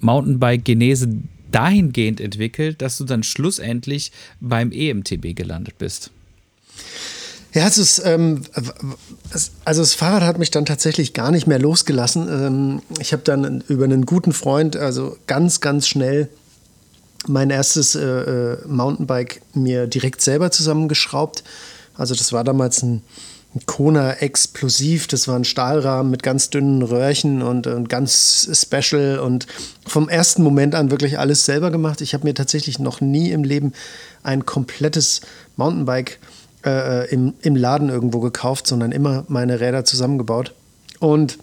Mountainbike-Genese 0.00 1.08
dahingehend 1.50 2.20
entwickelt, 2.20 2.82
dass 2.82 2.98
du 2.98 3.04
dann 3.04 3.22
schlussendlich 3.22 4.12
beim 4.40 4.70
EMTB 4.72 5.34
gelandet 5.34 5.78
bist? 5.78 6.10
Ja, 7.54 7.66
es 7.66 7.78
ist, 7.78 8.02
ähm, 8.04 8.42
also 9.64 9.80
das 9.80 9.94
Fahrrad 9.94 10.22
hat 10.22 10.38
mich 10.38 10.50
dann 10.50 10.66
tatsächlich 10.66 11.14
gar 11.14 11.30
nicht 11.30 11.46
mehr 11.46 11.58
losgelassen. 11.58 12.28
Ähm, 12.28 12.82
ich 13.00 13.14
habe 13.14 13.22
dann 13.22 13.64
über 13.68 13.84
einen 13.84 14.04
guten 14.04 14.34
Freund, 14.34 14.76
also 14.76 15.16
ganz, 15.26 15.62
ganz 15.62 15.88
schnell 15.88 16.28
mein 17.28 17.50
erstes 17.50 17.94
äh, 17.94 18.00
äh, 18.00 18.58
Mountainbike 18.66 19.42
mir 19.54 19.86
direkt 19.86 20.20
selber 20.20 20.50
zusammengeschraubt. 20.50 21.42
Also 21.96 22.14
das 22.14 22.32
war 22.32 22.44
damals 22.44 22.82
ein, 22.82 23.02
ein 23.54 23.66
Kona 23.66 24.12
Explosiv, 24.14 25.06
das 25.06 25.28
war 25.28 25.36
ein 25.36 25.44
Stahlrahmen 25.44 26.10
mit 26.10 26.22
ganz 26.22 26.50
dünnen 26.50 26.82
Röhrchen 26.82 27.42
und, 27.42 27.66
und 27.66 27.88
ganz 27.88 28.48
special 28.52 29.18
und 29.18 29.46
vom 29.86 30.08
ersten 30.08 30.42
Moment 30.42 30.74
an 30.74 30.90
wirklich 30.90 31.18
alles 31.18 31.44
selber 31.44 31.70
gemacht. 31.70 32.00
Ich 32.00 32.14
habe 32.14 32.24
mir 32.24 32.34
tatsächlich 32.34 32.78
noch 32.78 33.00
nie 33.00 33.30
im 33.30 33.44
Leben 33.44 33.72
ein 34.22 34.44
komplettes 34.44 35.22
Mountainbike 35.56 36.18
äh, 36.64 37.08
im, 37.10 37.34
im 37.42 37.56
Laden 37.56 37.88
irgendwo 37.88 38.20
gekauft, 38.20 38.66
sondern 38.66 38.92
immer 38.92 39.24
meine 39.28 39.60
Räder 39.60 39.84
zusammengebaut. 39.84 40.52
Und, 40.98 41.38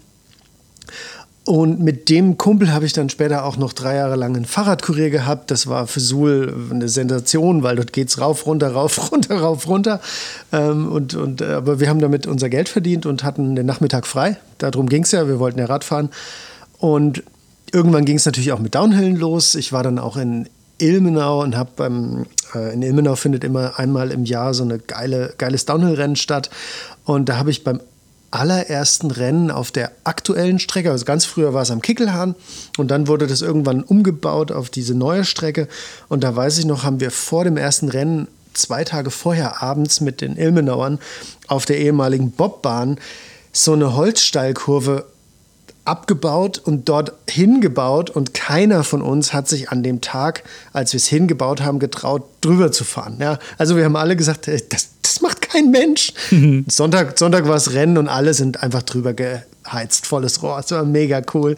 und 1.46 1.78
mit 1.78 2.08
dem 2.08 2.38
Kumpel 2.38 2.72
habe 2.72 2.86
ich 2.86 2.94
dann 2.94 3.10
später 3.10 3.44
auch 3.44 3.58
noch 3.58 3.74
drei 3.74 3.96
Jahre 3.96 4.16
lang 4.16 4.34
einen 4.34 4.46
Fahrradkurier 4.46 5.10
gehabt. 5.10 5.50
Das 5.50 5.66
war 5.66 5.86
für 5.86 6.00
Suhl 6.00 6.54
eine 6.70 6.88
Sensation, 6.88 7.62
weil 7.62 7.76
dort 7.76 7.92
geht 7.92 8.08
es 8.08 8.18
rauf, 8.18 8.46
runter, 8.46 8.72
rauf, 8.72 9.12
runter, 9.12 9.40
rauf, 9.40 9.68
runter. 9.68 10.00
Ähm, 10.52 10.90
und, 10.90 11.14
und, 11.14 11.42
äh, 11.42 11.46
aber 11.46 11.80
wir 11.80 11.90
haben 11.90 12.00
damit 12.00 12.26
unser 12.26 12.48
Geld 12.48 12.70
verdient 12.70 13.04
und 13.04 13.24
hatten 13.24 13.56
den 13.56 13.66
Nachmittag 13.66 14.06
frei. 14.06 14.38
Darum 14.56 14.88
ging 14.88 15.02
es 15.02 15.12
ja, 15.12 15.28
wir 15.28 15.38
wollten 15.38 15.58
ja 15.58 15.66
Rad 15.66 15.84
fahren. 15.84 16.08
Und 16.78 17.22
irgendwann 17.72 18.06
ging 18.06 18.16
es 18.16 18.24
natürlich 18.24 18.52
auch 18.52 18.58
mit 18.58 18.74
Downhillen 18.74 19.16
los. 19.16 19.54
Ich 19.54 19.70
war 19.70 19.82
dann 19.82 19.98
auch 19.98 20.16
in 20.16 20.48
Ilmenau 20.78 21.42
und 21.42 21.58
habe 21.58 21.70
beim 21.76 22.24
äh, 22.54 22.72
in 22.72 22.80
Ilmenau 22.80 23.16
findet 23.16 23.44
immer 23.44 23.78
einmal 23.78 24.12
im 24.12 24.24
Jahr 24.24 24.54
so 24.54 24.64
eine 24.64 24.78
geile, 24.78 25.34
geiles 25.36 25.66
Downhill-Rennen 25.66 26.16
statt. 26.16 26.48
Und 27.04 27.28
da 27.28 27.36
habe 27.36 27.50
ich 27.50 27.64
beim 27.64 27.80
allerersten 28.34 29.10
Rennen 29.10 29.50
auf 29.50 29.70
der 29.70 29.92
aktuellen 30.02 30.58
Strecke, 30.58 30.90
also 30.90 31.04
ganz 31.04 31.24
früher 31.24 31.54
war 31.54 31.62
es 31.62 31.70
am 31.70 31.82
Kickelhahn 31.82 32.34
und 32.78 32.90
dann 32.90 33.06
wurde 33.06 33.26
das 33.26 33.42
irgendwann 33.42 33.82
umgebaut 33.82 34.50
auf 34.50 34.70
diese 34.70 34.94
neue 34.94 35.24
Strecke. 35.24 35.68
Und 36.08 36.24
da 36.24 36.34
weiß 36.34 36.58
ich 36.58 36.64
noch, 36.64 36.82
haben 36.82 37.00
wir 37.00 37.10
vor 37.10 37.44
dem 37.44 37.56
ersten 37.56 37.88
Rennen 37.88 38.28
zwei 38.52 38.84
Tage 38.84 39.10
vorher 39.10 39.62
abends 39.62 40.00
mit 40.00 40.20
den 40.20 40.36
Ilmenauern 40.36 40.98
auf 41.46 41.64
der 41.64 41.78
ehemaligen 41.78 42.32
Bobbahn 42.32 42.98
so 43.52 43.72
eine 43.72 43.94
Holzsteilkurve 43.94 45.06
abgebaut 45.84 46.58
und 46.58 46.88
dort 46.88 47.12
hingebaut 47.28 48.08
und 48.10 48.32
keiner 48.32 48.84
von 48.84 49.02
uns 49.02 49.32
hat 49.32 49.48
sich 49.48 49.68
an 49.70 49.82
dem 49.82 50.00
Tag, 50.00 50.42
als 50.72 50.92
wir 50.92 50.98
es 50.98 51.06
hingebaut 51.06 51.60
haben, 51.60 51.78
getraut, 51.78 52.24
drüber 52.40 52.72
zu 52.72 52.84
fahren. 52.84 53.18
Ja, 53.20 53.38
also 53.58 53.76
wir 53.76 53.84
haben 53.84 53.96
alle 53.96 54.16
gesagt, 54.16 54.48
das, 54.48 54.88
das 55.02 55.20
macht 55.20 55.42
kein 55.42 55.70
Mensch. 55.70 56.12
Mhm. 56.30 56.64
Sonntag, 56.68 57.18
Sonntag 57.18 57.46
war 57.46 57.56
es 57.56 57.74
Rennen 57.74 57.98
und 57.98 58.08
alle 58.08 58.32
sind 58.32 58.62
einfach 58.62 58.82
drüber 58.82 59.12
geheizt, 59.12 60.06
volles 60.06 60.42
Rohr. 60.42 60.56
Das 60.56 60.70
war 60.70 60.84
mega 60.84 61.20
cool. 61.34 61.56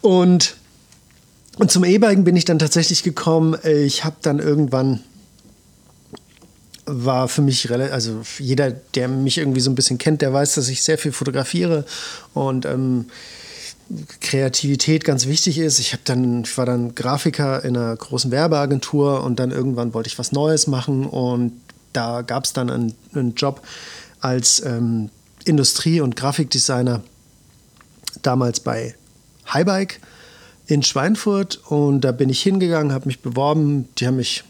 Und, 0.00 0.56
und 1.58 1.70
zum 1.70 1.84
E-Biken 1.84 2.24
bin 2.24 2.36
ich 2.36 2.46
dann 2.46 2.58
tatsächlich 2.58 3.02
gekommen. 3.02 3.56
Ich 3.64 4.04
habe 4.04 4.16
dann 4.22 4.38
irgendwann 4.38 5.00
war 6.90 7.28
für 7.28 7.42
mich 7.42 7.70
relativ, 7.70 7.94
also 7.94 8.22
jeder, 8.38 8.70
der 8.70 9.08
mich 9.08 9.38
irgendwie 9.38 9.60
so 9.60 9.70
ein 9.70 9.74
bisschen 9.74 9.98
kennt, 9.98 10.22
der 10.22 10.32
weiß, 10.32 10.54
dass 10.54 10.68
ich 10.68 10.82
sehr 10.82 10.98
viel 10.98 11.12
fotografiere 11.12 11.84
und 12.34 12.66
ähm, 12.66 13.06
Kreativität 14.20 15.04
ganz 15.04 15.26
wichtig 15.26 15.58
ist. 15.58 15.78
Ich 15.78 15.92
habe 15.92 16.02
dann, 16.04 16.44
ich 16.44 16.56
war 16.56 16.66
dann 16.66 16.94
Grafiker 16.94 17.64
in 17.64 17.76
einer 17.76 17.96
großen 17.96 18.30
Werbeagentur 18.30 19.24
und 19.24 19.40
dann 19.40 19.50
irgendwann 19.50 19.94
wollte 19.94 20.08
ich 20.08 20.18
was 20.18 20.32
Neues 20.32 20.66
machen 20.66 21.06
und 21.06 21.52
da 21.92 22.22
gab 22.22 22.44
es 22.44 22.52
dann 22.52 22.70
einen, 22.70 22.94
einen, 23.14 23.34
Job 23.34 23.62
als 24.20 24.64
ähm, 24.64 25.10
Industrie- 25.44 26.00
und 26.00 26.14
Grafikdesigner 26.14 27.02
damals 28.22 28.60
bei 28.60 28.94
Highbike 29.52 30.00
in 30.66 30.82
Schweinfurt 30.84 31.60
und 31.66 32.02
da 32.02 32.12
bin 32.12 32.28
ich 32.28 32.42
hingegangen, 32.42 32.92
habe 32.92 33.06
mich 33.06 33.20
beworben, 33.20 33.88
die 33.98 34.06
haben 34.06 34.16
mich 34.16 34.44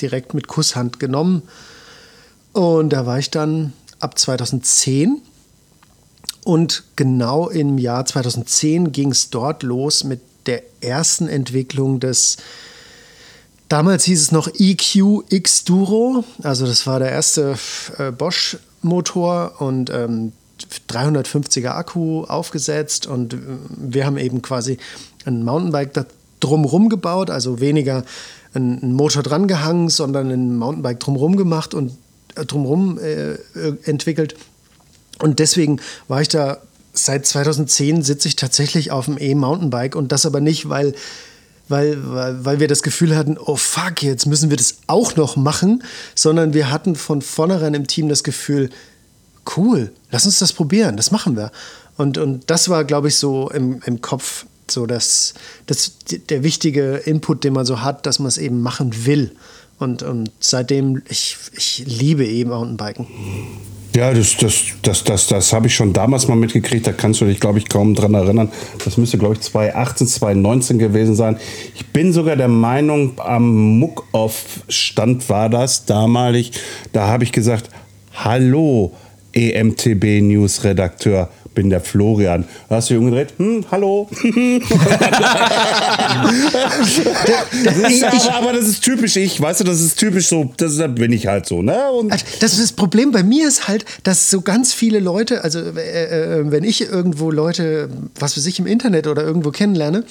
direkt 0.00 0.34
mit 0.34 0.48
Kusshand 0.48 1.00
genommen. 1.00 1.42
Und 2.52 2.90
da 2.90 3.06
war 3.06 3.18
ich 3.18 3.30
dann 3.30 3.72
ab 4.00 4.18
2010. 4.18 5.20
Und 6.44 6.84
genau 6.96 7.48
im 7.48 7.78
Jahr 7.78 8.06
2010 8.06 8.92
ging 8.92 9.10
es 9.12 9.30
dort 9.30 9.62
los 9.62 10.04
mit 10.04 10.20
der 10.46 10.62
ersten 10.80 11.28
Entwicklung 11.28 12.00
des, 12.00 12.38
damals 13.68 14.04
hieß 14.04 14.20
es 14.22 14.32
noch 14.32 14.48
EQ 14.58 15.24
X 15.28 15.64
Duro. 15.64 16.24
Also 16.42 16.66
das 16.66 16.86
war 16.86 16.98
der 16.98 17.10
erste 17.10 17.56
äh, 17.98 18.10
Bosch-Motor 18.10 19.60
und 19.60 19.90
ähm, 19.90 20.32
350er 20.88 21.70
Akku 21.70 22.24
aufgesetzt. 22.24 23.06
Und 23.06 23.34
äh, 23.34 23.38
wir 23.76 24.06
haben 24.06 24.18
eben 24.18 24.42
quasi 24.42 24.78
ein 25.26 25.44
Mountainbike 25.44 25.92
da 25.92 26.06
drumherum 26.40 26.88
gebaut, 26.88 27.28
also 27.30 27.60
weniger 27.60 28.04
einen 28.54 28.94
Motor 28.94 29.22
dran 29.22 29.46
gehangen, 29.46 29.88
sondern 29.88 30.30
ein 30.30 30.56
Mountainbike 30.56 31.00
drumherum 31.00 31.36
gemacht 31.36 31.74
und 31.74 31.92
äh, 32.34 32.44
drumherum 32.44 32.98
äh, 32.98 33.36
entwickelt. 33.84 34.34
Und 35.18 35.38
deswegen 35.38 35.80
war 36.08 36.22
ich 36.22 36.28
da 36.28 36.58
seit 36.92 37.26
2010 37.26 38.02
sitze 38.02 38.28
ich 38.28 38.36
tatsächlich 38.36 38.90
auf 38.90 39.04
dem 39.04 39.16
E-Mountainbike 39.18 39.94
und 39.94 40.12
das 40.12 40.26
aber 40.26 40.40
nicht, 40.40 40.68
weil, 40.68 40.94
weil, 41.68 41.98
weil, 42.12 42.44
weil 42.44 42.60
wir 42.60 42.68
das 42.68 42.82
Gefühl 42.82 43.16
hatten, 43.16 43.38
oh 43.38 43.56
fuck, 43.56 44.02
jetzt 44.02 44.26
müssen 44.26 44.50
wir 44.50 44.56
das 44.56 44.78
auch 44.86 45.16
noch 45.16 45.36
machen, 45.36 45.84
sondern 46.14 46.52
wir 46.52 46.70
hatten 46.70 46.96
von 46.96 47.22
vornherein 47.22 47.74
im 47.74 47.86
Team 47.86 48.08
das 48.08 48.24
Gefühl, 48.24 48.70
cool, 49.56 49.92
lass 50.10 50.26
uns 50.26 50.38
das 50.38 50.52
probieren, 50.52 50.96
das 50.96 51.10
machen 51.10 51.36
wir. 51.36 51.52
Und, 51.96 52.18
und 52.18 52.50
das 52.50 52.68
war, 52.68 52.84
glaube 52.84 53.08
ich, 53.08 53.16
so 53.16 53.50
im, 53.50 53.80
im 53.84 54.00
Kopf 54.00 54.46
so 54.70 54.86
das, 54.86 55.34
das, 55.66 55.96
der 56.28 56.42
wichtige 56.42 56.96
Input, 56.96 57.44
den 57.44 57.52
man 57.54 57.66
so 57.66 57.82
hat, 57.82 58.06
dass 58.06 58.18
man 58.18 58.28
es 58.28 58.38
eben 58.38 58.60
machen 58.60 59.06
will. 59.06 59.32
Und, 59.78 60.02
und 60.02 60.30
seitdem, 60.40 61.02
ich, 61.08 61.36
ich 61.56 61.84
liebe 61.86 62.26
E-Mountainbiken. 62.26 63.06
Ja, 63.96 64.12
das, 64.14 64.36
das, 64.36 64.62
das, 64.82 65.02
das, 65.04 65.26
das 65.26 65.52
habe 65.52 65.66
ich 65.66 65.74
schon 65.74 65.92
damals 65.92 66.28
mal 66.28 66.36
mitgekriegt. 66.36 66.86
Da 66.86 66.92
kannst 66.92 67.20
du 67.20 67.24
dich, 67.24 67.40
glaube 67.40 67.58
ich, 67.58 67.68
kaum 67.68 67.94
dran 67.94 68.14
erinnern. 68.14 68.52
Das 68.84 68.96
müsste, 68.96 69.18
glaube 69.18 69.34
ich, 69.34 69.40
2018, 69.40 70.06
2019 70.06 70.78
gewesen 70.78 71.16
sein. 71.16 71.38
Ich 71.74 71.86
bin 71.86 72.12
sogar 72.12 72.36
der 72.36 72.48
Meinung, 72.48 73.18
am 73.18 73.78
Muck-Off-Stand 73.78 75.28
war 75.28 75.48
das 75.48 75.86
damalig. 75.86 76.52
Da 76.92 77.08
habe 77.08 77.24
ich 77.24 77.32
gesagt, 77.32 77.68
hallo, 78.14 78.92
EMTB-News-Redakteur 79.32 81.30
bin 81.60 81.68
der 81.68 81.82
Florian. 81.82 82.44
Da 82.70 82.76
hast 82.76 82.88
du 82.88 82.94
dich 82.94 83.02
umgedreht, 83.02 83.34
hm, 83.36 83.66
hallo. 83.70 84.08
das 87.64 87.76
ist, 87.76 88.02
aber, 88.02 88.34
aber, 88.34 88.52
das 88.54 88.66
ist 88.66 88.82
typisch 88.82 89.16
ich, 89.16 89.38
weißt 89.38 89.60
du, 89.60 89.64
das 89.64 89.82
ist 89.82 89.98
typisch 89.98 90.28
so, 90.28 90.50
das 90.56 90.78
bin 90.94 91.12
ich 91.12 91.26
halt 91.26 91.44
so, 91.44 91.60
ne? 91.60 91.90
Und 91.92 92.10
das, 92.40 92.52
ist 92.54 92.62
das 92.62 92.72
Problem 92.72 93.12
bei 93.12 93.22
mir 93.22 93.46
ist 93.46 93.68
halt, 93.68 93.84
dass 94.04 94.30
so 94.30 94.40
ganz 94.40 94.72
viele 94.72 95.00
Leute, 95.00 95.44
also 95.44 95.58
äh, 95.58 96.38
äh, 96.38 96.50
wenn 96.50 96.64
ich 96.64 96.80
irgendwo 96.80 97.30
Leute, 97.30 97.90
was 98.18 98.32
für 98.32 98.40
sich 98.40 98.58
im 98.58 98.66
Internet 98.66 99.06
oder 99.06 99.22
irgendwo 99.22 99.50
kennenlerne, 99.50 100.04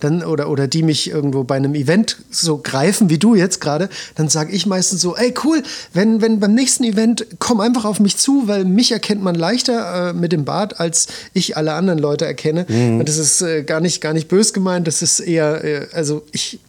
dann 0.00 0.22
oder 0.22 0.48
oder 0.48 0.66
die 0.66 0.82
mich 0.82 1.10
irgendwo 1.10 1.44
bei 1.44 1.56
einem 1.56 1.74
Event 1.74 2.18
so 2.30 2.58
greifen 2.58 3.10
wie 3.10 3.18
du 3.18 3.34
jetzt 3.34 3.60
gerade, 3.60 3.88
dann 4.14 4.28
sage 4.28 4.52
ich 4.52 4.66
meistens 4.66 5.00
so, 5.00 5.16
ey 5.16 5.34
cool, 5.44 5.62
wenn 5.92 6.20
wenn 6.20 6.40
beim 6.40 6.54
nächsten 6.54 6.84
Event 6.84 7.26
komm 7.38 7.60
einfach 7.60 7.84
auf 7.84 8.00
mich 8.00 8.16
zu, 8.16 8.46
weil 8.46 8.64
mich 8.64 8.92
erkennt 8.92 9.22
man 9.22 9.34
leichter 9.34 10.10
äh, 10.10 10.12
mit 10.12 10.32
dem 10.32 10.44
Bart 10.44 10.80
als 10.80 11.06
ich 11.32 11.56
alle 11.56 11.74
anderen 11.74 11.98
Leute 11.98 12.26
erkenne. 12.26 12.66
Mhm. 12.68 13.00
Und 13.00 13.08
das 13.08 13.18
ist 13.18 13.42
äh, 13.42 13.62
gar 13.62 13.80
nicht, 13.80 14.00
gar 14.00 14.12
nicht 14.12 14.28
bös 14.28 14.52
gemeint. 14.52 14.86
Das 14.86 15.02
ist 15.02 15.20
eher, 15.20 15.64
äh, 15.64 15.86
also 15.92 16.22
ich, 16.32 16.60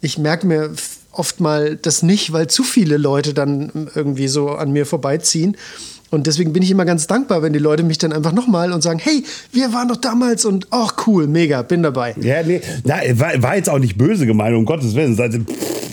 ich 0.00 0.18
merke 0.18 0.46
mir 0.46 0.70
oft 1.12 1.40
mal 1.40 1.76
das 1.76 2.02
nicht, 2.02 2.32
weil 2.32 2.48
zu 2.48 2.62
viele 2.62 2.96
Leute 2.96 3.34
dann 3.34 3.90
irgendwie 3.94 4.28
so 4.28 4.50
an 4.50 4.72
mir 4.72 4.86
vorbeiziehen. 4.86 5.56
Und 6.14 6.26
deswegen 6.26 6.52
bin 6.52 6.62
ich 6.62 6.70
immer 6.70 6.84
ganz 6.84 7.06
dankbar, 7.06 7.42
wenn 7.42 7.52
die 7.52 7.58
Leute 7.58 7.82
mich 7.82 7.98
dann 7.98 8.12
einfach 8.12 8.32
nochmal 8.32 8.72
und 8.72 8.82
sagen, 8.82 9.00
hey, 9.02 9.24
wir 9.52 9.72
waren 9.72 9.88
doch 9.88 9.96
damals 9.96 10.44
und 10.44 10.68
ach 10.70 10.94
cool, 11.06 11.26
mega, 11.26 11.62
bin 11.62 11.82
dabei. 11.82 12.14
Ja, 12.20 12.42
nee, 12.42 12.60
na, 12.84 12.96
war, 13.18 13.42
war 13.42 13.56
jetzt 13.56 13.68
auch 13.68 13.78
nicht 13.78 13.98
böse 13.98 14.26
gemeint, 14.26 14.56
um 14.56 14.64
Gottes 14.64 14.94
Willen. 14.94 15.18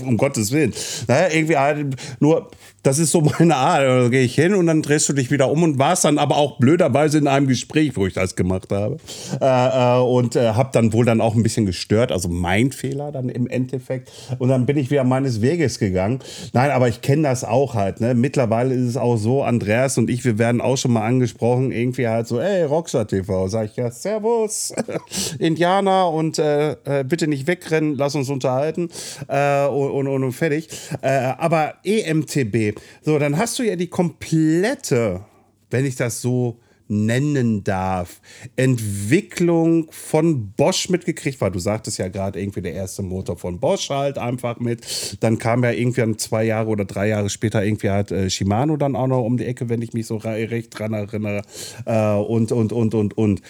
Um 0.05 0.17
Gottes 0.17 0.51
Willen. 0.51 0.73
Naja, 1.07 1.33
irgendwie 1.33 1.57
halt 1.57 1.95
nur 2.19 2.49
das 2.83 2.97
ist 2.99 3.11
so 3.11 3.21
meine 3.21 3.55
Art. 3.55 3.83
Da 3.83 4.09
gehe 4.09 4.23
ich 4.23 4.35
hin 4.35 4.53
und 4.53 4.67
dann 4.67 4.81
drehst 4.81 5.07
du 5.09 5.13
dich 5.13 5.31
wieder 5.31 5.49
um 5.51 5.63
und 5.63 5.79
warst 5.79 6.05
dann 6.05 6.17
aber 6.17 6.37
auch 6.37 6.57
blöderweise 6.57 7.17
in 7.17 7.27
einem 7.27 7.47
Gespräch, 7.47 7.95
wo 7.95 8.07
ich 8.07 8.13
das 8.13 8.35
gemacht 8.35 8.71
habe. 8.71 8.97
Äh, 9.39 9.45
äh, 9.45 10.01
und 10.01 10.35
äh, 10.35 10.53
habe 10.53 10.69
dann 10.73 10.93
wohl 10.93 11.05
dann 11.05 11.21
auch 11.21 11.35
ein 11.35 11.43
bisschen 11.43 11.65
gestört, 11.65 12.11
also 12.11 12.29
mein 12.29 12.71
Fehler 12.71 13.11
dann 13.11 13.29
im 13.29 13.47
Endeffekt. 13.47 14.11
Und 14.39 14.49
dann 14.49 14.65
bin 14.65 14.77
ich 14.77 14.89
wieder 14.89 15.03
meines 15.03 15.41
Weges 15.41 15.79
gegangen. 15.79 16.19
Nein, 16.53 16.71
aber 16.71 16.87
ich 16.87 17.01
kenne 17.01 17.23
das 17.23 17.43
auch 17.43 17.75
halt. 17.75 18.01
Ne? 18.01 18.15
Mittlerweile 18.15 18.73
ist 18.73 18.87
es 18.87 18.97
auch 18.97 19.17
so, 19.17 19.43
Andreas 19.43 19.97
und 19.97 20.09
ich, 20.09 20.25
wir 20.25 20.39
werden 20.39 20.61
auch 20.61 20.77
schon 20.77 20.91
mal 20.91 21.05
angesprochen, 21.05 21.71
irgendwie 21.71 22.07
halt 22.07 22.27
so, 22.27 22.39
ey, 22.39 22.63
Rockstar 22.63 23.07
TV. 23.07 23.47
Sag 23.47 23.69
ich 23.71 23.75
ja, 23.75 23.91
Servus, 23.91 24.73
Indianer 25.39 26.09
und 26.09 26.39
äh, 26.39 26.71
äh, 26.71 27.03
bitte 27.03 27.27
nicht 27.27 27.47
wegrennen, 27.47 27.95
lass 27.95 28.15
uns 28.15 28.29
unterhalten 28.29 28.89
äh, 29.27 29.65
und, 29.67 30.07
und, 30.07 30.23
und 30.23 30.31
fertig. 30.31 30.69
aber 31.01 31.75
EMTB, 31.83 32.70
so, 33.01 33.19
dann 33.19 33.37
hast 33.37 33.59
du 33.59 33.63
ja 33.63 33.75
die 33.75 33.87
komplette, 33.87 35.25
wenn 35.69 35.85
ich 35.85 35.95
das 35.95 36.21
so 36.21 36.59
nennen 36.91 37.63
darf, 37.63 38.19
Entwicklung 38.57 39.87
von 39.91 40.51
Bosch 40.51 40.89
mitgekriegt, 40.89 41.39
weil 41.39 41.51
du 41.51 41.59
sagtest 41.59 41.97
ja 41.97 42.09
gerade 42.09 42.39
irgendwie 42.39 42.61
der 42.61 42.73
erste 42.73 43.01
Motor 43.01 43.37
von 43.37 43.59
Bosch 43.61 43.89
halt 43.89 44.17
einfach 44.17 44.59
mit. 44.59 45.17
Dann 45.21 45.37
kam 45.37 45.63
ja 45.63 45.71
irgendwie 45.71 46.17
zwei 46.17 46.43
Jahre 46.43 46.67
oder 46.67 46.83
drei 46.83 47.07
Jahre 47.07 47.29
später 47.29 47.63
irgendwie 47.63 47.89
halt 47.89 48.11
äh, 48.11 48.29
Shimano 48.29 48.75
dann 48.75 48.97
auch 48.97 49.07
noch 49.07 49.23
um 49.23 49.37
die 49.37 49.45
Ecke, 49.45 49.69
wenn 49.69 49.81
ich 49.81 49.93
mich 49.93 50.05
so 50.05 50.17
recht 50.17 50.77
dran 50.77 50.93
erinnere. 50.93 51.43
Äh, 51.85 52.15
und, 52.15 52.51
und, 52.51 52.73
und, 52.73 52.93
und, 52.93 53.17
und. 53.17 53.41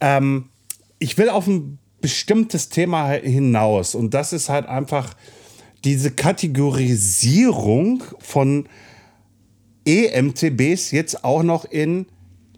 Ähm, 0.00 0.46
ich 0.98 1.18
will 1.18 1.28
auf 1.28 1.46
ein 1.46 1.78
bestimmtes 2.00 2.70
Thema 2.70 3.10
hinaus 3.10 3.94
und 3.94 4.14
das 4.14 4.32
ist 4.32 4.48
halt 4.48 4.66
einfach 4.66 5.14
diese 5.86 6.10
Kategorisierung 6.10 8.02
von 8.18 8.68
EMTBs 9.86 10.90
jetzt 10.90 11.24
auch 11.24 11.44
noch 11.44 11.64
in 11.64 12.06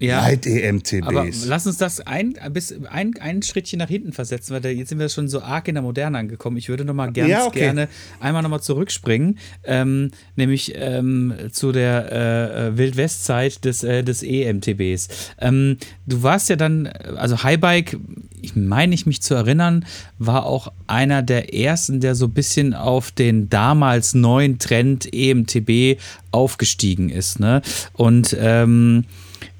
ja, 0.00 0.20
Leit-EMTBs. 0.20 1.06
Aber 1.06 1.26
lass 1.46 1.66
uns 1.66 1.76
das 1.78 2.00
ein, 2.00 2.34
bis 2.52 2.74
ein, 2.88 3.14
ein 3.20 3.42
Schrittchen 3.42 3.78
nach 3.78 3.88
hinten 3.88 4.12
versetzen, 4.12 4.54
weil 4.54 4.60
da, 4.60 4.68
jetzt 4.68 4.88
sind 4.90 4.98
wir 4.98 5.08
schon 5.08 5.28
so 5.28 5.42
arg 5.42 5.68
in 5.68 5.74
der 5.74 5.82
Moderne 5.82 6.18
angekommen. 6.18 6.56
Ich 6.56 6.68
würde 6.68 6.84
noch 6.84 6.94
mal 6.94 7.12
ganz 7.12 7.28
ja, 7.28 7.46
okay. 7.46 7.60
gerne 7.60 7.88
einmal 8.20 8.42
noch 8.42 8.50
mal 8.50 8.60
zurückspringen, 8.60 9.38
ähm, 9.64 10.10
nämlich 10.36 10.72
ähm, 10.76 11.34
zu 11.52 11.72
der 11.72 12.12
äh, 12.12 12.68
äh 12.68 12.78
Wildwestzeit 12.78 13.64
des, 13.64 13.82
äh, 13.82 14.02
des 14.02 14.22
EMTBs. 14.22 15.08
Ähm, 15.40 15.78
du 16.06 16.22
warst 16.22 16.48
ja 16.48 16.56
dann, 16.56 16.86
also 16.86 17.42
Highbike, 17.42 17.96
ich 18.40 18.54
meine 18.54 18.94
ich 18.94 19.06
mich 19.06 19.20
zu 19.22 19.34
erinnern, 19.34 19.84
war 20.18 20.46
auch 20.46 20.72
einer 20.86 21.22
der 21.22 21.54
ersten, 21.54 22.00
der 22.00 22.14
so 22.14 22.26
ein 22.26 22.32
bisschen 22.32 22.74
auf 22.74 23.10
den 23.10 23.48
damals 23.48 24.14
neuen 24.14 24.58
Trend 24.58 25.08
EMTB 25.12 26.00
aufgestiegen 26.30 27.08
ist. 27.08 27.40
Ne? 27.40 27.62
Und 27.94 28.36
ähm, 28.38 29.04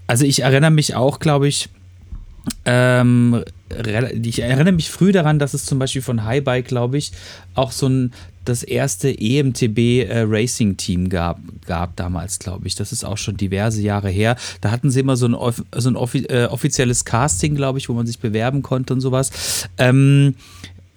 also 0.09 0.25
ich 0.25 0.43
erinnere 0.43 0.73
mich 0.73 0.97
auch, 0.97 1.21
glaube 1.21 1.47
ich, 1.47 1.69
ähm, 2.65 3.45
ich 4.23 4.41
erinnere 4.41 4.73
mich 4.73 4.91
früh 4.91 5.13
daran, 5.13 5.39
dass 5.39 5.55
es 5.55 5.67
zum 5.67 5.79
Beispiel 5.79 6.03
von 6.03 6.25
Highbike, 6.25 6.67
glaube 6.67 6.99
ich, 6.99 7.13
auch 7.55 7.71
so 7.71 7.89
ein 7.89 8.13
das 8.49 8.63
erste 8.63 9.11
EMTB 9.11 10.09
äh, 10.09 10.25
Racing 10.27 10.79
Team 10.79 11.11
gab, 11.11 11.39
gab 11.67 11.97
damals, 11.97 12.39
glaube 12.39 12.67
ich. 12.67 12.75
Das 12.75 12.93
ist 12.93 13.05
auch 13.05 13.19
schon 13.19 13.37
diverse 13.37 13.83
Jahre 13.83 14.09
her. 14.09 14.37
Da 14.63 14.71
hatten 14.71 14.91
sie 14.91 15.01
immer 15.01 15.19
so 15.19 15.29
ein, 15.29 15.55
so 15.77 15.91
ein 15.91 15.97
offi 15.97 16.25
äh, 16.25 16.47
offizielles 16.47 17.05
Casting, 17.05 17.55
glaube 17.55 17.79
ich, 17.79 17.91
wo 17.91 17.93
man 17.93 18.07
sich 18.07 18.19
bewerben 18.19 18.63
konnte 18.63 18.95
und 18.95 19.03
sowas. 19.03 19.69
Ähm, 19.77 20.35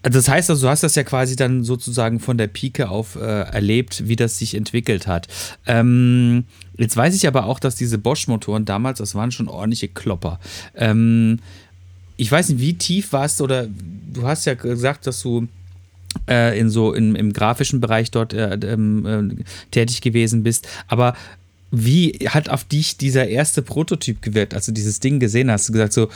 das 0.04 0.28
heißt 0.28 0.50
also, 0.50 0.66
du 0.66 0.70
hast 0.70 0.84
das 0.84 0.96
ja 0.96 1.04
quasi 1.04 1.36
dann 1.36 1.64
sozusagen 1.64 2.20
von 2.20 2.38
der 2.38 2.48
Pike 2.48 2.90
auf 2.90 3.18
äh, 3.18 3.20
erlebt, 3.20 4.08
wie 4.08 4.16
das 4.16 4.40
sich 4.40 4.56
entwickelt 4.56 5.06
hat. 5.06 5.28
Ähm, 5.68 6.46
jetzt 6.82 6.98
weiß 6.98 7.16
ich 7.16 7.28
aber 7.28 7.46
auch, 7.46 7.60
dass 7.60 7.76
diese 7.76 7.98
Bosch-Motoren 7.98 8.66
damals, 8.66 9.00
das 9.00 9.16
waren 9.16 9.32
schon 9.32 9.48
ordentliche 9.48 9.88
Klopper. 9.88 10.40
Ähm, 10.76 11.40
ich 12.18 12.32
weiß 12.32 12.50
nicht, 12.50 12.62
wie 12.62 12.74
tief 12.74 13.14
warst 13.14 13.40
du 13.40 13.46
oder 13.46 13.68
du 13.68 14.24
hast 14.24 14.46
ja 14.46 14.54
gesagt, 14.54 15.08
dass 15.08 15.22
du 15.22 15.48
äh, 16.30 16.60
in 16.60 16.70
so 16.70 16.94
in, 16.94 17.16
im 17.16 17.34
grafischen 17.34 17.82
Bereich 17.82 18.12
dort 18.12 18.34
äh, 18.34 18.54
ähm, 18.54 19.06
äh, 19.40 19.44
tätig 19.72 20.02
gewesen 20.02 20.44
bist, 20.44 20.68
aber 20.88 21.16
wie 21.72 22.20
hat 22.28 22.50
auf 22.50 22.66
dich 22.66 22.98
dieser 22.98 23.28
erste 23.28 23.62
Prototyp 23.62 24.22
gewirkt, 24.22 24.54
als 24.54 24.66
du 24.66 24.74
dieses 24.74 25.00
Ding 25.00 25.20
gesehen 25.22 25.50
hast? 25.50 25.70
Du 25.70 25.74
gesagt 25.74 25.94
so, 25.94 26.10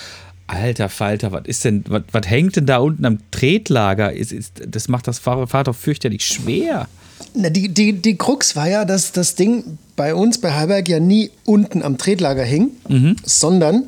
Alter 0.48 0.90
Falter, 0.90 1.32
was 1.32 1.46
ist 1.46 1.66
denn, 1.66 1.84
was 1.88 2.30
hängt 2.30 2.56
denn 2.56 2.66
da 2.66 2.78
unten 2.78 3.06
am 3.06 3.20
Tretlager? 3.32 4.14
Ist, 4.14 4.32
ist, 4.32 4.62
das 4.68 4.90
macht 4.90 5.08
das 5.08 5.18
Fahrrad 5.18 5.68
doch 5.68 5.76
fürchterlich 5.76 6.26
schwer. 6.26 6.88
Na, 7.36 7.50
die, 7.50 7.70
die, 7.70 7.94
die 7.94 8.18
Krux 8.18 8.56
war 8.56 8.70
ja, 8.70 8.86
dass 8.86 9.12
das 9.12 9.36
Ding 9.36 9.78
bei 9.96 10.16
uns 10.16 10.40
bei 10.40 10.54
Heiberg 10.54 10.88
ja 10.88 11.00
nie 11.00 11.32
unten 11.46 11.84
am 11.84 11.98
Tretlager 11.98 12.44
hing, 12.44 12.72
mhm. 12.88 13.16
sondern, 13.24 13.84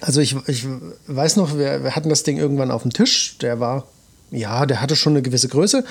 also 0.00 0.20
ich, 0.20 0.36
ich 0.46 0.66
weiß 1.06 1.36
noch, 1.36 1.58
wir, 1.58 1.84
wir 1.84 1.96
hatten 1.96 2.08
das 2.08 2.22
Ding 2.22 2.38
irgendwann 2.38 2.70
auf 2.70 2.82
dem 2.82 2.92
Tisch, 2.92 3.38
der 3.38 3.60
war, 3.60 3.86
ja, 4.30 4.66
der 4.66 4.80
hatte 4.80 4.96
schon 4.96 5.12
eine 5.12 5.22
gewisse 5.22 5.48
Größe, 5.48 5.84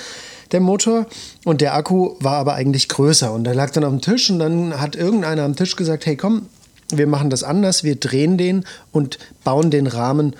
der 0.51 0.59
Motor, 0.59 1.07
und 1.43 1.61
der 1.61 1.75
Akku 1.75 2.15
war 2.19 2.35
aber 2.35 2.53
eigentlich 2.53 2.87
größer 2.89 3.31
und 3.31 3.43
der 3.43 3.55
lag 3.55 3.71
dann 3.71 3.83
auf 3.83 3.91
dem 3.91 4.01
Tisch 4.01 4.29
und 4.29 4.39
dann 4.39 4.79
hat 4.79 4.95
irgendeiner 4.95 5.43
am 5.43 5.55
Tisch 5.55 5.75
gesagt, 5.75 6.05
hey 6.05 6.15
komm, 6.15 6.47
wir 6.91 7.07
machen 7.07 7.29
das 7.29 7.43
anders, 7.43 7.83
wir 7.83 7.95
drehen 7.95 8.37
den 8.37 8.63
und 8.91 9.17
bauen 9.43 9.71
den 9.71 9.87
Rahmen 9.87 10.35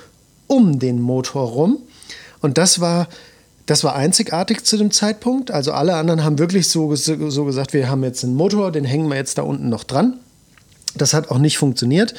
um 0.47 0.79
den 0.79 1.01
Motor 1.01 1.49
rum. 1.49 1.79
Und 2.41 2.57
das 2.59 2.79
war, 2.79 3.07
das 3.65 3.84
war 3.84 3.95
einzigartig 3.95 4.63
zu 4.63 4.78
dem 4.78 4.91
Zeitpunkt. 4.91 5.51
Also 5.51 5.71
alle 5.71 5.95
anderen 5.95 6.23
haben 6.23 6.39
wirklich 6.39 6.69
so, 6.69 6.95
so 6.95 7.45
gesagt, 7.45 7.73
wir 7.73 7.89
haben 7.89 8.04
jetzt 8.04 8.23
einen 8.23 8.36
Motor, 8.36 8.71
den 8.71 8.86
hängen 8.86 9.10
wir 9.10 9.15
jetzt 9.15 9.38
da 9.38 9.41
unten 9.41 9.69
noch 9.69 9.84
dran. 9.84 10.19
Das 10.95 11.13
hat 11.13 11.30
auch 11.30 11.39
nicht 11.39 11.58
funktioniert. 11.58 12.13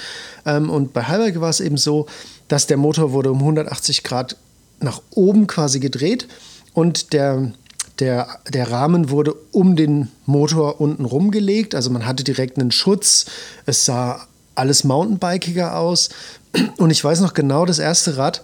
Ähm, 0.45 0.71
und 0.71 0.93
bei 0.93 1.05
Halberg 1.05 1.41
war 1.41 1.51
es 1.51 1.61
eben 1.61 1.77
so, 1.77 2.07
dass 2.49 2.67
der 2.67 2.77
Motor 2.77 3.13
wurde 3.13 3.31
um 3.31 3.39
180 3.39 4.03
Grad 4.03 4.37
nach 4.81 5.01
oben 5.11 5.47
quasi 5.47 5.81
gedreht 5.81 6.29
und 6.75 7.13
der 7.13 7.53
der, 7.99 8.41
der 8.53 8.71
Rahmen 8.71 9.11
wurde 9.11 9.35
um 9.53 9.77
den 9.77 10.09
Motor 10.27 10.81
unten 10.81 11.05
rumgelegt, 11.05 11.75
also 11.75 11.91
man 11.91 12.07
hatte 12.07 12.25
direkt 12.25 12.59
einen 12.59 12.71
Schutz. 12.71 13.27
Es 13.65 13.85
sah 13.85 14.27
alles 14.55 14.85
Mountainbikiger 14.85 15.77
aus. 15.77 16.11
Und 16.79 16.91
ich 16.91 17.03
weiß 17.03 17.21
noch 17.21 17.35
genau, 17.35 17.65
das 17.67 17.79
erste 17.79 18.17
Rad, 18.17 18.43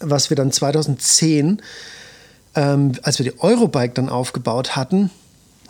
was 0.00 0.30
wir 0.30 0.36
dann 0.36 0.52
2010, 0.52 1.62
ähm, 2.54 2.92
als 3.02 3.18
wir 3.18 3.24
die 3.24 3.38
Eurobike 3.40 3.94
dann 3.94 4.08
aufgebaut 4.08 4.76
hatten, 4.76 5.10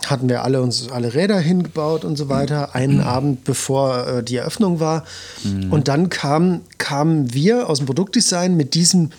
hatten 0.07 0.29
wir 0.29 0.43
alle 0.43 0.61
uns 0.61 0.89
alle 0.89 1.13
Räder 1.13 1.39
hingebaut 1.39 2.03
und 2.05 2.17
so 2.17 2.29
weiter, 2.29 2.75
einen 2.75 2.97
mhm. 2.97 3.03
Abend 3.03 3.43
bevor 3.43 4.07
äh, 4.07 4.23
die 4.23 4.37
Eröffnung 4.37 4.79
war. 4.79 5.03
Mhm. 5.43 5.71
Und 5.71 5.87
dann 5.87 6.09
kam, 6.09 6.61
kamen 6.77 7.33
wir 7.33 7.69
aus 7.69 7.77
dem 7.77 7.85
Produktdesign 7.85 8.55
mit 8.57 8.73
diesem 8.73 9.11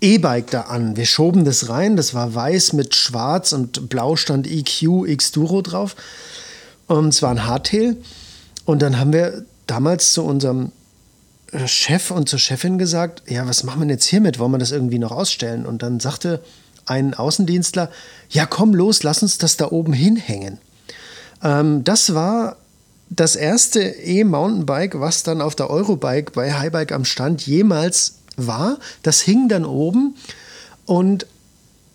E-Bike 0.00 0.50
da 0.50 0.62
an. 0.62 0.96
Wir 0.96 1.06
schoben 1.06 1.44
das 1.44 1.68
rein, 1.68 1.96
das 1.96 2.14
war 2.14 2.34
weiß 2.34 2.72
mit 2.72 2.94
schwarz 2.94 3.52
und 3.52 3.88
blau 3.88 4.16
stand 4.16 4.46
EQ 4.46 5.06
X 5.06 5.32
Duro 5.32 5.62
drauf. 5.62 5.96
Und 6.86 7.08
es 7.08 7.22
war 7.22 7.30
ein 7.30 7.46
Hardtail. 7.46 7.96
Und 8.64 8.80
dann 8.80 8.98
haben 8.98 9.12
wir 9.12 9.44
damals 9.66 10.12
zu 10.12 10.24
unserem 10.24 10.72
äh, 11.52 11.66
Chef 11.66 12.10
und 12.10 12.28
zur 12.28 12.38
Chefin 12.38 12.78
gesagt, 12.78 13.22
ja, 13.28 13.46
was 13.46 13.64
machen 13.64 13.82
wir 13.82 13.88
jetzt 13.88 14.06
hiermit? 14.06 14.38
Wollen 14.38 14.52
wir 14.52 14.58
das 14.58 14.72
irgendwie 14.72 14.98
noch 14.98 15.12
ausstellen? 15.12 15.66
Und 15.66 15.82
dann 15.82 16.00
sagte 16.00 16.40
ein 16.88 17.14
Außendienstler, 17.14 17.90
ja, 18.30 18.46
komm 18.46 18.74
los, 18.74 19.02
lass 19.02 19.22
uns 19.22 19.38
das 19.38 19.56
da 19.56 19.70
oben 19.70 19.92
hinhängen. 19.92 20.58
Ähm, 21.42 21.84
das 21.84 22.14
war 22.14 22.56
das 23.10 23.36
erste 23.36 23.80
E-Mountainbike, 23.80 25.00
was 25.00 25.22
dann 25.22 25.40
auf 25.40 25.54
der 25.54 25.70
Eurobike 25.70 26.32
bei 26.32 26.52
Highbike 26.52 26.92
am 26.92 27.04
Stand 27.04 27.46
jemals 27.46 28.18
war. 28.36 28.78
Das 29.02 29.20
hing 29.20 29.48
dann 29.48 29.64
oben 29.64 30.16
und 30.84 31.26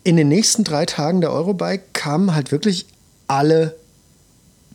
in 0.02 0.16
den 0.16 0.28
nächsten 0.28 0.64
drei 0.64 0.86
Tagen 0.86 1.20
der 1.20 1.32
Eurobike 1.32 1.84
kamen 1.92 2.34
halt 2.34 2.52
wirklich 2.52 2.86
alle 3.26 3.74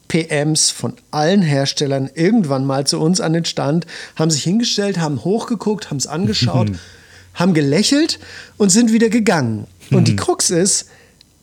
PMs 0.07 0.71
von 0.71 0.93
allen 1.11 1.43
Herstellern 1.43 2.09
irgendwann 2.15 2.65
mal 2.65 2.87
zu 2.87 2.99
uns 2.99 3.21
an 3.21 3.33
den 3.33 3.45
Stand, 3.45 3.85
haben 4.15 4.31
sich 4.31 4.43
hingestellt, 4.43 4.97
haben 4.97 5.23
hochgeguckt, 5.23 5.91
haben 5.91 5.97
es 5.97 6.07
angeschaut, 6.07 6.71
haben 7.35 7.53
gelächelt 7.53 8.19
und 8.57 8.69
sind 8.69 8.91
wieder 8.91 9.09
gegangen. 9.09 9.67
Und 9.91 10.07
die 10.07 10.15
Krux 10.15 10.49
ist, 10.49 10.87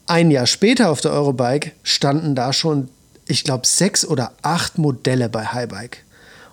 ein 0.07 0.31
Jahr 0.31 0.47
später 0.47 0.91
auf 0.91 1.01
der 1.01 1.13
Eurobike 1.13 1.73
standen 1.83 2.35
da 2.35 2.53
schon, 2.53 2.89
ich 3.27 3.45
glaube, 3.45 3.67
sechs 3.67 4.07
oder 4.07 4.33
acht 4.43 4.79
Modelle 4.79 5.29
bei 5.29 5.47
Highbike. 5.47 6.05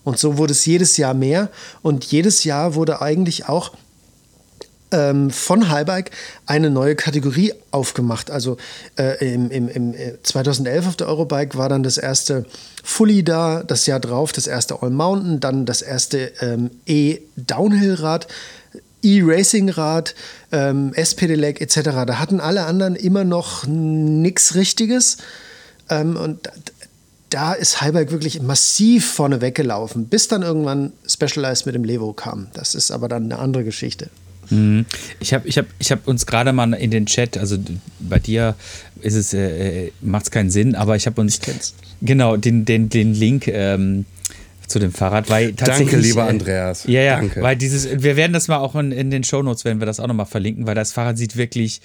Und 0.04 0.18
so 0.18 0.38
wurde 0.38 0.52
es 0.52 0.66
jedes 0.66 0.98
Jahr 0.98 1.14
mehr 1.14 1.50
und 1.82 2.04
jedes 2.06 2.44
Jahr 2.44 2.76
wurde 2.76 3.02
eigentlich 3.02 3.48
auch 3.48 3.72
ähm, 4.94 5.32
von 5.32 5.70
Highbike 5.70 6.12
eine 6.46 6.70
neue 6.70 6.96
Kategorie 6.96 7.54
aufgemacht. 7.72 8.30
Also 8.30 8.58
äh, 8.98 9.34
im, 9.34 9.50
im, 9.50 9.70
im 9.70 9.96
2011 10.22 10.86
äh, 10.86 10.88
auf 10.88 10.96
der 10.96 11.08
Eurobike 11.08 11.58
war 11.58 11.70
dann 11.70 11.84
das 11.84 11.98
erste 11.98 12.46
Fully 12.84 13.24
da, 13.24 13.64
das 13.64 13.86
Jahr 13.88 14.00
drauf 14.00 14.32
das 14.32 14.48
erste 14.48 14.82
All 14.82 14.92
Mountain, 14.92 15.40
dann 15.40 15.66
das 15.66 15.82
erste 15.82 16.32
ähm, 16.42 16.70
E-Downhill-Rad. 16.86 18.28
E-Racing-Rad, 19.04 20.16
ähm, 20.52 20.94
S-Pedelec 20.94 21.62
etc. 21.62 21.82
Da 22.08 22.20
hatten 22.20 22.40
alle 22.40 22.66
anderen 22.66 22.96
immer 22.96 23.24
noch 23.24 23.66
nichts 23.68 24.56
Richtiges. 24.56 25.18
Ähm, 25.90 26.16
und 26.16 26.50
da 27.30 27.54
ist 27.54 27.82
Highbike 27.82 28.12
wirklich 28.12 28.42
massiv 28.42 29.12
vorne 29.12 29.42
weggelaufen, 29.42 30.06
bis 30.06 30.28
dann 30.28 30.44
irgendwann 30.44 30.94
Specialized 31.08 31.66
mit 31.66 31.76
dem 31.76 31.84
Levo 31.84 32.14
kam. 32.14 32.48
Das 32.54 32.76
ist 32.76 32.92
aber 32.92 33.08
dann 33.08 33.24
eine 33.24 33.40
andere 33.40 33.64
Geschichte. 33.64 34.10
Mhm. 34.50 34.86
Ich 35.20 35.34
habe 35.34 35.48
ich 35.48 35.58
hab, 35.58 35.66
ich 35.80 35.92
hab 35.92 36.08
uns 36.08 36.26
gerade 36.26 36.54
mal 36.54 36.74
in 36.74 36.92
den 36.92 37.06
Chat, 37.06 37.38
also 37.38 37.58
bei 38.00 38.20
dir 38.20 38.56
ist 39.02 39.16
es, 39.16 39.34
äh, 39.34 39.86
äh 39.86 39.92
macht 40.02 40.26
es 40.26 40.32
keinen 40.32 40.52
Sinn, 40.52 40.76
aber 40.76 40.96
ich 40.96 41.08
habe 41.08 41.20
uns 41.22 41.40
genau 42.02 42.38
den, 42.38 42.66
den, 42.66 42.90
den 42.90 43.14
Link 43.14 43.48
ähm, 43.48 44.06
zu 44.68 44.80
dem 44.80 44.92
Fahrrad, 44.92 45.30
weil 45.30 45.54
tatsächlich. 45.54 45.92
Danke, 45.92 46.08
lieber 46.08 46.26
äh, 46.26 46.30
Andreas. 46.30 46.86
Ja, 46.86 47.02
ja, 47.02 47.16
Danke. 47.18 47.42
weil 47.42 47.56
dieses, 47.56 48.02
wir 48.02 48.16
werden 48.16 48.34
das 48.34 48.48
mal 48.48 48.58
auch 48.58 48.76
in, 48.76 48.92
in 48.92 49.12
den 49.12 49.24
Shownotes, 49.24 49.66
werden 49.66 49.80
wir 49.80 49.86
das 49.86 50.00
auch 50.00 50.08
nochmal 50.08 50.26
verlinken, 50.26 50.68
weil 50.68 50.76
das 50.76 50.94
Fahrrad 50.94 51.18
sieht 51.18 51.36
wirklich 51.36 51.82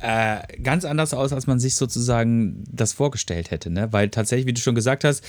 äh, 0.00 0.38
ganz 0.62 0.84
anders 0.84 1.14
aus, 1.14 1.32
als 1.32 1.46
man 1.46 1.58
sich 1.58 1.74
sozusagen 1.74 2.64
das 2.70 2.92
vorgestellt 2.92 3.50
hätte, 3.50 3.70
ne? 3.70 3.92
Weil 3.92 4.08
tatsächlich, 4.10 4.46
wie 4.46 4.52
du 4.52 4.60
schon 4.60 4.74
gesagt 4.74 5.04
hast, 5.04 5.24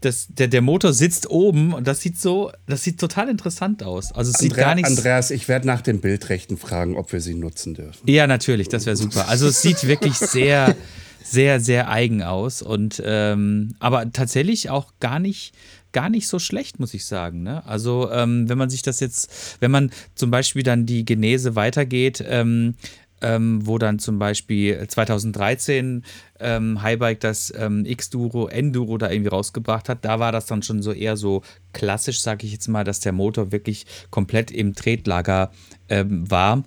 das, 0.00 0.28
der, 0.28 0.46
der 0.48 0.62
Motor 0.62 0.92
sitzt 0.92 1.28
oben 1.28 1.72
und 1.72 1.86
das 1.86 2.00
sieht 2.00 2.20
so, 2.20 2.52
das 2.66 2.84
sieht 2.84 3.00
total 3.00 3.28
interessant 3.28 3.82
aus. 3.82 4.12
Also 4.12 4.30
es 4.30 4.36
Andrea, 4.36 4.54
sieht 4.54 4.56
gar 4.56 4.74
nichts. 4.76 4.90
Andreas, 4.90 5.30
ich 5.30 5.48
werde 5.48 5.66
nach 5.66 5.80
den 5.80 6.00
Bildrechten 6.00 6.56
fragen, 6.56 6.96
ob 6.96 7.12
wir 7.12 7.20
sie 7.20 7.34
nutzen 7.34 7.74
dürfen. 7.74 8.08
Ja, 8.08 8.26
natürlich, 8.26 8.68
das 8.68 8.86
wäre 8.86 8.96
super. 8.96 9.28
Also 9.28 9.48
es 9.48 9.60
sieht 9.60 9.86
wirklich 9.88 10.14
sehr, 10.14 10.76
sehr, 11.24 11.58
sehr 11.60 11.88
eigen 11.88 12.22
aus. 12.22 12.62
Und 12.62 13.02
ähm, 13.04 13.74
aber 13.80 14.12
tatsächlich 14.12 14.70
auch 14.70 14.92
gar 15.00 15.18
nicht, 15.18 15.52
gar 15.92 16.08
nicht 16.08 16.28
so 16.28 16.38
schlecht, 16.38 16.80
muss 16.80 16.94
ich 16.94 17.04
sagen. 17.06 17.42
Ne? 17.42 17.64
Also 17.66 18.10
ähm, 18.10 18.48
wenn 18.48 18.58
man 18.58 18.70
sich 18.70 18.82
das 18.82 19.00
jetzt, 19.00 19.56
wenn 19.60 19.70
man 19.70 19.90
zum 20.14 20.30
Beispiel 20.30 20.62
dann 20.62 20.86
die 20.86 21.04
Genese 21.04 21.56
weitergeht, 21.56 22.24
ähm, 22.26 22.74
ähm, 23.20 23.66
wo 23.66 23.78
dann 23.78 23.98
zum 23.98 24.18
Beispiel 24.18 24.86
2013 24.86 26.04
ähm, 26.40 26.82
Highbike 26.82 27.20
das 27.20 27.52
ähm, 27.56 27.84
X-Duro, 27.84 28.48
Enduro 28.48 28.98
da 28.98 29.10
irgendwie 29.10 29.30
rausgebracht 29.30 29.88
hat. 29.88 30.04
Da 30.04 30.20
war 30.20 30.32
das 30.32 30.46
dann 30.46 30.62
schon 30.62 30.82
so 30.82 30.92
eher 30.92 31.16
so 31.16 31.42
klassisch, 31.72 32.20
sage 32.20 32.46
ich 32.46 32.52
jetzt 32.52 32.68
mal, 32.68 32.84
dass 32.84 33.00
der 33.00 33.12
Motor 33.12 33.50
wirklich 33.52 33.86
komplett 34.10 34.50
im 34.50 34.74
Tretlager 34.74 35.50
ähm, 35.88 36.30
war. 36.30 36.62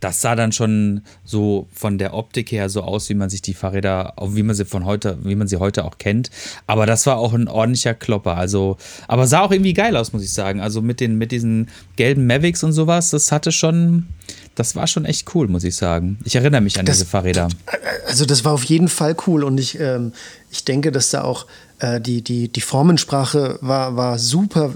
Das 0.00 0.20
sah 0.20 0.34
dann 0.34 0.52
schon 0.52 1.02
so 1.24 1.68
von 1.72 1.98
der 1.98 2.14
Optik 2.14 2.52
her 2.52 2.68
so 2.68 2.82
aus, 2.82 3.08
wie 3.08 3.14
man 3.14 3.30
sich 3.30 3.42
die 3.42 3.54
Fahrräder, 3.54 4.14
wie 4.22 4.42
man 4.42 4.54
sie 4.54 4.64
von 4.64 4.84
heute, 4.84 5.18
wie 5.22 5.34
man 5.34 5.48
sie 5.48 5.56
heute 5.56 5.84
auch 5.84 5.98
kennt. 5.98 6.30
Aber 6.66 6.86
das 6.86 7.06
war 7.06 7.18
auch 7.18 7.32
ein 7.32 7.48
ordentlicher 7.48 7.94
Klopper. 7.94 8.36
Also, 8.36 8.76
aber 9.06 9.26
sah 9.26 9.40
auch 9.40 9.52
irgendwie 9.52 9.74
geil 9.74 9.96
aus, 9.96 10.12
muss 10.12 10.22
ich 10.22 10.32
sagen. 10.32 10.60
Also 10.60 10.82
mit 10.82 11.00
den, 11.00 11.18
mit 11.18 11.32
diesen 11.32 11.68
gelben 11.96 12.26
Mavics 12.26 12.62
und 12.64 12.72
sowas, 12.72 13.10
das 13.10 13.32
hatte 13.32 13.52
schon, 13.52 14.06
das 14.54 14.76
war 14.76 14.86
schon 14.86 15.04
echt 15.04 15.34
cool, 15.34 15.48
muss 15.48 15.64
ich 15.64 15.76
sagen. 15.76 16.18
Ich 16.24 16.36
erinnere 16.36 16.60
mich 16.60 16.78
an 16.78 16.86
das, 16.86 16.98
diese 16.98 17.06
Fahrräder. 17.06 17.48
Also 18.06 18.24
das 18.24 18.44
war 18.44 18.52
auf 18.52 18.64
jeden 18.64 18.88
Fall 18.88 19.16
cool 19.26 19.44
und 19.44 19.58
ich, 19.58 19.78
ähm, 19.78 20.12
ich 20.50 20.64
denke, 20.64 20.92
dass 20.92 21.10
da 21.10 21.22
auch 21.22 21.46
äh, 21.78 22.00
die, 22.00 22.22
die, 22.22 22.48
die 22.48 22.60
Formensprache 22.60 23.58
war, 23.60 23.96
war 23.96 24.18
super, 24.18 24.74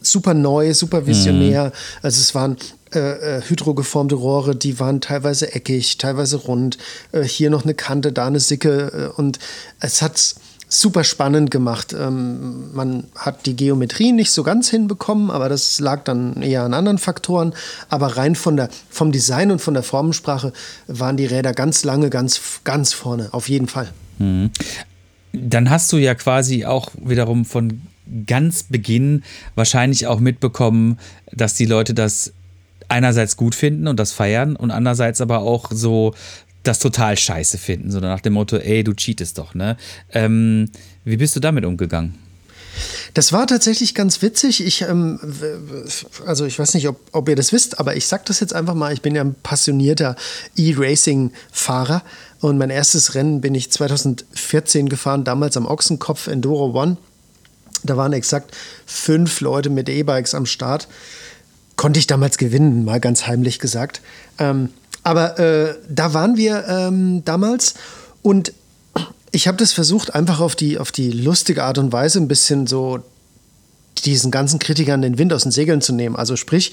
super 0.00 0.34
neu, 0.34 0.74
super 0.74 1.06
visionär. 1.06 1.66
Mhm. 1.66 1.72
Also 2.02 2.20
es 2.20 2.34
waren 2.34 2.56
äh, 2.94 3.38
äh, 3.38 3.42
hydrogeformte 3.42 4.14
Rohre, 4.14 4.56
die 4.56 4.78
waren 4.78 5.00
teilweise 5.00 5.54
eckig, 5.54 5.98
teilweise 5.98 6.36
rund. 6.36 6.78
Äh, 7.12 7.22
hier 7.22 7.50
noch 7.50 7.64
eine 7.64 7.74
Kante, 7.74 8.12
da 8.12 8.26
eine 8.26 8.40
Sicke. 8.40 9.12
Äh, 9.16 9.20
und 9.20 9.38
es 9.80 10.02
hat 10.02 10.34
super 10.68 11.04
spannend 11.04 11.50
gemacht. 11.50 11.94
Ähm, 11.98 12.72
man 12.74 13.04
hat 13.14 13.46
die 13.46 13.54
Geometrie 13.54 14.12
nicht 14.12 14.30
so 14.30 14.42
ganz 14.42 14.70
hinbekommen, 14.70 15.30
aber 15.30 15.48
das 15.48 15.78
lag 15.80 16.04
dann 16.04 16.40
eher 16.42 16.62
an 16.62 16.74
anderen 16.74 16.98
Faktoren. 16.98 17.54
Aber 17.90 18.16
rein 18.16 18.34
von 18.34 18.56
der, 18.56 18.70
vom 18.88 19.12
Design 19.12 19.50
und 19.50 19.60
von 19.60 19.74
der 19.74 19.82
Formensprache 19.82 20.52
waren 20.86 21.16
die 21.16 21.26
Räder 21.26 21.52
ganz 21.52 21.84
lange 21.84 22.10
ganz, 22.10 22.40
ganz 22.64 22.92
vorne, 22.92 23.28
auf 23.32 23.48
jeden 23.48 23.68
Fall. 23.68 23.92
Mhm. 24.18 24.50
Dann 25.32 25.70
hast 25.70 25.92
du 25.92 25.96
ja 25.98 26.14
quasi 26.14 26.64
auch 26.64 26.90
wiederum 27.02 27.44
von 27.44 27.82
ganz 28.26 28.64
Beginn 28.64 29.22
wahrscheinlich 29.54 30.06
auch 30.06 30.20
mitbekommen, 30.20 30.98
dass 31.32 31.54
die 31.54 31.66
Leute 31.66 31.94
das 31.94 32.32
einerseits 32.92 33.36
gut 33.36 33.54
finden 33.54 33.88
und 33.88 33.98
das 33.98 34.12
feiern 34.12 34.54
und 34.54 34.70
andererseits 34.70 35.20
aber 35.20 35.40
auch 35.40 35.70
so 35.72 36.14
das 36.62 36.78
total 36.78 37.18
scheiße 37.18 37.58
finden, 37.58 37.90
so 37.90 37.98
nach 37.98 38.20
dem 38.20 38.34
Motto, 38.34 38.56
ey, 38.56 38.84
du 38.84 38.92
cheatest 38.92 39.38
doch, 39.38 39.54
ne? 39.54 39.76
Ähm, 40.12 40.70
wie 41.04 41.16
bist 41.16 41.34
du 41.34 41.40
damit 41.40 41.64
umgegangen? 41.64 42.14
Das 43.14 43.32
war 43.32 43.46
tatsächlich 43.46 43.94
ganz 43.94 44.22
witzig. 44.22 44.64
Ich, 44.64 44.82
ähm, 44.82 45.18
also 46.24 46.46
ich 46.46 46.58
weiß 46.58 46.74
nicht, 46.74 46.88
ob, 46.88 46.98
ob 47.12 47.28
ihr 47.28 47.36
das 47.36 47.52
wisst, 47.52 47.78
aber 47.78 47.96
ich 47.96 48.06
sag 48.06 48.24
das 48.26 48.40
jetzt 48.40 48.54
einfach 48.54 48.74
mal. 48.74 48.92
Ich 48.92 49.02
bin 49.02 49.14
ja 49.14 49.22
ein 49.22 49.34
passionierter 49.34 50.16
E-Racing-Fahrer 50.56 52.02
und 52.40 52.58
mein 52.58 52.70
erstes 52.70 53.14
Rennen 53.14 53.40
bin 53.40 53.54
ich 53.54 53.70
2014 53.70 54.88
gefahren, 54.88 55.24
damals 55.24 55.56
am 55.56 55.66
Ochsenkopf 55.66 56.28
Enduro 56.28 56.80
One. 56.80 56.96
Da 57.84 57.96
waren 57.96 58.12
exakt 58.12 58.56
fünf 58.86 59.40
Leute 59.40 59.68
mit 59.68 59.88
E-Bikes 59.88 60.34
am 60.34 60.46
Start. 60.46 60.88
Konnte 61.76 61.98
ich 61.98 62.06
damals 62.06 62.38
gewinnen, 62.38 62.84
mal 62.84 63.00
ganz 63.00 63.26
heimlich 63.26 63.58
gesagt. 63.58 64.00
Ähm, 64.38 64.70
aber 65.02 65.38
äh, 65.38 65.74
da 65.88 66.14
waren 66.14 66.36
wir 66.36 66.64
ähm, 66.68 67.24
damals 67.24 67.74
und 68.22 68.52
ich 69.32 69.48
habe 69.48 69.56
das 69.56 69.72
versucht, 69.72 70.14
einfach 70.14 70.40
auf 70.40 70.54
die, 70.54 70.78
auf 70.78 70.92
die 70.92 71.10
lustige 71.10 71.64
Art 71.64 71.78
und 71.78 71.92
Weise 71.92 72.20
ein 72.20 72.28
bisschen 72.28 72.66
so 72.66 73.00
diesen 74.04 74.30
ganzen 74.30 74.58
Kritikern 74.58 75.02
den 75.02 75.18
Wind 75.18 75.32
aus 75.32 75.42
den 75.42 75.52
Segeln 75.52 75.80
zu 75.80 75.92
nehmen. 75.92 76.16
Also 76.16 76.36
sprich, 76.36 76.72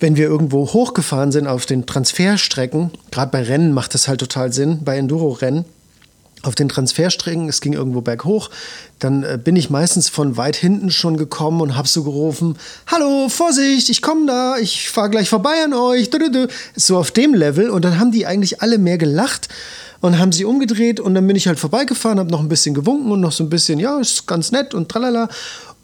wenn 0.00 0.16
wir 0.16 0.24
irgendwo 0.24 0.72
hochgefahren 0.72 1.32
sind 1.32 1.46
auf 1.46 1.66
den 1.66 1.86
Transferstrecken, 1.86 2.90
gerade 3.10 3.30
bei 3.30 3.42
Rennen 3.42 3.72
macht 3.72 3.94
das 3.94 4.08
halt 4.08 4.20
total 4.20 4.52
Sinn, 4.52 4.80
bei 4.82 4.96
Enduro-Rennen, 4.96 5.66
auf 6.42 6.54
den 6.54 6.68
Transferstrecken, 6.68 7.48
es 7.48 7.60
ging 7.60 7.72
irgendwo 7.72 8.00
berghoch, 8.00 8.50
dann 8.98 9.22
äh, 9.22 9.38
bin 9.42 9.56
ich 9.56 9.70
meistens 9.70 10.08
von 10.08 10.36
weit 10.36 10.56
hinten 10.56 10.90
schon 10.90 11.16
gekommen 11.16 11.60
und 11.60 11.76
habe 11.76 11.88
so 11.88 12.02
gerufen, 12.02 12.56
hallo, 12.86 13.28
Vorsicht, 13.28 13.88
ich 13.88 14.02
komme 14.02 14.26
da, 14.26 14.56
ich 14.56 14.90
fahre 14.90 15.10
gleich 15.10 15.28
vorbei 15.28 15.62
an 15.64 15.74
euch, 15.74 16.10
so 16.76 16.96
auf 16.98 17.10
dem 17.10 17.34
Level 17.34 17.70
und 17.70 17.84
dann 17.84 17.98
haben 17.98 18.12
die 18.12 18.26
eigentlich 18.26 18.62
alle 18.62 18.78
mehr 18.78 18.98
gelacht 18.98 19.48
und 20.00 20.18
haben 20.18 20.32
sie 20.32 20.44
umgedreht 20.44 20.98
und 20.98 21.14
dann 21.14 21.26
bin 21.26 21.36
ich 21.36 21.46
halt 21.46 21.58
vorbeigefahren, 21.58 22.18
habe 22.18 22.30
noch 22.30 22.40
ein 22.40 22.48
bisschen 22.48 22.74
gewunken 22.74 23.10
und 23.12 23.20
noch 23.20 23.32
so 23.32 23.44
ein 23.44 23.50
bisschen, 23.50 23.78
ja, 23.78 24.00
ist 24.00 24.26
ganz 24.26 24.50
nett 24.50 24.72
und 24.72 24.88
tralala. 24.88 25.28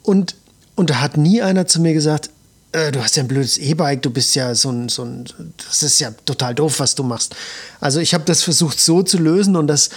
Und, 0.01 0.35
und 0.75 0.89
da 0.89 1.01
hat 1.01 1.17
nie 1.17 1.41
einer 1.41 1.67
zu 1.67 1.79
mir 1.79 1.93
gesagt, 1.93 2.31
äh, 2.71 2.91
du 2.91 3.01
hast 3.01 3.15
ja 3.15 3.23
ein 3.23 3.27
blödes 3.27 3.57
E-Bike, 3.57 4.01
du 4.01 4.09
bist 4.09 4.35
ja 4.35 4.55
so 4.55 4.71
ein, 4.71 4.89
so 4.89 5.03
ein, 5.03 5.25
das 5.67 5.83
ist 5.83 5.99
ja 5.99 6.11
total 6.25 6.55
doof, 6.55 6.79
was 6.79 6.95
du 6.95 7.03
machst. 7.03 7.35
Also 7.79 7.99
ich 7.99 8.13
habe 8.13 8.23
das 8.25 8.43
versucht 8.43 8.79
so 8.79 9.03
zu 9.03 9.17
lösen 9.17 9.55
und 9.55 9.67
das 9.67 9.89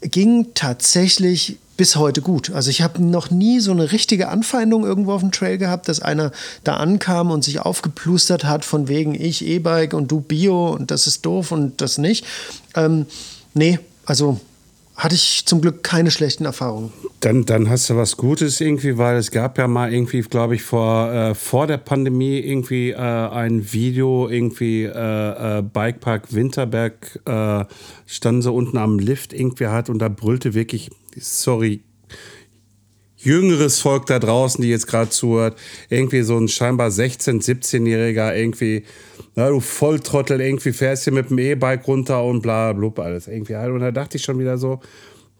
ging 0.00 0.48
tatsächlich 0.54 1.58
bis 1.76 1.96
heute 1.96 2.20
gut. 2.20 2.50
Also 2.50 2.68
ich 2.68 2.82
habe 2.82 3.02
noch 3.02 3.30
nie 3.30 3.58
so 3.58 3.70
eine 3.70 3.90
richtige 3.90 4.28
Anfeindung 4.28 4.84
irgendwo 4.84 5.12
auf 5.12 5.22
dem 5.22 5.32
Trail 5.32 5.56
gehabt, 5.56 5.88
dass 5.88 6.00
einer 6.00 6.30
da 6.62 6.76
ankam 6.76 7.30
und 7.30 7.42
sich 7.42 7.60
aufgeplustert 7.60 8.44
hat 8.44 8.66
von 8.66 8.88
wegen 8.88 9.14
ich 9.14 9.46
E-Bike 9.46 9.94
und 9.94 10.08
du 10.12 10.20
Bio 10.20 10.72
und 10.74 10.90
das 10.90 11.06
ist 11.06 11.24
doof 11.24 11.52
und 11.52 11.80
das 11.80 11.96
nicht. 11.96 12.26
Ähm, 12.74 13.06
nee, 13.54 13.78
also 14.04 14.38
hatte 14.94 15.14
ich 15.14 15.44
zum 15.46 15.62
Glück 15.62 15.82
keine 15.82 16.10
schlechten 16.10 16.44
Erfahrungen. 16.44 16.92
Dann, 17.20 17.44
dann 17.44 17.68
hast 17.68 17.90
du 17.90 17.96
was 17.96 18.16
Gutes 18.16 18.62
irgendwie, 18.62 18.96
weil 18.96 19.16
es 19.18 19.30
gab 19.30 19.58
ja 19.58 19.68
mal 19.68 19.92
irgendwie, 19.92 20.22
glaube 20.22 20.54
ich, 20.54 20.62
vor, 20.62 21.12
äh, 21.12 21.34
vor 21.34 21.66
der 21.66 21.76
Pandemie 21.76 22.38
irgendwie 22.38 22.90
äh, 22.90 22.96
ein 22.96 23.72
Video, 23.74 24.28
irgendwie 24.28 24.84
äh, 24.84 25.58
äh 25.58 25.62
Bikepark 25.62 26.34
Winterberg, 26.34 27.20
äh, 27.26 27.64
standen 28.06 28.40
so 28.40 28.54
unten 28.54 28.78
am 28.78 28.98
Lift 28.98 29.34
irgendwie 29.34 29.66
hat 29.66 29.90
und 29.90 29.98
da 29.98 30.08
brüllte 30.08 30.54
wirklich, 30.54 30.88
sorry, 31.18 31.82
jüngeres 33.22 33.80
Volk 33.80 34.06
da 34.06 34.18
draußen, 34.18 34.62
die 34.62 34.70
jetzt 34.70 34.86
gerade 34.86 35.10
zuhört, 35.10 35.58
irgendwie 35.88 36.22
so 36.22 36.38
ein 36.38 36.48
scheinbar 36.48 36.88
16-, 36.88 37.42
17-Jähriger, 37.44 38.34
irgendwie, 38.34 38.84
na, 39.34 39.48
du 39.48 39.60
Volltrottel, 39.60 40.40
irgendwie 40.40 40.72
fährst 40.72 41.06
du 41.06 41.12
mit 41.12 41.30
dem 41.30 41.38
E-Bike 41.38 41.86
runter 41.86 42.24
und 42.24 42.40
bla, 42.40 42.72
blub, 42.72 42.98
alles 42.98 43.28
irgendwie 43.28 43.56
halt. 43.56 43.72
Und 43.72 43.80
da 43.80 43.90
dachte 43.90 44.16
ich 44.16 44.24
schon 44.24 44.38
wieder 44.38 44.56
so, 44.56 44.80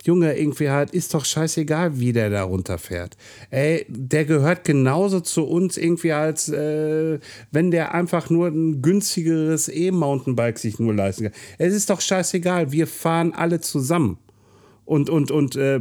Junge, 0.04 0.38
irgendwie 0.38 0.70
halt, 0.70 0.90
ist 0.92 1.14
doch 1.14 1.24
scheißegal, 1.24 1.98
wie 1.98 2.12
der 2.12 2.30
da 2.30 2.42
runterfährt. 2.42 3.16
Ey, 3.50 3.84
der 3.88 4.24
gehört 4.24 4.64
genauso 4.64 5.20
zu 5.20 5.46
uns 5.46 5.76
irgendwie 5.76 6.12
als, 6.12 6.48
äh, 6.48 7.18
wenn 7.50 7.70
der 7.70 7.94
einfach 7.94 8.30
nur 8.30 8.48
ein 8.48 8.82
günstigeres 8.82 9.68
E-Mountainbike 9.68 10.58
sich 10.58 10.78
nur 10.78 10.94
leisten 10.94 11.24
kann. 11.24 11.34
Es 11.58 11.74
ist 11.74 11.90
doch 11.90 12.00
scheißegal, 12.00 12.72
wir 12.72 12.86
fahren 12.86 13.34
alle 13.34 13.60
zusammen 13.60 14.18
und, 14.90 15.08
und, 15.08 15.30
und 15.30 15.54
äh, 15.54 15.78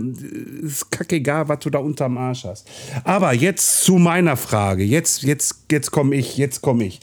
ist 0.62 0.92
kackegal, 0.92 1.50
was 1.50 1.60
du 1.60 1.72
da 1.72 1.80
unterm 1.80 2.20
Arsch 2.20 2.44
hast. 2.44 2.70
Aber 3.04 3.34
jetzt 3.34 3.84
zu 3.84 3.96
meiner 3.96 4.38
Frage. 4.38 4.84
Jetzt, 4.84 5.24
jetzt, 5.24 5.66
jetzt 5.72 5.90
komme 5.90 6.16
ich, 6.16 6.38
jetzt 6.38 6.62
komme 6.62 6.84
ich. 6.84 7.00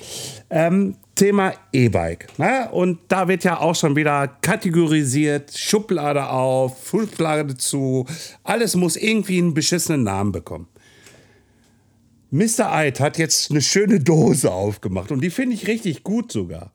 Ähm, 0.48 0.94
Thema 1.16 1.54
E-Bike. 1.72 2.28
Ne? 2.38 2.68
Und 2.70 3.00
da 3.08 3.26
wird 3.26 3.42
ja 3.42 3.58
auch 3.58 3.74
schon 3.74 3.96
wieder 3.96 4.28
kategorisiert, 4.28 5.52
Schublade 5.58 6.28
auf, 6.28 6.88
Schublade 6.88 7.56
zu. 7.56 8.06
Alles 8.44 8.76
muss 8.76 8.96
irgendwie 8.96 9.38
einen 9.38 9.54
beschissenen 9.54 10.04
Namen 10.04 10.30
bekommen. 10.30 10.68
Mr. 12.30 12.72
Eid 12.72 13.00
hat 13.00 13.18
jetzt 13.18 13.50
eine 13.50 13.60
schöne 13.60 13.98
Dose 13.98 14.52
aufgemacht 14.52 15.10
und 15.10 15.22
die 15.24 15.30
finde 15.30 15.56
ich 15.56 15.66
richtig 15.66 16.04
gut 16.04 16.30
sogar. 16.30 16.70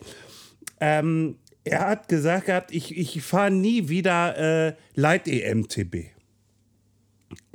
Ähm, 0.82 1.36
er 1.64 1.88
hat 1.88 2.08
gesagt 2.08 2.48
gehabt, 2.48 2.72
ich, 2.74 2.98
ich 2.98 3.22
fahre 3.22 3.52
nie 3.52 3.90
wieder 3.90 4.68
äh, 4.68 4.76
Leit-EMTB. 4.96 6.12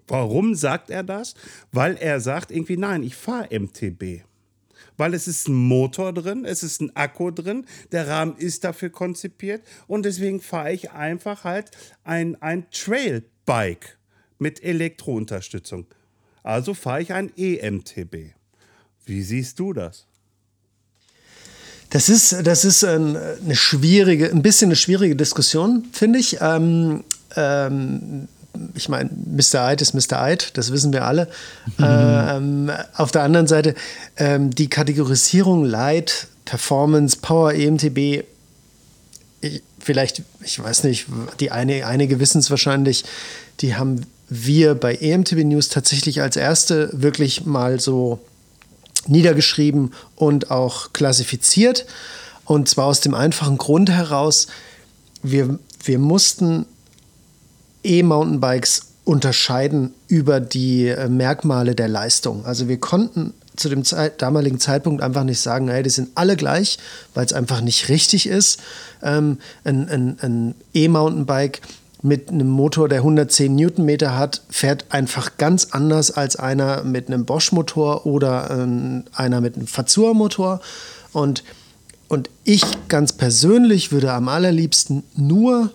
Warum 0.09 0.55
sagt 0.55 0.91
er 0.91 1.03
das? 1.03 1.35
Weil 1.73 1.97
er 1.97 2.21
sagt 2.21 2.51
irgendwie, 2.51 2.77
nein, 2.77 3.03
ich 3.03 3.17
fahre 3.17 3.49
MTB. 3.59 4.23
Weil 4.97 5.15
es 5.15 5.27
ist 5.27 5.49
ein 5.49 5.55
Motor 5.55 6.13
drin, 6.13 6.45
es 6.45 6.63
ist 6.63 6.81
ein 6.81 6.95
Akku 6.95 7.31
drin, 7.31 7.67
der 7.93 8.09
Rahmen 8.09 8.37
ist 8.37 8.65
dafür 8.65 8.91
konzipiert 8.91 9.63
und 9.87 10.05
deswegen 10.05 10.41
fahre 10.41 10.73
ich 10.73 10.93
einfach 10.93 11.45
halt 11.45 11.71
ein, 12.05 12.41
ein 12.41 12.71
Trailbike 12.71 13.99
mit 14.39 14.63
Elektrounterstützung. 14.63 15.87
Also 16.43 16.73
fahre 16.73 17.03
ich 17.03 17.13
ein 17.13 17.33
EMTB. 17.37 18.33
Wie 19.05 19.23
siehst 19.23 19.59
du 19.59 19.73
das? 19.73 20.07
Das 21.97 22.11
ist, 22.11 22.47
das 22.47 22.67
ist 22.67 22.85
ein, 22.85 23.17
eine 23.17 23.57
schwierige, 23.57 24.31
ein 24.31 24.43
bisschen 24.43 24.69
eine 24.69 24.77
schwierige 24.77 25.17
Diskussion, 25.17 25.87
finde 25.93 26.19
ich. 26.19 26.37
Ähm, 26.43 27.05
ähm, 27.35 28.29
ich 28.75 28.91
meine, 28.91 29.09
Mr. 29.09 29.63
Eid 29.63 29.81
ist 29.81 29.95
Mr. 29.95 30.21
Eid, 30.21 30.59
das 30.59 30.73
wissen 30.73 30.93
wir 30.93 31.07
alle. 31.07 31.27
Mhm. 31.79 31.85
Ähm, 31.89 32.71
auf 32.97 33.13
der 33.13 33.23
anderen 33.23 33.47
Seite, 33.47 33.75
ähm, 34.19 34.51
die 34.51 34.69
Kategorisierung 34.69 35.65
Light, 35.65 36.27
Performance, 36.45 37.17
Power, 37.17 37.55
EMTB, 37.55 38.27
ich, 39.41 39.63
vielleicht, 39.81 40.21
ich 40.43 40.63
weiß 40.63 40.85
nicht, 40.85 41.07
die 41.41 41.51
eine, 41.51 41.87
einige 41.87 42.21
wissen 42.21 42.41
es 42.41 42.51
wahrscheinlich, 42.51 43.07
die 43.61 43.75
haben 43.75 44.03
wir 44.29 44.75
bei 44.75 44.97
EMTB 44.97 45.45
News 45.45 45.71
tatsächlich 45.71 46.21
als 46.21 46.37
erste 46.37 46.91
wirklich 46.93 47.47
mal 47.47 47.81
so 47.81 48.21
niedergeschrieben 49.09 49.93
und 50.15 50.51
auch 50.51 50.93
klassifiziert. 50.93 51.87
Und 52.45 52.69
zwar 52.69 52.87
aus 52.87 53.01
dem 53.01 53.15
einfachen 53.15 53.59
Grund 53.59 53.91
heraus, 53.91 54.47
wir, 55.23 55.59
wir 55.85 55.99
mussten 55.99 56.67
E-Mountainbikes 57.83 58.83
unterscheiden 59.05 59.95
über 60.09 60.41
die 60.41 60.89
äh, 60.89 61.09
Merkmale 61.09 61.75
der 61.75 61.89
Leistung. 61.89 62.45
Also 62.45 62.69
wir 62.69 62.79
konnten 62.79 63.35
zu 63.57 63.69
dem 63.69 63.85
Zeit, 63.85 64.21
damaligen 64.21 64.61
Zeitpunkt 64.61 65.03
einfach 65.03 65.25
nicht 65.25 65.41
sagen, 65.41 65.69
hey, 65.69 65.83
die 65.83 65.91
sind 65.91 66.11
alle 66.15 66.37
gleich, 66.37 66.79
weil 67.15 67.25
es 67.25 67.33
einfach 67.33 67.61
nicht 67.61 67.89
richtig 67.89 68.27
ist. 68.27 68.61
Ähm, 69.03 69.39
ein 69.65 70.55
E-Mountainbike 70.75 71.63
mit 72.03 72.31
einem 72.31 72.49
Motor, 72.49 72.89
der 72.89 72.99
110 72.99 73.55
Newtonmeter 73.55 74.17
hat, 74.17 74.43
fährt 74.49 74.87
einfach 74.91 75.39
ganz 75.39 75.69
anders 75.73 76.11
als 76.11 76.37
einer 76.37 76.85
mit 76.85 77.09
einem 77.09 77.25
Bosch-Motor 77.25 78.07
oder 78.07 78.51
äh, 78.51 79.03
einer 79.17 79.41
mit 79.41 79.57
einem 79.57 79.67
Fazua-Motor. 79.67 80.61
Und, 81.13 81.43
und 82.09 82.31
ich 82.45 82.63
ganz 82.89 83.13
persönlich 83.13 83.93
würde 83.93 84.13
am 84.13 84.29
allerliebsten 84.29 85.03
nur 85.17 85.71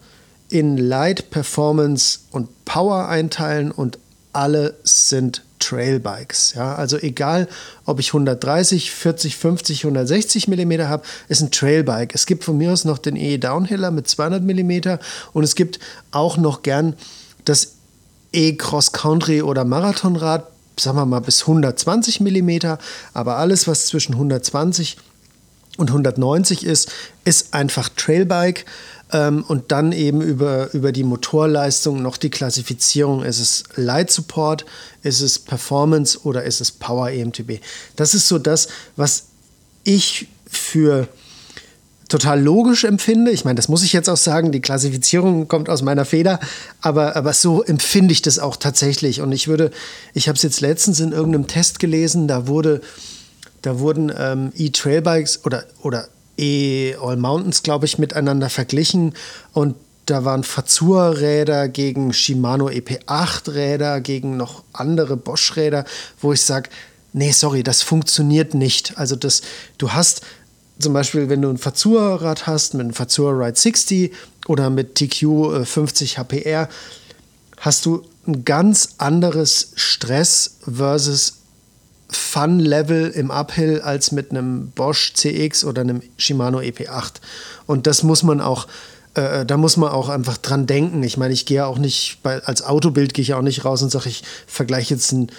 in 0.49 0.77
Light, 0.77 1.29
Performance 1.31 2.19
und 2.31 2.65
Power 2.65 3.07
einteilen 3.07 3.71
und 3.71 3.97
alle 4.33 4.75
sind 4.83 5.43
Trailbikes. 5.61 6.53
Ja? 6.55 6.75
Also 6.75 6.97
egal, 6.97 7.47
ob 7.85 7.99
ich 7.99 8.09
130, 8.09 8.91
40, 8.91 9.37
50, 9.37 9.85
160 9.85 10.47
mm 10.47 10.81
habe, 10.81 11.03
ist 11.29 11.41
ein 11.41 11.51
Trailbike. 11.51 12.13
Es 12.13 12.25
gibt 12.25 12.43
von 12.43 12.57
mir 12.57 12.73
aus 12.73 12.83
noch 12.83 12.97
den 12.97 13.15
E 13.15 13.37
Downhiller 13.37 13.91
mit 13.91 14.07
200 14.07 14.43
mm 14.43 14.99
und 15.33 15.43
es 15.43 15.55
gibt 15.55 15.79
auch 16.11 16.37
noch 16.37 16.63
gern 16.63 16.95
das 17.45 17.75
E 18.33 18.55
Cross 18.55 18.91
Country 18.91 19.41
oder 19.41 19.63
Marathonrad, 19.63 20.47
sagen 20.79 20.97
wir 20.97 21.05
mal 21.05 21.19
bis 21.19 21.41
120 21.41 22.19
mm, 22.21 22.75
aber 23.13 23.37
alles, 23.37 23.67
was 23.67 23.87
zwischen 23.87 24.13
120 24.13 24.97
und 25.77 25.89
190 25.89 26.65
ist, 26.65 26.91
ist 27.23 27.53
einfach 27.53 27.89
Trailbike. 27.89 28.65
Ähm, 29.13 29.43
und 29.47 29.71
dann 29.71 29.91
eben 29.91 30.21
über, 30.21 30.73
über 30.73 30.91
die 30.91 31.03
Motorleistung 31.03 32.01
noch 32.01 32.17
die 32.17 32.29
Klassifizierung. 32.29 33.23
Ist 33.23 33.39
es 33.39 33.63
Light 33.75 34.11
Support, 34.11 34.65
ist 35.03 35.21
es 35.21 35.39
Performance 35.39 36.19
oder 36.23 36.43
ist 36.43 36.61
es 36.61 36.71
Power 36.71 37.09
EMTB? 37.09 37.59
Das 37.95 38.13
ist 38.13 38.27
so 38.27 38.37
das, 38.39 38.67
was 38.95 39.25
ich 39.83 40.27
für 40.47 41.07
total 42.11 42.41
logisch 42.41 42.83
empfinde. 42.83 43.31
Ich 43.31 43.45
meine, 43.45 43.55
das 43.55 43.69
muss 43.69 43.83
ich 43.83 43.93
jetzt 43.93 44.09
auch 44.09 44.17
sagen, 44.17 44.51
die 44.51 44.59
Klassifizierung 44.59 45.47
kommt 45.47 45.69
aus 45.69 45.81
meiner 45.81 46.03
Feder, 46.03 46.39
aber, 46.81 47.15
aber 47.15 47.33
so 47.33 47.63
empfinde 47.63 48.11
ich 48.11 48.21
das 48.21 48.37
auch 48.37 48.57
tatsächlich. 48.57 49.21
Und 49.21 49.31
ich 49.31 49.47
würde, 49.47 49.71
ich 50.13 50.27
habe 50.27 50.35
es 50.35 50.43
jetzt 50.43 50.59
letztens 50.59 50.99
in 50.99 51.13
irgendeinem 51.13 51.47
Test 51.47 51.79
gelesen, 51.79 52.27
da 52.27 52.47
wurde, 52.47 52.81
da 53.61 53.79
wurden 53.79 54.11
ähm, 54.15 54.51
E-Trailbikes 54.57 55.45
oder, 55.45 55.63
oder 55.81 56.09
E-All 56.41 57.17
Mountains, 57.17 57.63
glaube 57.63 57.85
ich, 57.85 57.97
miteinander 57.97 58.49
verglichen 58.49 59.13
und 59.53 59.75
da 60.07 60.25
waren 60.25 60.43
Fazua-Räder 60.43 61.69
gegen 61.69 62.11
Shimano 62.11 62.67
EP8-Räder, 62.67 64.01
gegen 64.01 64.35
noch 64.35 64.63
andere 64.73 65.15
Bosch-Räder, 65.15 65.85
wo 66.19 66.33
ich 66.33 66.41
sage, 66.41 66.69
nee, 67.13 67.31
sorry, 67.31 67.63
das 67.63 67.83
funktioniert 67.83 68.53
nicht. 68.53 68.97
Also 68.97 69.15
das, 69.15 69.41
du 69.77 69.91
hast 69.91 70.21
zum 70.79 70.93
Beispiel, 70.93 71.29
wenn 71.29 71.41
du 71.41 71.49
ein 71.49 71.57
Fazua-Rad 71.59 72.47
hast 72.47 72.73
mit 72.73 72.81
einem 72.81 72.93
Fazua 72.93 73.31
Ride 73.31 73.57
60 73.57 74.11
oder 74.47 74.69
mit 74.69 74.95
TQ 74.95 75.63
50 75.63 76.17
HPR, 76.17 76.67
hast 77.57 77.85
du 77.85 78.03
ein 78.27 78.43
ganz 78.43 78.95
anderes 78.97 79.73
Stress 79.75 80.57
versus 80.61 81.40
Fun-Level 82.11 83.09
im 83.09 83.31
Uphill 83.31 83.81
als 83.81 84.11
mit 84.11 84.31
einem 84.31 84.71
Bosch 84.71 85.13
CX 85.13 85.63
oder 85.63 85.81
einem 85.81 86.01
Shimano 86.17 86.59
EP8. 86.59 87.13
Und 87.65 87.87
das 87.87 88.03
muss 88.03 88.21
man 88.23 88.41
auch, 88.41 88.67
äh, 89.15 89.45
da 89.45 89.57
muss 89.57 89.77
man 89.77 89.89
auch 89.89 90.09
einfach 90.09 90.37
dran 90.37 90.67
denken. 90.67 91.03
Ich 91.03 91.17
meine, 91.17 91.33
ich 91.33 91.45
gehe 91.45 91.65
auch 91.65 91.77
nicht, 91.77 92.19
bei, 92.21 92.43
als 92.43 92.63
Autobild 92.63 93.13
gehe 93.13 93.23
ich 93.23 93.33
auch 93.33 93.41
nicht 93.41 93.63
raus 93.63 93.81
und 93.81 93.91
sage, 93.91 94.09
ich 94.09 94.23
vergleiche 94.45 94.93
jetzt 94.93 95.13
ein, 95.13 95.31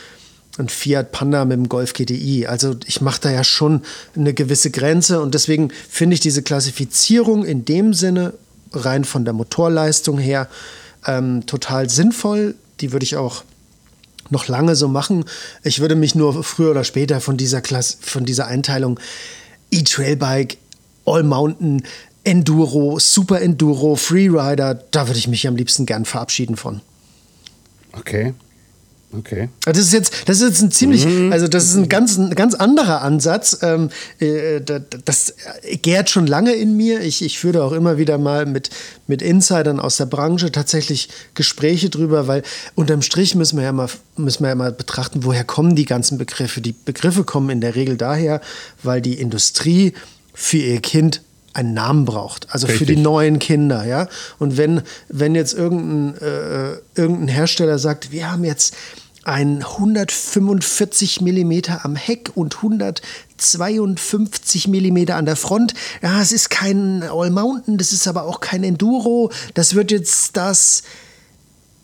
ein 0.59 0.69
Fiat 0.69 1.13
Panda 1.13 1.45
mit 1.45 1.59
dem 1.59 1.69
Golf 1.69 1.93
GTI. 1.93 2.47
Also 2.47 2.75
ich 2.87 3.03
mache 3.03 3.21
da 3.21 3.31
ja 3.31 3.45
schon 3.45 3.83
eine 4.17 4.33
gewisse 4.33 4.71
Grenze 4.71 5.21
und 5.21 5.35
deswegen 5.35 5.71
finde 5.89 6.15
ich 6.15 6.21
diese 6.21 6.43
Klassifizierung 6.43 7.45
in 7.45 7.65
dem 7.67 7.93
Sinne 7.93 8.33
rein 8.73 9.05
von 9.05 9.25
der 9.25 9.35
Motorleistung 9.35 10.19
her 10.19 10.49
ähm, 11.07 11.45
total 11.47 11.91
sinnvoll. 11.91 12.55
Die 12.81 12.93
würde 12.93 13.05
ich 13.05 13.17
auch 13.17 13.45
noch 14.33 14.49
lange 14.49 14.75
so 14.77 14.89
machen. 14.89 15.25
Ich 15.63 15.81
würde 15.81 15.95
mich 15.95 16.15
nur 16.15 16.43
früher 16.43 16.71
oder 16.71 16.85
später 16.85 17.21
von 17.21 17.37
dieser 17.37 17.61
Klasse, 17.61 17.99
von 18.01 18.25
dieser 18.25 18.47
Einteilung 18.47 18.99
E-Trailbike, 19.71 20.59
All 21.05 21.23
Mountain, 21.23 21.83
Enduro, 22.25 22.99
Super 22.99 23.41
Enduro, 23.41 23.97
Freerider, 23.97 24.75
da 24.75 25.09
würde 25.09 25.19
ich 25.19 25.29
mich 25.29 25.47
am 25.49 25.57
liebsten 25.57 25.87
gern 25.87 26.05
verabschieden 26.05 26.57
von. 26.57 26.81
Okay. 27.93 28.35
Okay. 29.17 29.51
Also 29.67 29.81
das 29.81 29.87
ist 29.89 29.93
jetzt, 29.93 30.29
das 30.29 30.41
ist 30.41 30.49
jetzt 30.49 30.63
ein 30.63 30.71
ziemlich, 30.71 31.05
mhm. 31.05 31.33
also 31.33 31.47
das 31.47 31.65
ist 31.65 31.77
ein 31.77 31.89
ganz, 31.89 32.17
ein 32.17 32.35
ganz 32.35 32.55
anderer 32.55 33.03
Ansatz. 33.03 33.59
Ähm, 33.63 33.91
äh, 34.19 34.61
das 35.05 35.35
gärt 35.83 36.09
schon 36.09 36.27
lange 36.27 36.53
in 36.53 36.77
mir. 36.77 37.01
Ich, 37.01 37.23
ich 37.23 37.39
führe 37.39 37.63
auch 37.63 37.73
immer 37.73 37.99
wieder 37.99 38.17
mal 38.17 38.47
mit, 38.47 38.71
mit 39.07 39.21
Insidern 39.21 39.81
aus 39.81 39.99
der 39.99 40.07
Branche 40.07 40.51
tatsächlich 40.51 41.11
Gespräche 41.35 41.91
drüber, 41.91 42.27
weil 42.27 42.43
unterm 42.75 43.03
Strich 43.03 43.35
müssen 43.35 43.59
wir 43.59 43.65
ja 43.65 43.73
mal, 43.73 43.89
müssen 44.17 44.45
wir 44.45 44.49
ja 44.49 44.55
mal 44.55 44.73
betrachten, 44.73 45.25
woher 45.25 45.45
kommen 45.45 45.77
die 45.77 45.85
ganzen 45.85 46.17
Begriffe. 46.17 46.61
Die 46.61 46.73
Begriffe 46.73 47.25
kommen 47.25 47.51
in 47.51 47.61
der 47.61 47.75
Regel 47.75 47.97
daher, 47.97 48.41
weil 48.83 49.03
die 49.03 49.15
Industrie 49.15 49.93
für 50.33 50.59
ihr 50.59 50.81
Kind 50.81 51.21
einen 51.55 51.75
Namen 51.75 52.05
braucht, 52.05 52.47
also 52.51 52.67
Richtig. 52.67 52.89
für 52.89 52.95
die 52.95 53.01
neuen 53.01 53.39
Kinder, 53.39 53.85
ja. 53.85 54.09
Und 54.39 54.57
wenn, 54.57 54.83
wenn 55.09 55.35
jetzt 55.35 55.53
irgendein, 55.53 56.17
äh, 56.27 56.77
irgendein 56.95 57.29
Hersteller 57.29 57.79
sagt, 57.79 58.11
wir 58.11 58.31
haben 58.31 58.45
jetzt 58.45 58.75
ein 59.25 59.63
145 59.63 61.21
mm 61.21 61.53
am 61.83 61.97
Heck 61.97 62.33
und 62.35 62.57
152 62.57 64.69
mm 64.69 65.11
an 65.11 65.27
der 65.27 65.37
Front. 65.37 65.75
Ja, 66.03 66.21
es 66.21 66.33
ist 66.33 66.51
kein 66.51 67.03
All 67.05 67.31
Mountain, 67.31 67.79
das 67.79 67.93
ist 67.93 68.09
aber 68.09 68.25
auch 68.25 68.41
kein 68.41 68.65
Enduro. 68.65 69.31
Das 69.55 69.75
wird 69.75 69.91
jetzt 69.91 70.37
das 70.37 70.83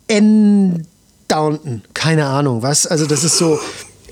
N 0.07 0.85
Downton. 1.29 1.83
Keine 1.93 2.25
Ahnung, 2.25 2.61
was. 2.61 2.87
Also, 2.87 3.05
das 3.05 3.23
ist 3.23 3.37
so. 3.37 3.59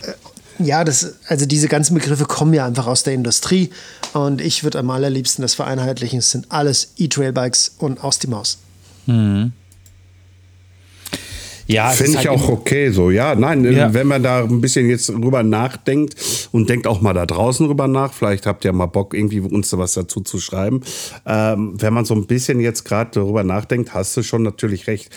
Äh, 0.02 0.64
ja, 0.64 0.84
das, 0.84 1.16
also 1.28 1.46
diese 1.46 1.68
ganzen 1.68 1.94
Begriffe 1.94 2.26
kommen 2.26 2.54
ja 2.54 2.66
einfach 2.66 2.88
aus 2.88 3.04
der 3.04 3.14
Industrie. 3.14 3.72
Und 4.14 4.42
ich 4.42 4.64
würde 4.64 4.80
am 4.80 4.90
allerliebsten 4.90 5.42
das 5.42 5.54
vereinheitlichen. 5.54 6.20
Es 6.20 6.32
sind 6.32 6.52
alles 6.52 6.94
E-Trail-Bikes 6.98 7.76
und 7.78 8.04
aus 8.04 8.20
die 8.20 8.28
Maus. 8.28 8.58
Mhm. 9.06 9.52
Ja, 11.68 11.90
finde 11.90 12.12
ich 12.12 12.18
halt 12.18 12.30
auch 12.30 12.50
okay 12.50 12.90
so. 12.92 13.12
Ja, 13.12 13.36
nein, 13.36 13.64
ja. 13.72 13.94
wenn 13.94 14.08
man 14.08 14.24
da 14.24 14.44
ein 14.44 14.62
bisschen 14.62 14.90
jetzt 14.90 15.10
drüber 15.10 15.44
nachdenkt 15.44 16.16
und 16.52 16.70
denkt 16.70 16.88
auch 16.88 17.02
mal 17.02 17.14
da 17.14 17.26
draußen 17.26 17.68
drüber 17.68 17.88
nach, 17.88 18.14
vielleicht 18.14 18.46
habt 18.46 18.64
ihr 18.66 18.74
mal 18.74 18.86
Bock, 18.86 19.14
irgendwie 19.14 19.42
uns 19.42 19.70
da 19.70 19.78
was 19.78 19.94
dazu 19.94 20.22
zu 20.22 20.40
schreiben. 20.40 20.82
Ähm, 21.26 21.74
wenn 21.78 21.94
man 21.94 22.06
so 22.06 22.16
ein 22.16 22.26
bisschen 22.26 22.60
jetzt 22.60 22.86
gerade 22.86 23.12
darüber 23.14 23.44
nachdenkt, 23.44 23.94
hast 23.94 24.16
du 24.16 24.24
schon 24.24 24.44
natürlich 24.44 24.88
recht 24.88 25.10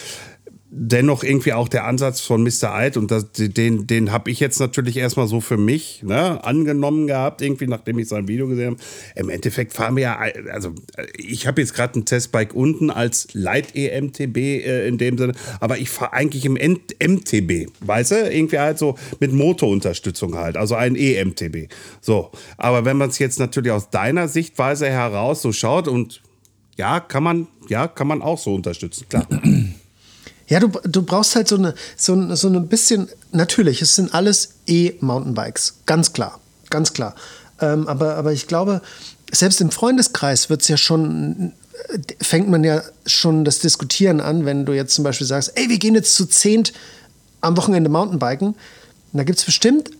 dennoch 0.72 1.24
irgendwie 1.24 1.52
auch 1.52 1.68
der 1.68 1.84
Ansatz 1.84 2.20
von 2.20 2.44
Mr. 2.44 2.72
Eid 2.72 2.96
und 2.96 3.10
das, 3.10 3.32
den, 3.32 3.88
den 3.88 4.12
habe 4.12 4.30
ich 4.30 4.38
jetzt 4.38 4.60
natürlich 4.60 4.96
erstmal 4.96 5.26
so 5.26 5.40
für 5.40 5.56
mich 5.56 6.02
ne, 6.04 6.44
angenommen 6.44 7.08
gehabt, 7.08 7.42
irgendwie 7.42 7.66
nachdem 7.66 7.98
ich 7.98 8.06
sein 8.06 8.28
Video 8.28 8.46
gesehen 8.46 8.72
habe. 8.72 8.82
Im 9.16 9.28
Endeffekt 9.30 9.72
fahren 9.72 9.96
wir 9.96 10.02
ja, 10.02 10.20
also 10.52 10.72
ich 11.16 11.48
habe 11.48 11.60
jetzt 11.60 11.74
gerade 11.74 11.98
ein 11.98 12.04
Testbike 12.04 12.54
unten 12.54 12.90
als 12.90 13.28
Light 13.32 13.74
EMTB 13.74 14.36
äh, 14.36 14.86
in 14.86 14.96
dem 14.96 15.18
Sinne, 15.18 15.32
aber 15.58 15.78
ich 15.78 15.90
fahre 15.90 16.12
eigentlich 16.12 16.44
im 16.44 16.54
MTB, 16.54 17.68
weißt 17.80 18.12
du, 18.12 18.30
irgendwie 18.30 18.60
halt 18.60 18.78
so 18.78 18.96
mit 19.18 19.32
Motorunterstützung 19.32 20.36
halt, 20.36 20.56
also 20.56 20.76
ein 20.76 20.94
EMTB. 20.94 21.68
So, 22.00 22.30
aber 22.58 22.84
wenn 22.84 22.96
man 22.96 23.10
es 23.10 23.18
jetzt 23.18 23.40
natürlich 23.40 23.72
aus 23.72 23.90
deiner 23.90 24.28
Sichtweise 24.28 24.88
heraus 24.88 25.42
so 25.42 25.50
schaut 25.50 25.88
und 25.88 26.22
ja, 26.76 27.00
kann 27.00 27.24
man, 27.24 27.48
ja, 27.68 27.88
kann 27.88 28.06
man 28.06 28.22
auch 28.22 28.38
so 28.38 28.54
unterstützen, 28.54 29.08
klar. 29.08 29.26
Ja, 30.50 30.58
du, 30.58 30.68
du 30.68 31.02
brauchst 31.02 31.36
halt 31.36 31.46
so 31.46 31.56
eine, 31.56 31.74
so, 31.96 32.34
so 32.34 32.48
ein 32.48 32.66
bisschen, 32.66 33.08
natürlich, 33.30 33.80
es 33.82 33.94
sind 33.94 34.12
alles 34.12 34.54
E-Mountainbikes, 34.66 35.76
ganz 35.86 36.12
klar, 36.12 36.40
ganz 36.70 36.92
klar. 36.92 37.14
Ähm, 37.60 37.86
aber, 37.86 38.16
aber 38.16 38.32
ich 38.32 38.48
glaube, 38.48 38.82
selbst 39.30 39.60
im 39.60 39.70
Freundeskreis 39.70 40.50
wird 40.50 40.62
es 40.62 40.68
ja 40.68 40.76
schon, 40.76 41.52
fängt 42.20 42.48
man 42.48 42.64
ja 42.64 42.82
schon 43.06 43.44
das 43.44 43.60
Diskutieren 43.60 44.20
an, 44.20 44.44
wenn 44.44 44.66
du 44.66 44.72
jetzt 44.72 44.92
zum 44.92 45.04
Beispiel 45.04 45.26
sagst, 45.26 45.52
ey, 45.54 45.68
wir 45.68 45.78
gehen 45.78 45.94
jetzt 45.94 46.16
zu 46.16 46.26
zehnt 46.26 46.72
am 47.40 47.56
Wochenende 47.56 47.88
Mountainbiken. 47.88 48.56
Da 49.12 49.22
gibt 49.22 49.38
es 49.38 49.44
bestimmt 49.44 49.90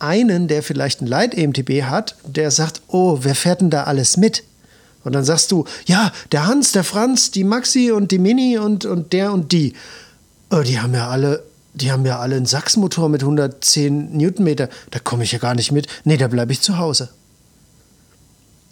einen, 0.00 0.48
der 0.48 0.64
vielleicht 0.64 1.00
ein 1.00 1.06
Leit-EMTB 1.06 1.84
hat, 1.84 2.16
der 2.26 2.50
sagt, 2.50 2.82
oh, 2.88 3.20
wer 3.22 3.36
fährt 3.36 3.60
denn 3.60 3.70
da 3.70 3.84
alles 3.84 4.16
mit? 4.16 4.42
Und 5.04 5.12
dann 5.14 5.24
sagst 5.24 5.50
du, 5.50 5.64
ja, 5.86 6.12
der 6.30 6.46
Hans, 6.46 6.72
der 6.72 6.84
Franz, 6.84 7.30
die 7.30 7.44
Maxi 7.44 7.90
und 7.90 8.10
die 8.10 8.18
Mini 8.18 8.58
und, 8.58 8.84
und 8.84 9.12
der 9.12 9.32
und 9.32 9.52
die. 9.52 9.74
Oh, 10.50 10.60
die 10.60 10.80
haben 10.80 10.94
ja 10.94 11.08
alle, 11.08 11.42
die 11.74 11.90
haben 11.90 12.06
ja 12.06 12.18
alle 12.18 12.36
einen 12.36 12.46
Sachsmotor 12.46 13.08
mit 13.08 13.22
110 13.22 14.16
Newtonmeter. 14.16 14.68
Da 14.90 14.98
komme 14.98 15.24
ich 15.24 15.32
ja 15.32 15.38
gar 15.38 15.54
nicht 15.54 15.72
mit. 15.72 15.86
Nee, 16.04 16.16
da 16.16 16.28
bleibe 16.28 16.52
ich 16.52 16.60
zu 16.60 16.78
Hause. 16.78 17.08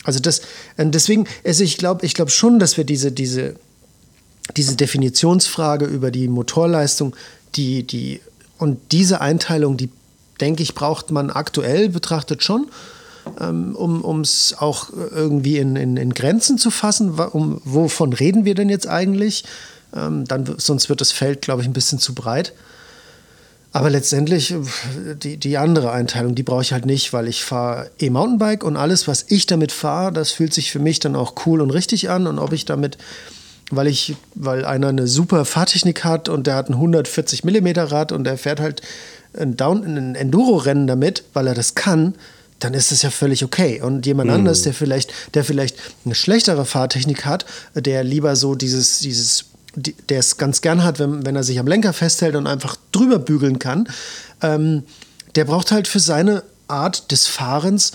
Also 0.05 0.21
das, 0.21 0.41
äh, 0.77 0.87
deswegen, 0.87 1.27
also 1.45 1.65
ich 1.65 1.77
glaube 1.79 2.07
ich 2.07 2.15
glaub 2.15 2.31
schon, 2.31 2.59
dass 2.59 2.77
wir 2.77 2.85
diese, 2.85 3.13
diese, 3.13 3.57
diese 4.57 4.77
Definitionsfrage 4.77 5.85
über 5.85 6.11
die 6.11 6.29
Motorleistung, 6.29 7.15
die, 7.57 7.87
die, 7.87 8.21
und 8.59 8.79
diese 8.93 9.21
Einteilung, 9.21 9.77
die, 9.77 9.91
denke 10.41 10.63
ich, 10.63 10.75
braucht 10.75 11.11
man 11.11 11.31
aktuell 11.31 11.89
betrachtet 11.89 12.45
schon 12.45 12.69
um 13.39 14.21
es 14.21 14.55
auch 14.59 14.91
irgendwie 14.93 15.59
in, 15.59 15.77
in, 15.77 15.97
in, 15.97 16.15
Grenzen 16.15 16.59
zu 16.59 16.71
fassen. 16.71 17.19
Um, 17.19 17.61
wovon 17.65 18.13
reden 18.13 18.45
wir 18.45 18.55
denn 18.55 18.69
jetzt 18.69 18.89
eigentlich? 18.89 19.45
Ähm, 19.95 20.25
dann, 20.27 20.55
sonst 20.59 20.89
wird 20.89 21.01
das 21.01 21.13
Feld, 21.13 21.43
glaube 21.43 21.63
ich, 21.63 21.69
ein 21.69 21.73
bisschen 21.73 21.99
zu 21.99 22.15
breit. 22.15 22.53
Aber 23.73 23.89
letztendlich, 23.89 24.55
die, 25.23 25.37
die 25.37 25.59
andere 25.59 25.93
Einteilung, 25.93 26.35
die 26.35 26.43
brauche 26.43 26.63
ich 26.63 26.73
halt 26.73 26.87
nicht, 26.87 27.13
weil 27.13 27.29
ich 27.29 27.45
fahre 27.45 27.91
E-Mountainbike 28.01 28.65
und 28.65 28.77
alles, 28.77 29.07
was 29.07 29.27
ich 29.29 29.47
damit 29.47 29.71
fahre, 29.71 30.13
das 30.13 30.33
fühlt 30.33 30.53
sich 30.53 30.73
für 30.73 30.81
mich 30.81 30.99
dann 30.99 31.15
auch 31.15 31.35
cool 31.47 31.61
und 31.61 31.71
richtig 31.71 32.11
an. 32.11 32.27
Und 32.27 32.41
ob 32.41 32.53
ich 32.53 32.65
damit, 32.65 32.99
weil 33.71 33.87
ich, 33.87 34.17
weil 34.35 34.65
einer 34.65 34.89
eine 34.89 35.07
super 35.07 35.45
Fahrtechnik 35.45 36.05
hat 36.05 36.29
und 36.29 36.49
der 36.49 36.57
hat 36.57 36.69
ein 36.69 36.75
140 36.75 37.45
mm 37.45 37.69
Rad 37.77 38.11
und 38.11 38.25
der 38.25 38.39
fährt 38.39 38.59
halt 38.59 38.83
ein, 39.39 39.57
ein 39.61 40.15
Enduro-Rennen 40.17 40.89
damit, 40.89 41.23
weil 41.33 41.47
er 41.47 41.55
das 41.55 41.77
kann, 41.77 42.15
dann 42.61 42.75
ist 42.75 42.93
es 42.93 43.03
ja 43.03 43.11
völlig 43.11 43.45
okay. 43.45 43.81
Und 43.81 44.07
jemand 44.07 44.31
mhm. 44.31 44.37
anderes, 44.37 44.63
der 44.63 44.75
vielleicht, 44.75 45.13
der 45.35 45.45
vielleicht 45.45 45.77
eine 46.05 46.15
schlechtere 46.15 46.65
Fahrtechnik 46.65 47.25
hat, 47.25 47.45
der 47.75 48.05
lieber 48.05 48.37
so 48.37 48.55
dieses, 48.55 49.01
dieses, 49.01 49.47
der 49.75 50.21
es 50.21 50.37
ganz 50.37 50.61
gern 50.61 50.85
hat, 50.85 50.99
wenn, 50.99 51.27
wenn 51.27 51.37
er 51.37 51.43
sich 51.43 51.59
am 51.59 51.67
Lenker 51.67 51.93
festhält 51.93 52.37
und 52.37 52.47
einfach 52.47 52.77
drüber 52.93 53.19
bügeln 53.19 53.59
kann, 53.59 53.89
ähm, 54.43 54.85
der 55.35 55.45
braucht 55.45 55.73
halt 55.73 55.89
für 55.89 56.01
seine 56.01 56.43
Art 56.69 57.11
des 57.11 57.27
Fahrens 57.27 57.93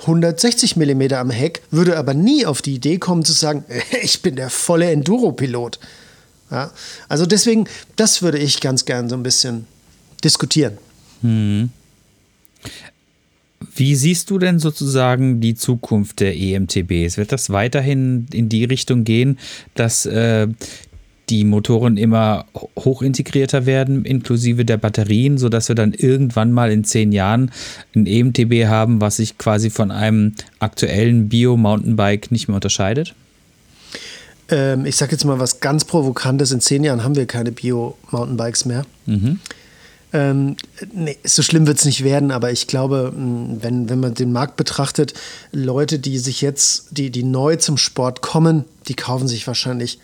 160 0.00 0.76
mm 0.76 1.14
am 1.14 1.30
Heck, 1.30 1.62
würde 1.70 1.96
aber 1.96 2.14
nie 2.14 2.46
auf 2.46 2.62
die 2.62 2.74
Idee 2.74 2.98
kommen 2.98 3.24
zu 3.24 3.32
sagen, 3.32 3.64
ich 4.02 4.22
bin 4.22 4.36
der 4.36 4.50
volle 4.50 4.90
Enduro-Pilot. 4.90 5.78
Ja? 6.50 6.70
Also 7.08 7.26
deswegen, 7.26 7.66
das 7.96 8.22
würde 8.22 8.38
ich 8.38 8.60
ganz 8.60 8.84
gern 8.84 9.08
so 9.08 9.16
ein 9.16 9.22
bisschen 9.22 9.66
diskutieren. 10.22 10.78
Mhm. 11.22 11.70
Wie 13.74 13.94
siehst 13.94 14.30
du 14.30 14.38
denn 14.38 14.58
sozusagen 14.58 15.40
die 15.40 15.54
Zukunft 15.54 16.20
der 16.20 16.36
EMTBs? 16.36 17.16
Wird 17.16 17.32
das 17.32 17.50
weiterhin 17.50 18.26
in 18.32 18.48
die 18.48 18.64
Richtung 18.64 19.04
gehen, 19.04 19.38
dass 19.74 20.06
äh, 20.06 20.48
die 21.30 21.44
Motoren 21.44 21.96
immer 21.96 22.44
hochintegrierter 22.78 23.66
werden, 23.66 24.04
inklusive 24.04 24.64
der 24.64 24.76
Batterien, 24.76 25.38
sodass 25.38 25.68
wir 25.68 25.74
dann 25.74 25.92
irgendwann 25.92 26.52
mal 26.52 26.70
in 26.70 26.84
zehn 26.84 27.12
Jahren 27.12 27.50
ein 27.94 28.06
EMTB 28.06 28.66
haben, 28.66 29.00
was 29.00 29.16
sich 29.16 29.38
quasi 29.38 29.70
von 29.70 29.90
einem 29.90 30.34
aktuellen 30.58 31.28
Bio-Mountainbike 31.28 32.30
nicht 32.30 32.48
mehr 32.48 32.56
unterscheidet? 32.56 33.14
Ähm, 34.50 34.84
ich 34.84 34.96
sage 34.96 35.12
jetzt 35.12 35.24
mal 35.24 35.38
was 35.38 35.60
ganz 35.60 35.84
Provokantes. 35.84 36.52
In 36.52 36.60
zehn 36.60 36.84
Jahren 36.84 37.02
haben 37.02 37.16
wir 37.16 37.26
keine 37.26 37.52
Bio-Mountainbikes 37.52 38.66
mehr. 38.66 38.84
Mhm. 39.06 39.40
Ähm, 40.14 40.56
nee, 40.92 41.18
so 41.24 41.42
schlimm 41.42 41.66
wird 41.66 41.78
es 41.78 41.84
nicht 41.84 42.04
werden, 42.04 42.30
aber 42.30 42.52
ich 42.52 42.68
glaube, 42.68 43.12
wenn, 43.16 43.90
wenn 43.90 43.98
man 43.98 44.14
den 44.14 44.30
Markt 44.30 44.56
betrachtet, 44.56 45.12
Leute, 45.50 45.98
die 45.98 46.18
sich 46.18 46.40
jetzt, 46.40 46.86
die, 46.92 47.10
die 47.10 47.24
neu 47.24 47.56
zum 47.56 47.76
Sport 47.76 48.22
kommen, 48.22 48.64
die 48.86 48.94
kaufen 48.94 49.26
sich 49.26 49.44
wahrscheinlich, 49.48 49.98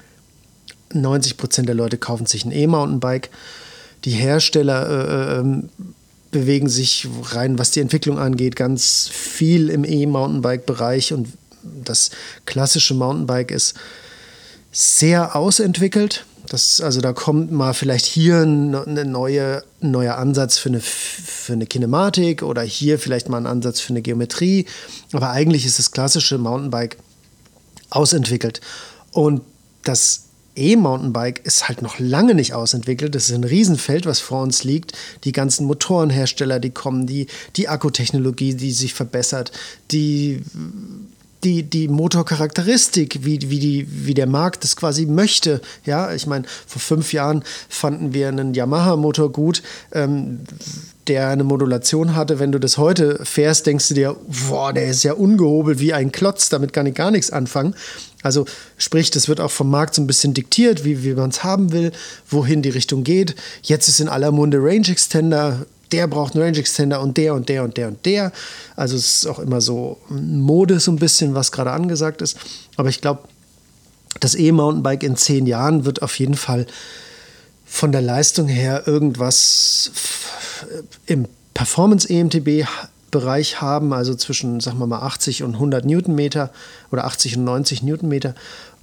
90 0.92 1.36
Prozent 1.36 1.68
der 1.68 1.76
Leute 1.76 1.96
kaufen 1.96 2.26
sich 2.26 2.44
ein 2.44 2.50
E-Mountainbike. 2.50 3.30
Die 4.04 4.10
Hersteller 4.10 4.88
äh, 4.88 5.38
ähm, 5.38 5.68
bewegen 6.32 6.68
sich 6.68 7.06
rein, 7.30 7.60
was 7.60 7.70
die 7.70 7.80
Entwicklung 7.80 8.18
angeht, 8.18 8.56
ganz 8.56 9.08
viel 9.12 9.70
im 9.70 9.84
E-Mountainbike-Bereich 9.84 11.12
und 11.12 11.28
das 11.62 12.10
klassische 12.46 12.94
Mountainbike 12.94 13.52
ist 13.52 13.74
sehr 14.72 15.36
ausentwickelt. 15.36 16.24
Das, 16.48 16.80
also 16.80 17.00
da 17.00 17.12
kommt 17.12 17.52
mal 17.52 17.74
vielleicht 17.74 18.06
hier 18.06 18.38
eine 18.38 19.04
neue, 19.04 19.62
ein 19.82 19.90
neuer 19.90 20.16
Ansatz 20.16 20.58
für 20.58 20.68
eine, 20.68 20.80
für 20.80 21.52
eine 21.52 21.66
Kinematik 21.66 22.42
oder 22.42 22.62
hier 22.62 22.98
vielleicht 22.98 23.28
mal 23.28 23.38
ein 23.38 23.46
Ansatz 23.46 23.80
für 23.80 23.90
eine 23.90 24.02
Geometrie. 24.02 24.66
Aber 25.12 25.30
eigentlich 25.30 25.64
ist 25.64 25.78
das 25.78 25.92
klassische 25.92 26.38
Mountainbike 26.38 26.96
ausentwickelt. 27.90 28.60
Und 29.12 29.42
das 29.84 30.24
E-Mountainbike 30.56 31.44
ist 31.44 31.68
halt 31.68 31.82
noch 31.82 31.98
lange 31.98 32.34
nicht 32.34 32.54
ausentwickelt. 32.54 33.14
Das 33.14 33.30
ist 33.30 33.34
ein 33.34 33.44
Riesenfeld, 33.44 34.06
was 34.06 34.20
vor 34.20 34.42
uns 34.42 34.64
liegt. 34.64 34.92
Die 35.24 35.32
ganzen 35.32 35.66
Motorenhersteller, 35.66 36.58
die 36.58 36.70
kommen, 36.70 37.06
die, 37.06 37.28
die 37.56 37.68
Akkutechnologie, 37.68 38.54
die 38.54 38.72
sich 38.72 38.94
verbessert, 38.94 39.52
die 39.90 40.42
die, 41.44 41.62
die 41.62 41.88
Motorcharakteristik, 41.88 43.24
wie, 43.24 43.50
wie, 43.50 43.58
die, 43.58 43.86
wie 43.88 44.14
der 44.14 44.26
Markt 44.26 44.64
das 44.64 44.76
quasi 44.76 45.06
möchte. 45.06 45.60
Ja, 45.84 46.12
ich 46.12 46.26
meine, 46.26 46.44
vor 46.66 46.80
fünf 46.80 47.12
Jahren 47.12 47.42
fanden 47.68 48.12
wir 48.12 48.28
einen 48.28 48.54
Yamaha-Motor 48.54 49.32
gut, 49.32 49.62
ähm, 49.92 50.40
der 51.06 51.28
eine 51.28 51.44
Modulation 51.44 52.14
hatte. 52.14 52.38
Wenn 52.38 52.52
du 52.52 52.58
das 52.58 52.78
heute 52.78 53.24
fährst, 53.24 53.66
denkst 53.66 53.88
du 53.88 53.94
dir, 53.94 54.16
boah, 54.48 54.72
der 54.72 54.86
ist 54.88 55.02
ja 55.02 55.14
ungehobelt 55.14 55.80
wie 55.80 55.92
ein 55.92 56.12
Klotz, 56.12 56.50
damit 56.50 56.72
kann 56.72 56.86
ich 56.86 56.94
gar 56.94 57.10
nichts 57.10 57.30
anfangen. 57.30 57.74
Also 58.22 58.44
sprich, 58.76 59.10
das 59.10 59.28
wird 59.28 59.40
auch 59.40 59.50
vom 59.50 59.70
Markt 59.70 59.94
so 59.94 60.02
ein 60.02 60.06
bisschen 60.06 60.34
diktiert, 60.34 60.84
wie, 60.84 61.02
wie 61.02 61.14
man 61.14 61.30
es 61.30 61.42
haben 61.42 61.72
will, 61.72 61.92
wohin 62.28 62.60
die 62.62 62.68
Richtung 62.68 63.02
geht. 63.02 63.34
Jetzt 63.62 63.88
ist 63.88 64.00
in 64.00 64.08
aller 64.08 64.30
Munde 64.30 64.58
Range 64.58 64.88
Extender, 64.88 65.64
der 65.92 66.06
braucht 66.06 66.34
einen 66.34 66.44
Range 66.44 66.58
Extender 66.58 67.00
und 67.00 67.16
der 67.16 67.34
und 67.34 67.48
der 67.48 67.64
und 67.64 67.76
der 67.76 67.88
und 67.88 68.04
der. 68.06 68.32
Also 68.76 68.96
es 68.96 69.16
ist 69.16 69.26
auch 69.26 69.38
immer 69.38 69.60
so 69.60 69.98
Mode 70.08 70.80
so 70.80 70.90
ein 70.90 70.98
bisschen, 70.98 71.34
was 71.34 71.52
gerade 71.52 71.72
angesagt 71.72 72.22
ist. 72.22 72.36
Aber 72.76 72.88
ich 72.88 73.00
glaube, 73.00 73.22
das 74.20 74.34
E-Mountainbike 74.34 75.02
in 75.02 75.16
zehn 75.16 75.46
Jahren 75.46 75.84
wird 75.84 76.02
auf 76.02 76.18
jeden 76.18 76.34
Fall 76.34 76.66
von 77.64 77.92
der 77.92 78.02
Leistung 78.02 78.48
her 78.48 78.82
irgendwas 78.86 79.92
im 81.06 81.26
Performance-EMTB 81.54 82.66
Bereich 83.10 83.60
haben, 83.60 83.92
also 83.92 84.14
zwischen, 84.14 84.60
sagen 84.60 84.78
wir 84.78 84.86
mal, 84.86 85.00
80 85.00 85.42
und 85.42 85.54
100 85.54 85.84
Newtonmeter 85.84 86.52
oder 86.92 87.04
80 87.06 87.38
und 87.38 87.44
90 87.44 87.82
Newtonmeter 87.82 88.34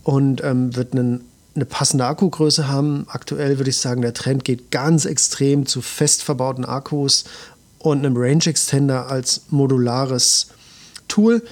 und 0.03 0.43
ähm, 0.43 0.75
wird 0.75 0.93
einen 0.93 1.23
eine 1.57 1.65
passende 1.65 2.05
Akkugröße 2.05 2.67
haben. 2.67 3.05
Aktuell 3.09 3.57
würde 3.57 3.71
ich 3.71 3.77
sagen, 3.77 4.01
der 4.01 4.13
Trend 4.13 4.45
geht 4.45 4.71
ganz 4.71 5.05
extrem 5.05 5.65
zu 5.65 5.81
fest 5.81 6.23
verbauten 6.23 6.63
Akkus 6.63 7.25
und 7.79 8.05
einem 8.05 8.15
Range 8.15 8.45
Extender 8.45 9.09
als 9.09 9.41
modulares 9.49 10.47
Tool. 11.07 11.43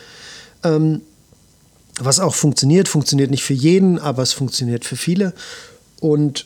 Ähm, 0.63 1.01
was 1.99 2.19
auch 2.19 2.35
funktioniert, 2.35 2.87
funktioniert 2.87 3.31
nicht 3.31 3.43
für 3.43 3.53
jeden, 3.53 3.99
aber 3.99 4.21
es 4.21 4.33
funktioniert 4.33 4.85
für 4.85 4.95
viele. 4.95 5.33
Und 5.99 6.45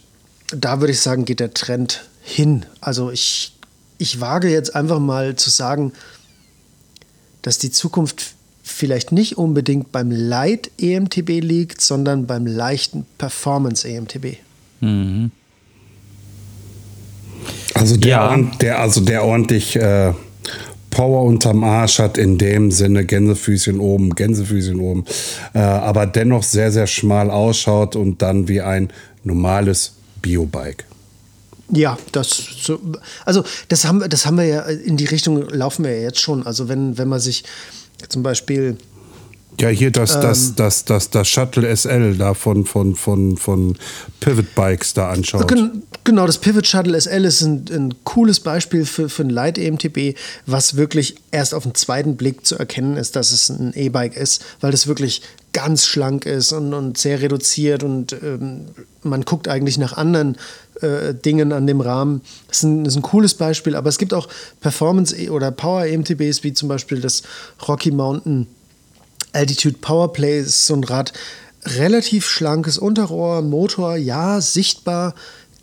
da 0.55 0.79
würde 0.79 0.93
ich 0.93 1.01
sagen, 1.01 1.25
geht 1.25 1.39
der 1.39 1.53
Trend 1.53 2.07
hin. 2.21 2.65
Also 2.79 3.11
ich, 3.11 3.57
ich 3.97 4.21
wage 4.21 4.49
jetzt 4.49 4.73
einfach 4.73 4.99
mal 4.99 5.35
zu 5.35 5.49
sagen, 5.49 5.91
dass 7.41 7.57
die 7.57 7.71
Zukunft 7.71 8.35
vielleicht 8.79 9.11
nicht 9.11 9.37
unbedingt 9.37 9.91
beim 9.91 10.09
Light 10.09 10.71
EMTB 10.79 11.41
liegt, 11.41 11.81
sondern 11.81 12.27
beim 12.27 12.47
leichten 12.47 13.05
Performance 13.17 13.85
EMTB. 13.85 14.37
Mhm. 14.79 15.31
Also 17.73 17.97
der, 17.97 18.09
ja. 18.09 18.37
der, 18.61 18.79
also 18.79 19.01
der 19.01 19.25
ordentlich 19.25 19.75
äh, 19.75 20.13
Power 20.91 21.23
unterm 21.23 21.63
Arsch 21.65 21.99
hat 21.99 22.17
in 22.17 22.37
dem 22.37 22.71
Sinne 22.71 23.05
Gänsefüßchen 23.05 23.81
oben, 23.81 24.15
Gänsefüßchen 24.15 24.79
oben, 24.79 25.03
äh, 25.53 25.59
aber 25.59 26.05
dennoch 26.05 26.43
sehr, 26.43 26.71
sehr 26.71 26.87
schmal 26.87 27.29
ausschaut 27.29 27.97
und 27.97 28.21
dann 28.21 28.47
wie 28.47 28.61
ein 28.61 28.89
normales 29.25 29.93
Biobike. 30.21 30.85
Ja, 31.71 31.97
das 32.13 32.29
so, 32.29 32.79
also 33.25 33.43
das 33.67 33.85
haben, 33.85 34.03
das 34.09 34.25
haben 34.25 34.37
wir 34.37 34.45
ja 34.45 34.61
in 34.61 34.97
die 34.97 35.05
Richtung 35.05 35.47
laufen 35.49 35.83
wir 35.83 35.95
ja 35.95 36.01
jetzt 36.01 36.19
schon. 36.19 36.47
Also 36.47 36.67
wenn, 36.67 36.97
wenn 36.97 37.07
man 37.07 37.19
sich 37.19 37.43
zum 38.07 38.23
Beispiel. 38.23 38.77
Ja, 39.59 39.67
hier 39.67 39.91
das, 39.91 40.15
ähm, 40.15 40.21
das, 40.21 40.55
das, 40.55 40.85
das, 40.85 41.09
das 41.09 41.27
Shuttle 41.27 41.75
SL 41.75 42.15
da 42.15 42.33
von, 42.33 42.65
von, 42.65 42.95
von, 42.95 43.35
von 43.35 43.77
Pivot 44.21 44.55
Bikes 44.55 44.93
da 44.93 45.09
anschaut. 45.09 45.53
Genau, 46.05 46.25
das 46.25 46.37
Pivot 46.37 46.65
Shuttle 46.65 46.99
SL 46.99 47.25
ist 47.25 47.41
ein, 47.41 47.65
ein 47.69 47.93
cooles 48.05 48.39
Beispiel 48.39 48.85
für, 48.85 49.09
für 49.09 49.23
ein 49.23 49.29
Light 49.29 49.57
EMTB, 49.57 50.17
was 50.45 50.77
wirklich 50.77 51.17
erst 51.31 51.53
auf 51.53 51.63
den 51.63 51.75
zweiten 51.75 52.15
Blick 52.15 52.45
zu 52.45 52.57
erkennen 52.57 52.95
ist, 52.95 53.17
dass 53.17 53.31
es 53.31 53.49
ein 53.49 53.73
E-Bike 53.75 54.15
ist, 54.15 54.43
weil 54.61 54.71
das 54.71 54.87
wirklich 54.87 55.21
ganz 55.51 55.85
schlank 55.85 56.25
ist 56.25 56.53
und, 56.53 56.73
und 56.73 56.97
sehr 56.97 57.21
reduziert 57.21 57.83
und 57.83 58.13
ähm, 58.13 58.65
man 59.03 59.23
guckt 59.23 59.47
eigentlich 59.47 59.77
nach 59.77 59.93
anderen 59.93 60.37
äh, 60.81 61.13
Dingen 61.13 61.51
an 61.53 61.67
dem 61.67 61.81
Rahmen. 61.81 62.21
Das 62.47 62.57
ist, 62.57 62.63
ein, 62.63 62.83
das 62.83 62.93
ist 62.93 62.99
ein 62.99 63.03
cooles 63.03 63.33
Beispiel, 63.33 63.75
aber 63.75 63.89
es 63.89 63.97
gibt 63.97 64.13
auch 64.13 64.27
Performance- 64.61 65.15
e- 65.15 65.29
oder 65.29 65.51
Power-EMTBs, 65.51 66.43
wie 66.43 66.53
zum 66.53 66.69
Beispiel 66.69 67.01
das 67.01 67.23
Rocky 67.67 67.91
Mountain 67.91 68.47
Altitude 69.33 69.77
Powerplay. 69.79 70.39
Das 70.39 70.49
ist 70.49 70.65
so 70.65 70.75
ein 70.75 70.83
Rad, 70.83 71.13
relativ 71.65 72.27
schlankes 72.27 72.77
Unterrohr, 72.77 73.41
Motor, 73.41 73.95
ja, 73.95 74.41
sichtbar. 74.41 75.13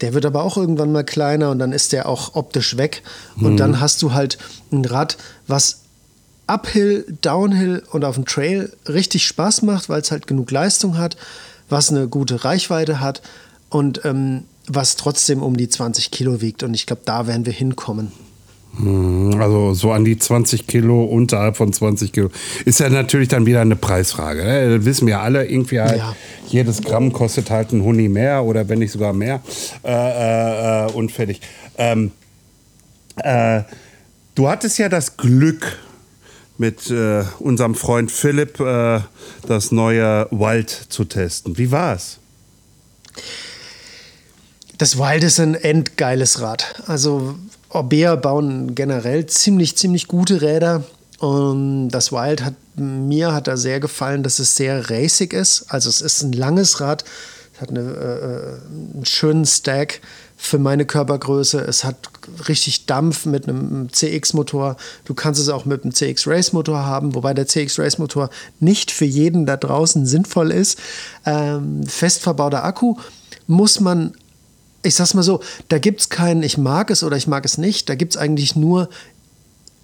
Der 0.01 0.13
wird 0.13 0.27
aber 0.27 0.43
auch 0.43 0.57
irgendwann 0.57 0.93
mal 0.93 1.05
kleiner 1.05 1.51
und 1.51 1.59
dann 1.59 1.73
ist 1.73 1.93
der 1.93 2.09
auch 2.09 2.35
optisch 2.35 2.77
weg. 2.77 3.03
Und 3.37 3.55
mhm. 3.55 3.57
dann 3.57 3.81
hast 3.81 4.03
du 4.03 4.13
halt 4.13 4.37
ein 4.71 4.85
Rad, 4.85 5.17
was 5.47 5.81
Uphill, 6.47 7.07
Downhill 7.23 7.83
und 7.91 8.05
auf 8.05 8.15
dem 8.15 8.27
Trail 8.27 8.73
richtig 8.87 9.27
Spaß 9.27 9.63
macht, 9.63 9.89
weil 9.89 10.01
es 10.01 10.11
halt 10.11 10.27
genug 10.27 10.51
Leistung 10.51 10.97
hat, 10.97 11.17
was 11.69 11.91
eine 11.91 12.09
gute 12.09 12.45
Reichweite 12.45 13.01
hat 13.01 13.23
und 13.69 14.05
ähm, 14.05 14.45
was 14.67 14.97
trotzdem 14.97 15.43
um 15.43 15.57
die 15.57 15.69
20 15.69 16.11
Kilo 16.11 16.41
wiegt. 16.41 16.63
Und 16.63 16.75
ich 16.75 16.87
glaube, 16.87 17.03
da 17.05 17.27
werden 17.27 17.47
wir 17.47 17.53
hinkommen. 17.53 18.13
Hm, 18.77 19.41
also 19.41 19.75
so 19.75 19.93
an 19.93 20.05
die 20.05 20.19
20 20.19 20.67
Kilo, 20.67 21.05
unterhalb 21.05 21.57
von 21.57 21.73
20 21.73 22.13
Kilo. 22.13 22.31
Ist 22.65 22.81
ja 22.81 22.89
natürlich 22.89 23.29
dann 23.29 23.47
wieder 23.47 23.61
eine 23.61 23.77
Preisfrage. 23.77 24.45
Ne? 24.45 24.77
Das 24.77 24.85
wissen 24.85 25.07
wir 25.07 25.21
alle, 25.21 25.47
irgendwie 25.47 25.81
halt, 25.81 25.99
ja. 25.99 26.17
jedes 26.49 26.83
Gramm 26.83 27.13
kostet 27.13 27.51
halt 27.51 27.73
ein 27.73 27.83
Huni 27.83 28.09
mehr 28.09 28.45
oder 28.45 28.69
wenn 28.69 28.81
nicht 28.81 28.93
sogar 28.93 29.13
mehr. 29.13 29.41
Äh, 29.85 29.93
äh, 29.93 30.87
äh, 30.87 30.93
und 30.93 31.11
fertig. 31.11 31.41
Ähm, 31.79 32.13
äh, 33.17 33.63
du 34.35 34.49
hattest 34.49 34.79
ja 34.79 34.89
das 34.89 35.17
Glück, 35.17 35.79
mit 36.59 36.91
äh, 36.91 37.25
unserem 37.39 37.75
Freund 37.75 38.11
Philipp 38.11 38.61
äh, 38.61 39.01
das 39.47 39.73
neue 39.73 40.27
Wild 40.31 40.71
zu 40.71 41.05
testen. 41.05 41.59
Wie 41.59 41.71
war's? 41.71 42.19
Das 44.79 44.99
Wild 44.99 45.25
ist 45.25 45.41
ein 45.41 45.55
endgeiles 45.55 46.41
Rad. 46.41 46.83
Also 46.87 47.37
Orbea 47.71 48.17
bauen 48.17 48.75
generell 48.75 49.27
ziemlich, 49.27 49.77
ziemlich 49.77 50.07
gute 50.07 50.43
Räder. 50.43 50.85
Und 51.19 51.89
das 51.89 52.13
Wild 52.13 52.45
hat 52.45 52.55
mir 52.75 53.33
hat 53.33 53.47
da 53.47 53.57
sehr 53.57 53.81
gefallen, 53.81 54.23
dass 54.23 54.39
es 54.39 54.55
sehr 54.55 54.91
racing 54.91 55.31
ist. 55.31 55.65
Also 55.69 55.89
es 55.89 56.03
ist 56.03 56.23
ein 56.23 56.33
langes 56.33 56.81
Rad, 56.81 57.05
es 57.55 57.61
hat 57.63 57.71
eine, 57.71 57.81
äh, 57.81 58.95
einen 58.95 59.07
schönen 59.07 59.47
Stack 59.47 60.03
für 60.37 60.59
meine 60.59 60.85
Körpergröße. 60.85 61.59
Es 61.59 61.85
hat 61.85 61.97
richtig 62.49 62.85
Dampf 62.85 63.25
mit 63.25 63.49
einem 63.49 63.91
CX-Motor. 63.91 64.77
Du 65.07 65.15
kannst 65.15 65.41
es 65.41 65.49
auch 65.49 65.65
mit 65.65 65.85
einem 65.85 65.95
CX-Race-Motor 65.95 66.85
haben, 66.85 67.15
wobei 67.15 67.33
der 67.33 67.47
CX-Race-Motor 67.47 68.29
nicht 68.61 68.91
für 68.91 69.07
jeden 69.07 69.47
da 69.47 69.57
draußen 69.57 70.05
sinnvoll 70.05 70.51
ist. 70.51 70.79
Ähm, 71.25 71.87
fest 71.87 72.21
verbauter 72.21 72.63
Akku 72.63 72.97
muss 73.47 73.81
man 73.81 74.13
ich 74.87 74.95
sag's 74.95 75.15
mal 75.15 75.23
so, 75.23 75.41
da 75.69 75.79
gibt 75.79 76.01
es 76.01 76.09
keinen, 76.09 76.43
ich 76.43 76.59
mag 76.59 76.91
es 76.91 77.03
oder 77.03 77.17
ich 77.17 77.27
mag 77.27 77.45
es 77.45 77.59
nicht. 77.59 77.89
Da 77.89 77.95
gibt 77.95 78.15
es 78.15 78.17
eigentlich 78.17 78.57
nur, 78.57 78.89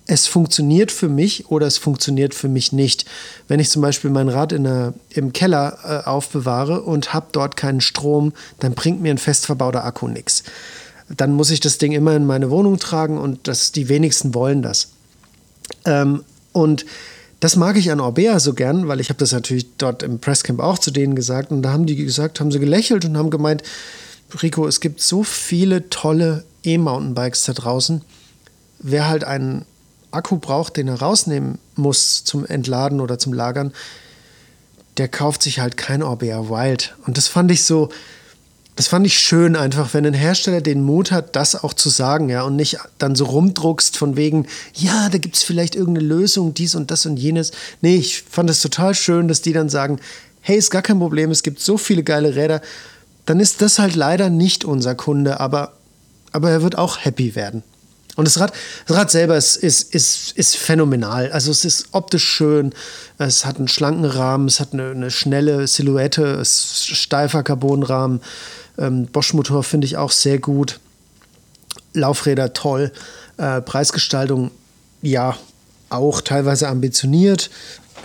es 0.07 0.26
funktioniert 0.26 0.90
für 0.90 1.09
mich 1.09 1.50
oder 1.50 1.66
es 1.66 1.78
funktioniert 1.78 2.34
für 2.34 2.48
mich 2.48 2.72
nicht. 2.72 3.07
Wenn 3.48 3.61
ich 3.61 3.70
zum 3.70 3.82
Beispiel 3.82 4.11
mein 4.11 4.28
Rad 4.28 4.53
in 4.53 4.64
der, 4.64 4.94
im 5.11 5.32
Keller 5.32 5.78
äh, 5.84 6.09
aufbewahre 6.09 6.82
und 6.82 7.14
habe 7.14 7.26
dort 7.32 7.57
keinen 7.57 7.80
Strom, 7.80 8.32
dann 8.59 8.74
bringt 8.74 9.00
mir 9.00 9.11
ein 9.11 9.18
fest 9.18 9.46
verbauter 9.46 9.84
Akku 9.84 10.09
nichts. 10.09 10.42
Dann 11.09 11.32
muss 11.32 11.50
ich 11.50 11.61
das 11.61 11.78
Ding 11.78 11.92
immer 11.92 12.16
in 12.16 12.26
meine 12.26 12.50
Wohnung 12.50 12.78
tragen 12.78 13.18
und 13.18 13.46
das, 13.46 13.72
die 13.72 13.88
wenigsten 13.88 14.34
wollen 14.34 14.62
das. 14.62 14.88
Ähm, 15.84 16.24
und 16.53 16.84
das 17.40 17.57
mag 17.57 17.76
ich 17.76 17.90
an 17.90 18.00
Orbea 18.00 18.38
so 18.38 18.55
gern, 18.55 18.88
weil 18.88 19.00
ich 19.00 19.09
habe 19.09 19.18
das 19.18 19.32
natürlich 19.32 19.66
dort 19.76 20.03
im 20.03 20.20
Presscamp 20.20 20.61
auch 20.61 20.78
zu 20.78 20.90
denen 20.90 21.14
gesagt 21.14 21.50
und 21.50 21.62
da 21.62 21.72
haben 21.72 21.86
die 21.86 21.96
gesagt, 21.96 22.40
haben 22.40 22.53
sie 22.53 22.61
gelächelt 22.61 23.05
und 23.05 23.16
haben 23.16 23.30
gemeint, 23.30 23.62
Rico, 24.40 24.66
es 24.66 24.80
gibt 24.80 25.00
so 25.00 25.22
viele 25.22 25.90
tolle 25.90 26.44
E-Mountainbikes 26.64 27.44
da 27.44 27.52
draußen. 27.52 28.02
Wer 28.78 29.08
halt 29.08 29.24
einen 29.24 29.64
Akku 30.10 30.38
braucht, 30.38 30.76
den 30.76 30.88
er 30.88 31.00
rausnehmen 31.00 31.58
muss 31.74 32.24
zum 32.24 32.46
Entladen 32.46 33.00
oder 33.00 33.18
zum 33.18 33.32
Lagern, 33.32 33.72
der 34.98 35.08
kauft 35.08 35.42
sich 35.42 35.60
halt 35.60 35.76
kein 35.76 36.02
Orbea 36.02 36.48
Wild. 36.48 36.94
Und 37.06 37.16
das 37.16 37.28
fand 37.28 37.50
ich 37.50 37.64
so, 37.64 37.88
das 38.76 38.88
fand 38.88 39.06
ich 39.06 39.18
schön 39.18 39.56
einfach, 39.56 39.92
wenn 39.94 40.06
ein 40.06 40.14
Hersteller 40.14 40.60
den 40.60 40.82
Mut 40.82 41.12
hat, 41.12 41.36
das 41.36 41.62
auch 41.62 41.74
zu 41.74 41.88
sagen, 41.88 42.28
ja, 42.28 42.42
und 42.42 42.56
nicht 42.56 42.78
dann 42.98 43.14
so 43.14 43.26
rumdruckst 43.26 43.96
von 43.96 44.16
wegen, 44.16 44.46
ja, 44.74 45.08
da 45.08 45.18
gibt 45.18 45.36
es 45.36 45.42
vielleicht 45.42 45.74
irgendeine 45.74 46.06
Lösung, 46.06 46.54
dies 46.54 46.74
und 46.74 46.90
das 46.90 47.06
und 47.06 47.16
jenes. 47.18 47.52
Nee, 47.80 47.96
ich 47.96 48.22
fand 48.22 48.48
es 48.50 48.60
total 48.60 48.94
schön, 48.94 49.28
dass 49.28 49.42
die 49.42 49.52
dann 49.52 49.68
sagen, 49.68 49.98
hey, 50.40 50.56
ist 50.56 50.70
gar 50.70 50.82
kein 50.82 50.98
Problem, 50.98 51.30
es 51.30 51.42
gibt 51.42 51.60
so 51.60 51.76
viele 51.76 52.02
geile 52.02 52.34
Räder, 52.34 52.60
dann 53.26 53.40
ist 53.40 53.62
das 53.62 53.78
halt 53.78 53.94
leider 53.94 54.30
nicht 54.30 54.64
unser 54.64 54.94
Kunde, 54.94 55.40
aber, 55.40 55.72
aber 56.32 56.50
er 56.50 56.62
wird 56.62 56.76
auch 56.76 56.98
happy 56.98 57.34
werden. 57.34 57.62
Und 58.14 58.26
das 58.26 58.38
Rad, 58.38 58.52
das 58.86 58.96
Rad 58.96 59.10
selber 59.10 59.36
ist, 59.36 59.56
ist, 59.56 59.94
ist, 59.94 60.36
ist 60.36 60.56
phänomenal. 60.56 61.32
Also 61.32 61.50
es 61.50 61.64
ist 61.64 61.88
optisch 61.92 62.24
schön, 62.24 62.74
es 63.16 63.46
hat 63.46 63.56
einen 63.56 63.68
schlanken 63.68 64.04
Rahmen, 64.04 64.48
es 64.48 64.60
hat 64.60 64.74
eine, 64.74 64.90
eine 64.90 65.10
schnelle 65.10 65.66
Silhouette, 65.66 66.22
es 66.22 66.50
ist 66.50 66.86
steifer 66.88 67.42
Carbonrahmen. 67.42 68.20
Ähm, 68.78 69.06
Bosch-Motor 69.06 69.62
finde 69.62 69.86
ich 69.86 69.96
auch 69.96 70.10
sehr 70.10 70.38
gut. 70.38 70.78
Laufräder 71.94 72.52
toll. 72.52 72.92
Äh, 73.38 73.62
Preisgestaltung, 73.62 74.50
ja, 75.00 75.36
auch 75.88 76.20
teilweise 76.20 76.68
ambitioniert, 76.68 77.50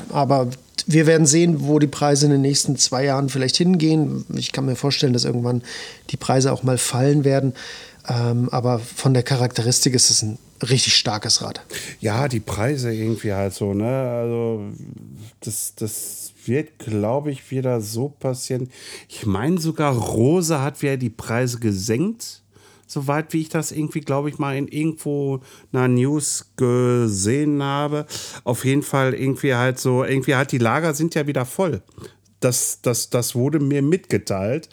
aber 0.09 0.47
wir 0.85 1.07
werden 1.07 1.25
sehen, 1.25 1.67
wo 1.67 1.79
die 1.79 1.87
Preise 1.87 2.25
in 2.25 2.31
den 2.31 2.41
nächsten 2.41 2.77
zwei 2.77 3.05
Jahren 3.05 3.29
vielleicht 3.29 3.57
hingehen. 3.57 4.25
Ich 4.35 4.51
kann 4.51 4.65
mir 4.65 4.75
vorstellen, 4.75 5.13
dass 5.13 5.25
irgendwann 5.25 5.63
die 6.09 6.17
Preise 6.17 6.51
auch 6.51 6.63
mal 6.63 6.77
fallen 6.77 7.23
werden. 7.23 7.53
Ähm, 8.07 8.49
aber 8.51 8.79
von 8.79 9.13
der 9.13 9.23
Charakteristik 9.23 9.93
ist 9.93 10.09
es 10.09 10.21
ein 10.21 10.37
richtig 10.61 10.95
starkes 10.95 11.41
Rad. 11.41 11.61
Ja, 11.99 12.27
die 12.27 12.39
Preise 12.39 12.93
irgendwie 12.93 13.33
halt 13.33 13.53
so, 13.53 13.73
ne? 13.73 13.87
Also 13.87 14.61
das, 15.41 15.73
das 15.75 16.31
wird, 16.45 16.79
glaube 16.79 17.31
ich, 17.31 17.51
wieder 17.51 17.81
so 17.81 18.09
passieren. 18.09 18.69
Ich 19.09 19.25
meine 19.25 19.59
sogar, 19.59 19.93
Rose 19.93 20.61
hat 20.61 20.81
wieder 20.81 20.97
die 20.97 21.09
Preise 21.09 21.59
gesenkt 21.59 22.41
soweit 22.87 23.33
wie 23.33 23.41
ich 23.41 23.49
das 23.49 23.71
irgendwie, 23.71 24.01
glaube 24.01 24.29
ich, 24.29 24.39
mal 24.39 24.55
in 24.55 24.67
irgendwo 24.67 25.41
einer 25.71 25.87
News 25.87 26.53
gesehen 26.55 27.61
habe. 27.61 28.05
Auf 28.43 28.65
jeden 28.65 28.83
Fall 28.83 29.13
irgendwie 29.13 29.53
halt 29.53 29.79
so, 29.79 30.03
irgendwie 30.03 30.35
halt 30.35 30.51
die 30.51 30.57
Lager 30.57 30.93
sind 30.93 31.13
ja 31.13 31.27
wieder 31.27 31.45
voll. 31.45 31.83
Das, 32.39 32.81
das, 32.83 33.09
das 33.09 33.33
wurde 33.33 33.59
mir 33.59 33.81
mitgeteilt. 33.81 34.69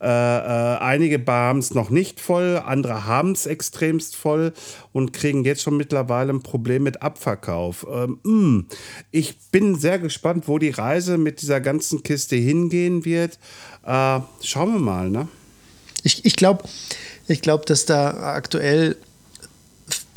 Äh, 0.00 0.06
äh, 0.06 0.78
einige 0.78 1.20
haben 1.26 1.58
es 1.58 1.74
noch 1.74 1.90
nicht 1.90 2.20
voll, 2.20 2.62
andere 2.64 3.06
haben 3.06 3.32
es 3.32 3.46
extremst 3.46 4.14
voll 4.14 4.52
und 4.92 5.12
kriegen 5.12 5.44
jetzt 5.44 5.62
schon 5.62 5.76
mittlerweile 5.76 6.32
ein 6.32 6.42
Problem 6.42 6.84
mit 6.84 7.02
Abverkauf. 7.02 7.84
Ähm, 7.90 8.20
mm, 8.22 8.68
ich 9.10 9.36
bin 9.50 9.74
sehr 9.74 9.98
gespannt, 9.98 10.46
wo 10.46 10.58
die 10.58 10.70
Reise 10.70 11.18
mit 11.18 11.42
dieser 11.42 11.60
ganzen 11.60 12.04
Kiste 12.04 12.36
hingehen 12.36 13.04
wird. 13.04 13.40
Äh, 13.84 14.20
schauen 14.40 14.74
wir 14.74 14.80
mal, 14.80 15.10
ne? 15.10 15.26
Ich, 16.04 16.24
ich 16.24 16.36
glaube, 16.36 16.62
ich 17.28 17.42
glaube, 17.42 17.64
dass 17.66 17.84
da 17.84 18.34
aktuell 18.34 18.96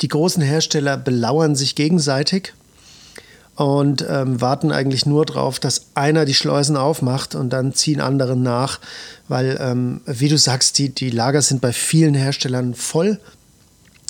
die 0.00 0.08
großen 0.08 0.42
Hersteller 0.42 0.96
belauern 0.96 1.54
sich 1.54 1.74
gegenseitig 1.74 2.54
und 3.54 4.04
ähm, 4.08 4.40
warten 4.40 4.72
eigentlich 4.72 5.06
nur 5.06 5.26
darauf, 5.26 5.60
dass 5.60 5.86
einer 5.94 6.24
die 6.24 6.34
Schleusen 6.34 6.76
aufmacht 6.76 7.34
und 7.34 7.50
dann 7.50 7.74
ziehen 7.74 8.00
andere 8.00 8.36
nach, 8.36 8.80
weil, 9.28 9.58
ähm, 9.60 10.00
wie 10.06 10.28
du 10.28 10.38
sagst, 10.38 10.78
die, 10.78 10.88
die 10.88 11.10
Lager 11.10 11.42
sind 11.42 11.60
bei 11.60 11.72
vielen 11.72 12.14
Herstellern 12.14 12.74
voll. 12.74 13.20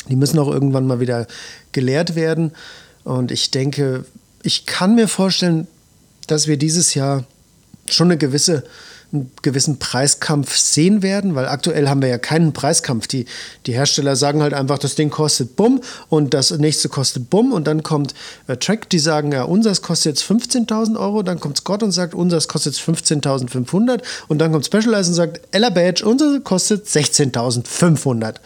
Die 0.09 0.17
müssen 0.17 0.39
auch 0.39 0.49
irgendwann 0.49 0.87
mal 0.87 1.01
wieder 1.01 1.27
geleert 1.73 2.15
werden. 2.15 2.53
Und 3.05 3.31
ich 3.31 3.51
denke, 3.51 4.05
ich 4.43 4.67
kann 4.67 4.95
mir 4.95 5.09
vorstellen, 5.09 5.67
dass 6.29 6.47
wir 6.47 6.57
dieses 6.57 6.95
Jahr 6.95 7.25
schon 7.87 8.09
eine 8.09 8.19
gewisse 8.19 8.65
einen 9.13 9.31
gewissen 9.43 9.79
Preiskampf 9.79 10.57
sehen 10.57 11.03
werden, 11.03 11.35
weil 11.35 11.47
aktuell 11.47 11.89
haben 11.89 12.01
wir 12.01 12.09
ja 12.09 12.19
keinen 12.19 12.53
Preiskampf. 12.53 13.07
Die, 13.07 13.27
die 13.67 13.75
Hersteller 13.75 14.17
sagen 14.17 14.43
halt 14.43 14.55
einfach, 14.55 14.79
das 14.79 14.95
Ding 14.95 15.11
kostet 15.11 15.55
Bumm 15.57 15.83
und 16.09 16.33
das 16.33 16.51
nächste 16.51 16.89
kostet 16.89 17.29
Bumm 17.29 17.53
und 17.53 17.67
dann 17.67 17.83
kommt 17.83 18.15
äh, 18.47 18.57
Track, 18.57 18.89
die 18.89 18.99
sagen, 18.99 19.33
ja, 19.33 19.43
unseres 19.45 19.83
kostet 19.83 20.17
jetzt 20.17 20.31
15.000 20.31 20.99
Euro, 20.99 21.23
dann 21.23 21.41
kommt 21.41 21.59
Scott 21.59 21.83
und 21.83 21.93
sagt, 21.93 22.15
unseres 22.15 22.49
kostet 22.49 22.75
jetzt 22.75 22.89
15.500 22.89 24.01
und 24.29 24.39
dann 24.39 24.53
kommt 24.53 24.65
Specialized 24.65 25.11
und 25.11 25.15
sagt, 25.15 25.41
Ella 25.51 25.69
Badge, 25.69 26.05
unser 26.07 26.41
kostet 26.41 26.87
16.500. 26.87 28.37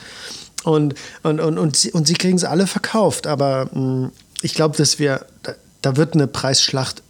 Und, 0.65 0.95
und, 1.23 1.39
und, 1.39 1.59
und, 1.59 1.77
sie, 1.77 1.93
und 1.93 2.09
sie 2.09 2.15
kriegen 2.15 2.37
es 2.37 2.45
alle 2.45 2.67
verkauft, 2.67 3.29
aber 3.29 3.71
mh, 3.73 3.81
mm, 3.81 4.13
ich 4.43 4.55
glaube, 4.55 4.77
dass 4.77 4.99
wir, 4.99 5.25
da, 5.45 5.55
da 5.83 5.97
wird 5.97 6.15
eine 6.15 6.27
Preisschlacht 6.27 7.03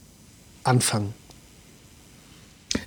anfangen. 0.63 1.15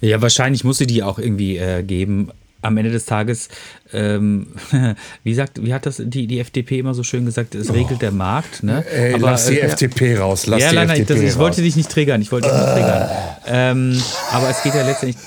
Ja, 0.01 0.21
wahrscheinlich 0.21 0.63
muss 0.63 0.77
sie 0.77 0.87
die 0.87 1.03
auch 1.03 1.19
irgendwie 1.19 1.57
äh, 1.57 1.83
geben. 1.83 2.31
Am 2.61 2.77
Ende 2.77 2.91
des 2.91 3.05
Tages 3.05 3.49
ähm, 3.91 4.47
wie 5.23 5.33
sagt, 5.33 5.63
wie 5.63 5.73
hat 5.73 5.85
das 5.85 6.01
die, 6.03 6.27
die 6.27 6.39
FDP 6.39 6.79
immer 6.79 6.93
so 6.93 7.03
schön 7.03 7.25
gesagt, 7.25 7.55
es 7.55 7.73
regelt 7.73 7.93
oh. 7.95 7.99
der 7.99 8.11
Markt. 8.11 8.63
Ne? 8.63 8.85
Ey, 8.85 9.15
aber, 9.15 9.31
lass 9.31 9.47
die 9.47 9.59
äh, 9.59 9.65
FDP 9.65 10.17
raus, 10.17 10.45
lass 10.45 10.61
ja, 10.61 10.69
die 10.69 10.75
nein, 10.75 10.89
FDP 10.89 11.13
nein, 11.13 11.23
das, 11.23 11.33
ich 11.33 11.39
wollte 11.39 11.61
dich 11.61 11.75
nicht 11.75 11.89
triggern, 11.89 12.21
ich 12.21 12.31
wollte 12.31 12.49
dich 12.49 12.57
nicht 12.57 12.73
triggern. 12.73 13.09
Ähm, 13.47 14.01
aber 14.31 14.49
es 14.49 14.61
geht 14.61 14.75
ja 14.75 14.85
letztendlich, 14.85 15.17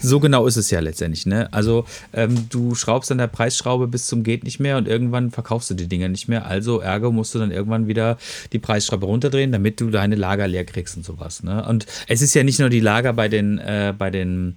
so 0.00 0.20
genau 0.20 0.46
ist 0.46 0.56
es 0.56 0.70
ja 0.70 0.80
letztendlich. 0.80 1.26
Ne? 1.26 1.48
Also 1.52 1.86
ähm, 2.12 2.46
du 2.50 2.74
schraubst 2.74 3.10
an 3.10 3.18
der 3.18 3.26
Preisschraube 3.26 3.88
bis 3.88 4.06
zum 4.06 4.22
geht 4.22 4.44
nicht 4.44 4.60
mehr 4.60 4.76
und 4.76 4.86
irgendwann 4.86 5.30
verkaufst 5.30 5.70
du 5.70 5.74
die 5.74 5.88
Dinger 5.88 6.08
nicht 6.08 6.28
mehr. 6.28 6.46
Also 6.46 6.78
Ärger 6.78 7.10
musst 7.10 7.34
du 7.34 7.40
dann 7.40 7.50
irgendwann 7.50 7.88
wieder 7.88 8.16
die 8.52 8.60
Preisschraube 8.60 9.06
runterdrehen, 9.06 9.50
damit 9.50 9.80
du 9.80 9.90
deine 9.90 10.14
Lager 10.14 10.46
leer 10.46 10.64
kriegst 10.64 10.96
und 10.96 11.04
sowas. 11.04 11.42
Ne? 11.42 11.64
Und 11.66 11.86
es 12.06 12.22
ist 12.22 12.34
ja 12.34 12.44
nicht 12.44 12.60
nur 12.60 12.70
die 12.70 12.80
Lager 12.80 13.12
bei 13.12 13.28
den, 13.28 13.58
äh, 13.58 13.92
bei 13.96 14.10
den 14.10 14.56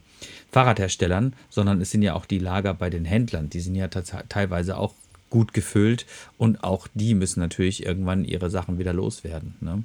Fahrradherstellern, 0.56 1.34
sondern 1.50 1.82
es 1.82 1.92
sind 1.92 2.02
ja 2.02 2.14
auch 2.14 2.26
die 2.26 2.40
Lager 2.40 2.74
bei 2.74 2.90
den 2.90 3.04
Händlern. 3.04 3.50
Die 3.50 3.60
sind 3.60 3.76
ja 3.76 3.90
teilweise 3.90 4.78
auch 4.78 4.94
gut 5.30 5.54
gefüllt 5.54 6.06
und 6.38 6.64
auch 6.64 6.88
die 6.94 7.14
müssen 7.14 7.42
natürlich 7.42 7.86
irgendwann 7.86 8.24
ihre 8.24 8.50
Sachen 8.50 8.80
wieder 8.80 8.94
loswerden. 8.94 9.56
Ne? 9.60 9.84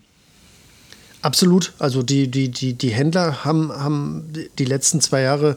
Absolut. 1.23 1.73
Also 1.81 2.05
die, 2.05 2.29
die, 2.29 2.51
die, 2.51 2.75
die 2.75 2.91
Händler 2.91 3.45
haben, 3.45 3.73
haben 3.73 4.33
die 4.61 4.65
letzten 4.65 5.01
zwei 5.01 5.23
Jahre 5.23 5.57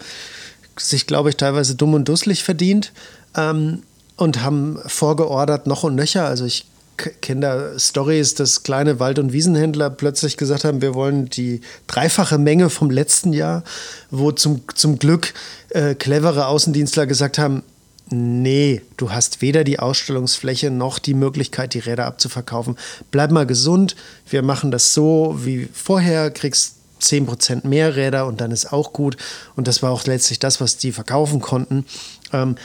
sich, 0.80 1.06
glaube 1.06 1.30
ich, 1.30 1.38
teilweise 1.38 1.76
dumm 1.76 1.94
und 1.94 2.10
dusselig 2.10 2.44
verdient 2.44 2.92
ähm, 3.38 3.84
und 4.18 4.42
haben 4.42 4.80
vorgeordert 4.88 5.68
noch 5.68 5.84
und 5.84 5.94
nöcher. 5.94 6.26
Also 6.26 6.46
ich 6.46 6.66
kenne 6.98 7.42
da 7.42 7.80
Stories, 7.80 8.36
dass 8.36 8.64
kleine 8.64 9.00
Wald- 9.00 9.20
und 9.20 9.34
Wiesenhändler 9.34 9.90
plötzlich 9.90 10.38
gesagt 10.38 10.64
haben, 10.64 10.82
wir 10.82 10.94
wollen 10.94 11.30
die 11.30 11.62
dreifache 11.88 12.38
Menge 12.38 12.70
vom 12.70 12.90
letzten 12.90 13.34
Jahr, 13.34 13.64
wo 14.12 14.32
zum, 14.32 14.62
zum 14.76 15.00
Glück 15.00 15.34
äh, 15.70 15.96
clevere 15.96 16.48
Außendienstler 16.48 17.06
gesagt 17.08 17.38
haben, 17.38 17.64
nee, 18.10 18.82
du 18.98 19.12
hast 19.12 19.42
weder 19.42 19.64
die 19.64 19.80
Ausstellungsfläche 19.80 20.72
noch 20.72 21.00
die 21.00 21.14
Möglichkeit, 21.14 21.74
die 21.74 21.80
Räder 21.80 22.06
abzuverkaufen. 22.06 22.78
Bleib 23.12 23.32
mal 23.32 23.46
gesund, 23.46 23.96
wir 24.30 24.42
machen 24.42 24.72
das 24.72 24.94
so 24.94 25.36
wie 25.40 25.68
vorher, 25.74 26.32
kriegst 26.32 26.76
10% 27.02 27.68
mehr 27.68 27.96
Räder 27.96 28.26
und 28.28 28.42
dann 28.42 28.52
ist 28.52 28.72
auch 28.72 28.94
gut. 28.94 29.18
Und 29.56 29.68
das 29.68 29.84
war 29.84 29.92
auch 29.92 30.06
letztlich 30.06 30.40
das, 30.40 30.62
was 30.62 30.78
die 30.78 30.92
verkaufen 30.92 31.42
konnten. 31.42 31.86
Ähm, 32.32 32.56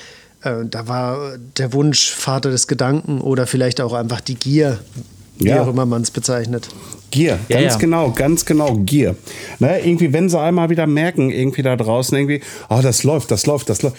äh, 0.42 0.64
da 0.64 0.88
war 0.88 1.38
der 1.56 1.72
Wunsch 1.72 2.12
Vater 2.12 2.50
des 2.50 2.66
Gedanken 2.68 3.20
oder 3.20 3.46
vielleicht 3.46 3.80
auch 3.80 3.92
einfach 3.92 4.20
die 4.20 4.34
Gier, 4.34 4.78
wie 5.38 5.48
ja. 5.48 5.62
auch 5.62 5.68
immer 5.68 5.86
man 5.86 6.02
es 6.02 6.10
bezeichnet. 6.10 6.68
Gier, 7.10 7.38
ganz 7.48 7.48
ja, 7.48 7.60
ja. 7.60 7.76
genau, 7.76 8.10
ganz 8.12 8.44
genau, 8.44 8.74
Gier. 8.76 9.16
Ne, 9.58 9.80
irgendwie, 9.80 10.12
wenn 10.12 10.28
sie 10.28 10.38
einmal 10.38 10.70
wieder 10.70 10.86
merken, 10.86 11.30
irgendwie 11.30 11.62
da 11.62 11.76
draußen, 11.76 12.16
irgendwie, 12.16 12.40
oh, 12.68 12.80
das 12.82 13.02
läuft, 13.02 13.30
das 13.30 13.46
läuft, 13.46 13.68
das 13.68 13.82
läuft. 13.82 13.96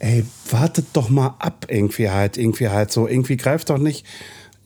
Ey, 0.00 0.24
wartet 0.50 0.86
doch 0.92 1.08
mal 1.08 1.36
ab, 1.38 1.66
irgendwie 1.68 2.10
halt, 2.10 2.36
irgendwie 2.36 2.68
halt 2.68 2.90
so, 2.90 3.06
irgendwie 3.06 3.36
greift 3.36 3.70
doch 3.70 3.78
nicht 3.78 4.04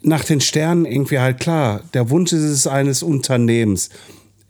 nach 0.00 0.24
den 0.24 0.40
Sternen, 0.40 0.84
irgendwie 0.84 1.18
halt 1.18 1.40
klar. 1.40 1.82
Der 1.94 2.10
Wunsch 2.10 2.32
ist 2.32 2.42
es 2.42 2.66
eines 2.66 3.02
Unternehmens. 3.02 3.90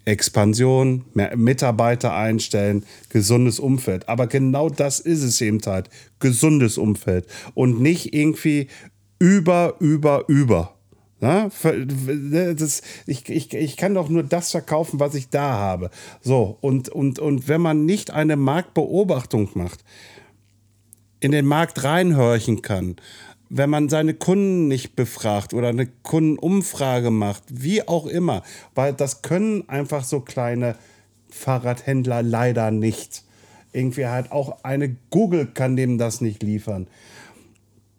Expansion, 0.09 1.05
mehr 1.15 1.37
Mitarbeiter 1.37 2.15
einstellen, 2.15 2.85
gesundes 3.09 3.61
Umfeld. 3.61 4.09
Aber 4.09 4.27
genau 4.27 4.69
das 4.69 5.01
ist 5.01 5.23
es 5.23 5.41
eben 5.41 5.61
halt. 5.67 5.91
Gesundes 6.19 6.79
Umfeld. 6.79 7.27
Und 7.55 7.81
nicht 7.81 8.15
irgendwie 8.15 8.69
über, 9.19 9.75
über, 9.81 10.25
über. 10.29 10.75
Na, 11.21 11.51
das, 11.51 12.83
ich, 13.07 13.29
ich, 13.29 13.53
ich 13.53 13.77
kann 13.77 13.95
doch 13.95 14.09
nur 14.09 14.23
das 14.23 14.53
verkaufen, 14.53 15.01
was 15.01 15.15
ich 15.15 15.31
da 15.31 15.53
habe. 15.53 15.91
So, 16.21 16.57
und, 16.61 16.89
und, 16.89 17.19
und 17.19 17.49
wenn 17.49 17.61
man 17.61 17.85
nicht 17.87 18.13
eine 18.13 18.37
Marktbeobachtung 18.37 19.51
macht, 19.55 19.85
in 21.21 21.33
den 21.33 21.47
Markt 21.47 21.83
reinhorchen 21.83 22.63
kann, 22.63 22.97
wenn 23.51 23.71
man 23.71 23.89
seine 23.89 24.15
Kunden 24.15 24.69
nicht 24.69 24.97
befragt 24.97 25.55
oder 25.55 25.69
eine 25.69 25.87
Kundenumfrage 25.87 27.11
macht, 27.11 27.45
wie 27.49 27.87
auch 27.87 28.07
immer, 28.07 28.43
weil 28.75 28.93
das 28.93 29.23
können 29.23 29.69
einfach 29.69 30.05
so 30.05 30.21
kleine 30.21 30.77
Fahrradhändler 31.31 32.23
leider 32.23 32.71
nicht. 32.71 33.25
Irgendwie 33.73 34.07
halt 34.07 34.33
auch 34.33 34.65
eine 34.65 34.97
Google 35.11 35.47
kann 35.47 35.77
dem 35.77 35.99
das 35.99 36.21
nicht 36.21 36.43
liefern 36.43 36.89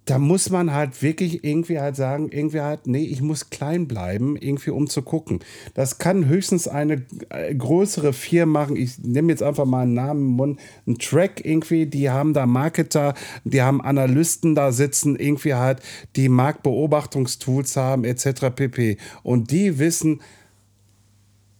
da 0.09 0.17
muss 0.17 0.49
man 0.49 0.73
halt 0.73 1.03
wirklich 1.03 1.43
irgendwie 1.43 1.79
halt 1.79 1.95
sagen, 1.95 2.29
irgendwie 2.31 2.61
halt, 2.61 2.87
nee, 2.87 3.03
ich 3.03 3.21
muss 3.21 3.49
klein 3.49 3.87
bleiben, 3.87 4.35
irgendwie 4.37 4.71
um 4.71 4.89
zu 4.89 5.03
gucken. 5.03 5.39
Das 5.75 5.99
kann 5.99 6.25
höchstens 6.25 6.67
eine 6.67 7.05
äh, 7.29 7.53
größere 7.53 8.13
Firma 8.13 8.59
machen. 8.61 8.75
Ich 8.75 8.97
nehme 8.99 9.31
jetzt 9.31 9.43
einfach 9.43 9.65
mal 9.65 9.83
einen 9.83 9.93
Namen 9.93 10.21
im 10.21 10.35
Mund, 10.35 10.59
ein 10.87 10.97
Track 10.97 11.45
irgendwie, 11.45 11.85
die 11.85 12.09
haben 12.09 12.33
da 12.33 12.45
Marketer, 12.45 13.13
die 13.43 13.61
haben 13.61 13.81
Analysten 13.81 14.55
da 14.55 14.71
sitzen, 14.71 15.15
irgendwie 15.15 15.53
halt, 15.53 15.81
die 16.15 16.29
Marktbeobachtungstools 16.29 17.77
haben, 17.77 18.03
etc. 18.03 18.49
pp. 18.55 18.97
Und 19.23 19.51
die 19.51 19.77
wissen 19.77 20.21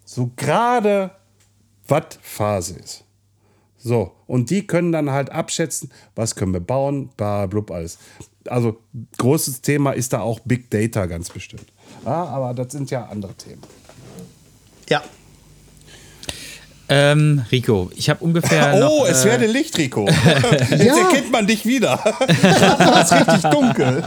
so 0.06 0.32
gerade, 0.36 1.12
was 1.88 2.18
Phase 2.22 2.80
ist. 2.80 3.06
So, 3.78 4.12
und 4.28 4.50
die 4.50 4.68
können 4.68 4.92
dann 4.92 5.10
halt 5.10 5.32
abschätzen, 5.32 5.90
was 6.16 6.36
können 6.36 6.52
wir 6.52 6.60
bauen, 6.60 7.10
bla, 7.16 7.46
blub, 7.46 7.72
alles 7.72 7.98
also 8.50 8.78
großes 9.18 9.62
Thema 9.62 9.92
ist 9.92 10.14
da 10.14 10.22
auch 10.22 10.40
Big 10.40 10.70
Data 10.70 11.06
ganz 11.06 11.30
bestimmt. 11.30 11.66
Ja, 12.06 12.26
aber 12.26 12.54
das 12.54 12.72
sind 12.72 12.92
ja 12.92 13.06
andere 13.06 13.34
Themen. 13.34 13.62
Ja. 14.90 15.04
Ähm, 16.92 17.46
Rico, 17.52 17.92
ich 17.96 18.10
habe 18.10 18.24
ungefähr. 18.24 18.74
oh, 18.76 18.80
noch, 18.80 19.08
es 19.08 19.24
äh, 19.24 19.30
werde 19.30 19.46
Licht, 19.46 19.78
Rico. 19.78 20.08
Jetzt 20.70 20.84
ja. 20.84 20.98
erkennt 20.98 21.32
man 21.32 21.46
dich 21.46 21.66
wieder. 21.66 22.00
es 22.28 23.12
ist 23.12 23.14
richtig 23.14 23.52
dunkel. 23.52 24.04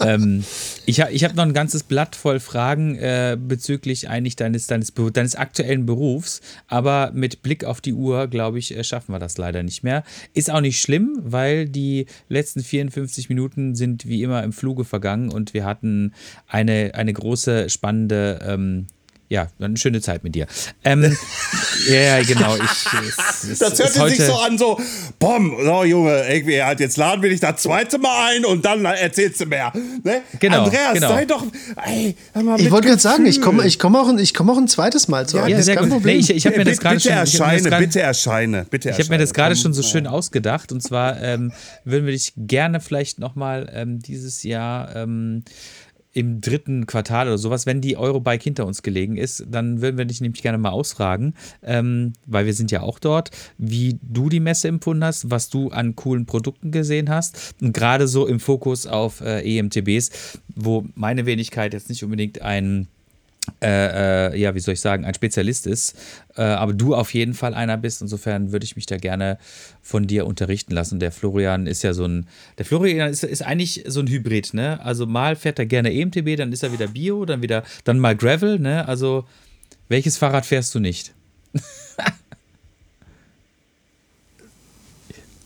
ähm, 0.00 0.44
Ich, 0.88 1.00
ich 1.00 1.24
habe 1.24 1.34
noch 1.34 1.42
ein 1.42 1.52
ganzes 1.52 1.82
Blatt 1.82 2.14
voll 2.14 2.38
Fragen 2.38 2.94
äh, 2.94 3.36
bezüglich 3.36 4.08
eigentlich 4.08 4.36
deines, 4.36 4.68
deines, 4.68 4.92
deines 5.12 5.34
aktuellen 5.34 5.84
Berufs, 5.84 6.40
aber 6.68 7.10
mit 7.12 7.42
Blick 7.42 7.64
auf 7.64 7.80
die 7.80 7.92
Uhr, 7.92 8.28
glaube 8.28 8.60
ich, 8.60 8.76
äh, 8.76 8.84
schaffen 8.84 9.12
wir 9.12 9.18
das 9.18 9.36
leider 9.36 9.64
nicht 9.64 9.82
mehr. 9.82 10.04
Ist 10.32 10.48
auch 10.48 10.60
nicht 10.60 10.80
schlimm, 10.80 11.18
weil 11.24 11.68
die 11.68 12.06
letzten 12.28 12.62
54 12.62 13.28
Minuten 13.28 13.74
sind 13.74 14.06
wie 14.06 14.22
immer 14.22 14.44
im 14.44 14.52
Fluge 14.52 14.84
vergangen 14.84 15.28
und 15.28 15.54
wir 15.54 15.64
hatten 15.64 16.14
eine, 16.46 16.92
eine 16.94 17.12
große, 17.12 17.68
spannende 17.68 18.38
ähm, 18.46 18.86
ja, 19.28 19.48
eine 19.58 19.76
schöne 19.76 20.00
Zeit 20.00 20.22
mit 20.22 20.34
dir. 20.34 20.46
Ähm, 20.84 21.02
ja, 21.88 22.22
genau. 22.22 22.56
Ich, 22.56 23.50
es, 23.50 23.58
das 23.58 23.98
hört 23.98 24.10
sich 24.10 24.24
so 24.24 24.34
an, 24.34 24.56
so, 24.56 24.78
bom, 25.18 25.56
so 25.64 25.84
Junge, 25.84 26.24
irgendwie 26.28 26.62
halt, 26.62 26.80
jetzt 26.80 26.96
laden 26.96 27.22
wir 27.22 27.30
dich 27.30 27.40
das 27.40 27.62
zweite 27.62 27.98
Mal 27.98 28.36
ein 28.36 28.44
und 28.44 28.64
dann 28.64 28.84
erzählst 28.84 29.40
du 29.40 29.46
mehr. 29.46 29.72
Ne? 30.04 30.22
Genau, 30.38 30.64
Andreas, 30.64 30.94
genau. 30.94 31.08
sei 31.08 31.24
doch, 31.24 31.44
ey, 31.84 32.16
Ich 32.58 32.70
wollte 32.70 32.88
gerade 32.88 33.00
sagen, 33.00 33.26
ich 33.26 33.40
komme 33.40 33.66
ich 33.66 33.78
komm 33.78 33.96
auch, 33.96 34.12
komm 34.34 34.50
auch 34.50 34.58
ein 34.58 34.68
zweites 34.68 35.08
Mal 35.08 35.26
zu 35.26 35.38
Ja, 35.38 35.48
ja 35.48 35.62
sehr 35.62 35.76
gut. 35.76 36.04
Nee, 36.04 36.12
ich 36.12 36.30
ich 36.30 36.46
habe 36.46 36.58
mir 36.58 36.64
das 36.64 36.78
gerade 36.78 37.00
schon... 37.00 37.12
Erscheine, 37.12 37.68
grad, 37.68 37.80
bitte 37.80 38.00
erscheine, 38.00 38.66
bitte 38.70 38.88
erscheine. 38.90 39.02
Ich 39.02 39.08
habe 39.08 39.16
mir 39.16 39.24
das 39.24 39.34
gerade 39.34 39.56
schon 39.56 39.72
so 39.72 39.82
schön 39.82 40.06
ausgedacht 40.06 40.70
und 40.70 40.82
zwar 40.82 41.20
ähm, 41.20 41.52
würden 41.84 42.06
wir 42.06 42.12
dich 42.12 42.32
gerne 42.36 42.80
vielleicht 42.80 43.18
nochmal 43.18 43.70
ähm, 43.72 44.00
dieses 44.00 44.42
Jahr... 44.44 44.94
Ähm, 44.94 45.42
im 46.16 46.40
dritten 46.40 46.86
Quartal 46.86 47.26
oder 47.26 47.36
sowas, 47.36 47.66
wenn 47.66 47.82
die 47.82 47.98
Eurobike 47.98 48.42
hinter 48.42 48.64
uns 48.64 48.82
gelegen 48.82 49.18
ist, 49.18 49.44
dann 49.50 49.82
würden 49.82 49.98
wir 49.98 50.06
dich 50.06 50.22
nämlich 50.22 50.40
gerne 50.40 50.56
mal 50.56 50.70
ausfragen, 50.70 51.34
ähm, 51.62 52.14
weil 52.24 52.46
wir 52.46 52.54
sind 52.54 52.70
ja 52.70 52.80
auch 52.80 52.98
dort, 52.98 53.30
wie 53.58 53.98
du 54.00 54.30
die 54.30 54.40
Messe 54.40 54.68
empfunden 54.68 55.04
hast, 55.04 55.30
was 55.30 55.50
du 55.50 55.68
an 55.68 55.94
coolen 55.94 56.24
Produkten 56.24 56.70
gesehen 56.70 57.10
hast. 57.10 57.54
Und 57.60 57.74
gerade 57.74 58.08
so 58.08 58.26
im 58.26 58.40
Fokus 58.40 58.86
auf 58.86 59.20
äh, 59.20 59.58
EMTBs, 59.58 60.40
wo 60.54 60.86
meine 60.94 61.26
Wenigkeit 61.26 61.74
jetzt 61.74 61.90
nicht 61.90 62.02
unbedingt 62.02 62.40
ein 62.40 62.88
äh, 63.62 64.32
äh, 64.32 64.38
ja, 64.38 64.54
wie 64.54 64.60
soll 64.60 64.74
ich 64.74 64.80
sagen, 64.80 65.04
ein 65.04 65.14
Spezialist 65.14 65.66
ist, 65.66 65.96
äh, 66.36 66.42
aber 66.42 66.72
du 66.72 66.94
auf 66.94 67.14
jeden 67.14 67.34
Fall 67.34 67.54
einer 67.54 67.76
bist. 67.76 68.02
Insofern 68.02 68.52
würde 68.52 68.64
ich 68.64 68.76
mich 68.76 68.86
da 68.86 68.96
gerne 68.96 69.38
von 69.82 70.06
dir 70.06 70.26
unterrichten 70.26 70.72
lassen. 70.74 71.00
Der 71.00 71.12
Florian 71.12 71.66
ist 71.66 71.82
ja 71.82 71.94
so 71.94 72.04
ein, 72.04 72.26
der 72.58 72.64
Florian 72.66 73.10
ist, 73.10 73.24
ist 73.24 73.42
eigentlich 73.42 73.84
so 73.86 74.00
ein 74.00 74.08
Hybrid, 74.08 74.54
ne? 74.54 74.80
Also 74.84 75.06
mal 75.06 75.36
fährt 75.36 75.58
er 75.58 75.66
gerne 75.66 75.92
EMTB, 75.92 76.36
dann 76.36 76.52
ist 76.52 76.62
er 76.62 76.72
wieder 76.72 76.88
Bio, 76.88 77.24
dann 77.24 77.42
wieder, 77.42 77.62
dann 77.84 77.98
mal 77.98 78.16
Gravel, 78.16 78.58
ne? 78.58 78.86
Also 78.88 79.24
welches 79.88 80.16
Fahrrad 80.18 80.44
fährst 80.44 80.74
du 80.74 80.80
nicht? 80.80 81.12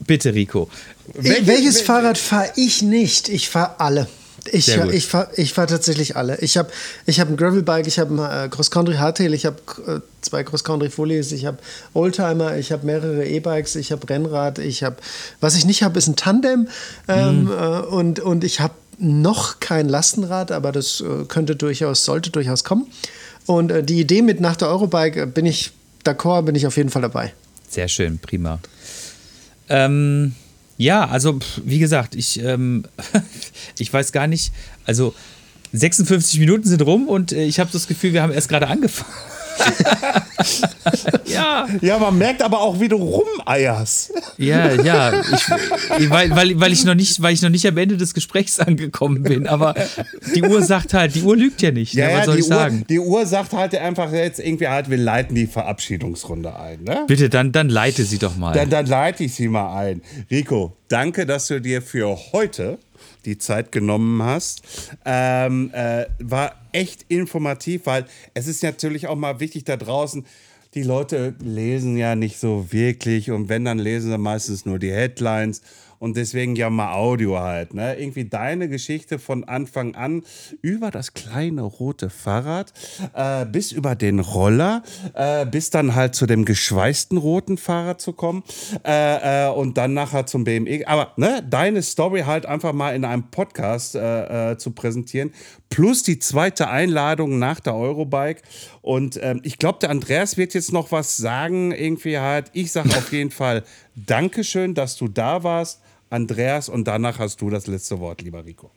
Bitte, 0.01 0.35
Rico. 0.35 0.69
Welches, 1.15 1.47
welches 1.47 1.81
Fahrrad 1.83 2.19
fahre 2.19 2.51
ich 2.57 2.83
nicht? 2.83 3.29
Ich 3.29 3.49
fahre 3.49 3.79
alle. 3.79 4.09
Ich, 4.51 4.69
ich 4.69 5.07
fahre 5.07 5.29
ich 5.37 5.53
fahr 5.53 5.67
tatsächlich 5.67 6.17
alle. 6.17 6.39
Ich 6.41 6.57
habe 6.57 6.71
ich 7.07 7.21
hab 7.21 7.29
ein 7.29 7.37
Gravelbike, 7.37 7.87
ich 7.87 7.99
habe 7.99 8.15
ein 8.15 8.47
äh, 8.47 8.49
Cross-Country 8.49 8.97
Hardtail, 8.97 9.35
ich 9.35 9.47
habe 9.47 9.57
äh, 9.87 10.01
zwei 10.23 10.45
Cross-Country 10.45 10.91
Fullies, 10.91 11.33
ich 11.33 11.47
habe 11.47 11.59
Oldtimer, 11.95 12.57
ich 12.57 12.73
habe 12.73 12.87
mehrere 12.87 13.27
E-Bikes, 13.27 13.77
ich 13.77 13.93
habe 13.93 14.09
Rennrad, 14.09 14.59
ich 14.59 14.83
habe, 14.83 14.97
was 15.41 15.57
ich 15.57 15.67
nicht 15.67 15.83
habe, 15.83 15.99
ist 15.99 16.09
ein 16.09 16.17
Tandem 16.17 16.69
ähm, 17.09 17.45
mhm. 17.45 17.51
äh, 17.51 17.55
und, 17.81 18.21
und 18.21 18.45
ich 18.45 18.61
habe 18.61 18.75
noch 18.99 19.61
kein 19.61 19.89
Lastenrad, 19.89 20.53
aber 20.53 20.73
das 20.73 21.01
äh, 21.01 21.25
könnte 21.27 21.57
durchaus, 21.57 22.05
sollte 22.05 22.31
durchaus 22.31 22.65
kommen. 22.65 22.87
Und 23.47 23.71
äh, 23.71 23.83
die 23.83 24.01
Idee 24.01 24.23
mit 24.23 24.41
nach 24.41 24.57
der 24.57 24.69
Eurobike 24.69 25.23
äh, 25.23 25.27
bin 25.27 25.47
ich 25.47 25.73
d'accord, 26.05 26.43
bin 26.43 26.55
ich 26.55 26.67
auf 26.67 26.77
jeden 26.77 26.91
Fall 26.91 27.03
dabei. 27.03 27.33
Sehr 27.69 27.89
schön, 27.89 28.19
prima. 28.19 28.59
Ähm, 29.69 30.35
ja, 30.81 31.07
also 31.07 31.39
wie 31.63 31.79
gesagt, 31.79 32.15
ich, 32.15 32.43
ähm, 32.43 32.85
ich 33.79 33.93
weiß 33.93 34.13
gar 34.13 34.27
nicht, 34.27 34.51
also 34.87 35.15
56 35.75 36.41
Minuten 36.41 36.67
sind 36.67 36.81
rum 36.81 37.07
und 37.07 37.33
äh, 37.33 37.45
ich 37.45 37.61
habe 37.61 37.69
das 37.71 37.87
Gefühl, 37.87 38.15
wir 38.15 38.23
haben 38.23 38.33
erst 38.33 38.49
gerade 38.49 38.67
angefangen. 38.67 39.13
ja. 41.25 41.67
Ja, 41.81 41.99
man 41.99 42.17
merkt 42.19 42.43
aber 42.43 42.61
auch, 42.61 42.81
wie 42.81 42.89
du 42.89 42.97
rumeierst. 42.97 44.13
Ja, 44.39 44.75
ja. 44.75 45.21
Ich, 45.99 46.11
weil, 46.11 46.31
weil, 46.31 46.61
weil, 46.61 46.73
ich 46.73 46.85
noch 46.85 46.95
nicht, 46.95 47.21
weil 47.23 47.35
ich 47.35 47.43
noch 47.43 47.51
nicht 47.51 47.67
am 47.67 47.77
Ende 47.77 47.97
des 47.97 48.15
Gesprächs 48.15 48.59
angekommen 48.59 49.23
bin. 49.23 49.47
Aber 49.47 49.75
die 50.35 50.43
Uhr 50.43 50.63
sagt 50.63 50.95
halt, 50.95 51.15
die 51.15 51.23
Uhr 51.23 51.37
lügt 51.37 51.63
ja 51.63 51.71
nicht. 51.71 51.95
Ja, 51.95 52.07
ne? 52.07 52.13
Was 52.13 52.19
ja, 52.19 52.25
soll 52.27 52.39
ich 52.39 52.45
Uhr, 52.45 52.49
sagen? 52.49 52.85
Die 52.89 52.99
Uhr 52.99 53.27
sagt 53.27 53.53
halt 53.53 53.75
einfach 53.75 54.13
jetzt 54.13 54.41
irgendwie 54.41 54.69
halt, 54.69 54.91
wir 54.91 54.99
leiten 54.99 55.35
die 55.35 55.47
Verabschiedungsrunde 55.47 56.59
ein. 56.59 56.83
Ne? 56.85 57.05
Bitte, 57.07 57.29
dann, 57.29 57.53
dann 57.53 57.69
leite 57.69 58.05
sie 58.05 58.19
doch 58.19 58.37
mal. 58.37 58.53
Dann, 58.53 58.71
dann 58.71 58.87
leite 58.87 59.25
ich 59.25 59.35
sie 59.35 59.49
mal 59.49 59.77
ein. 59.77 60.03
Rico, 60.31 60.77
danke, 60.89 61.27
dass 61.27 61.47
du 61.47 61.61
dir 61.61 61.83
für 61.83 62.17
heute 62.33 62.79
die 63.25 63.39
Zeit 63.39 63.73
genommen 63.73 64.23
hast. 64.23 64.63
Ähm, 65.05 65.71
äh, 65.73 66.07
war 66.19 66.55
echt 66.73 67.05
informativ, 67.09 67.87
weil 67.87 68.07
es 68.35 68.47
ist 68.47 68.63
natürlich 68.63 69.07
auch 69.07 69.17
mal 69.17 69.41
wichtig 69.41 69.65
da 69.65 69.77
draußen. 69.77 70.25
Die 70.75 70.85
Leute 70.85 71.35
lesen 71.43 71.97
ja 71.97 72.15
nicht 72.15 72.39
so 72.39 72.71
wirklich 72.71 73.33
und 73.33 73.49
wenn, 73.49 73.65
dann 73.65 73.81
lesen 73.81 74.13
sie 74.13 74.19
meistens 74.19 74.65
nur 74.65 74.79
die 74.79 74.93
Headlines 74.93 75.63
und 76.01 76.17
deswegen 76.17 76.57
ja 76.57 76.71
mal 76.71 76.95
Audio 76.95 77.39
halt. 77.39 77.75
Ne? 77.75 77.95
Irgendwie 77.95 78.25
deine 78.25 78.69
Geschichte 78.69 79.19
von 79.19 79.45
Anfang 79.45 79.95
an 79.95 80.23
über 80.63 80.91
das 80.91 81.13
kleine 81.13 81.63
rote 81.63 82.09
Fahrrad 82.09 82.73
äh, 83.15 83.45
bis 83.47 83.71
über 83.71 83.95
den 83.95 84.19
Roller, 84.19 84.83
äh, 85.15 85.45
bis 85.45 85.71
dann 85.71 85.95
halt 85.95 86.15
zu 86.15 86.27
dem 86.27 86.45
geschweißten 86.45 87.19
roten 87.19 87.59
Fahrrad 87.59 88.01
zu 88.01 88.13
kommen 88.13 88.43
äh, 88.85 89.49
äh 89.49 89.51
und 89.51 89.77
dann 89.77 89.93
nachher 89.93 90.25
zum 90.25 90.45
BME. 90.45 90.87
Aber 90.87 91.13
ne, 91.17 91.45
deine 91.49 91.83
Story 91.83 92.21
halt 92.21 92.47
einfach 92.47 92.73
mal 92.73 92.95
in 92.95 93.05
einem 93.05 93.31
Podcast 93.31 93.95
äh, 93.95 94.53
äh, 94.53 94.57
zu 94.57 94.71
präsentieren, 94.71 95.33
plus 95.69 96.03
die 96.03 96.19
zweite 96.19 96.69
Einladung 96.69 97.39
nach 97.39 97.61
der 97.61 97.75
Eurobike. 97.75 98.43
Und 98.83 99.19
ähm, 99.23 99.41
ich 99.45 99.59
glaube, 99.59 99.79
der 99.81 99.91
Andreas 99.91 100.37
wird 100.37 100.55
jetzt 100.55 100.73
noch 100.73 100.91
was 100.91 101.17
sagen, 101.17 101.73
irgendwie 101.73 102.19
halt. 102.19 102.51
Ich 102.53 102.73
sage 102.73 102.89
auf 102.91 103.13
jeden 103.13 103.31
Fall 103.31 103.65
Dankeschön, 103.95 104.75
dass 104.75 104.97
du 104.97 105.09
da 105.09 105.43
warst. 105.43 105.81
Andreas 106.09 106.69
und 106.69 106.89
danach 106.89 107.19
hast 107.19 107.41
du 107.41 107.51
das 107.51 107.67
letzte 107.67 108.01
Wort, 108.01 108.23
lieber 108.23 108.45
Rico. 108.45 108.71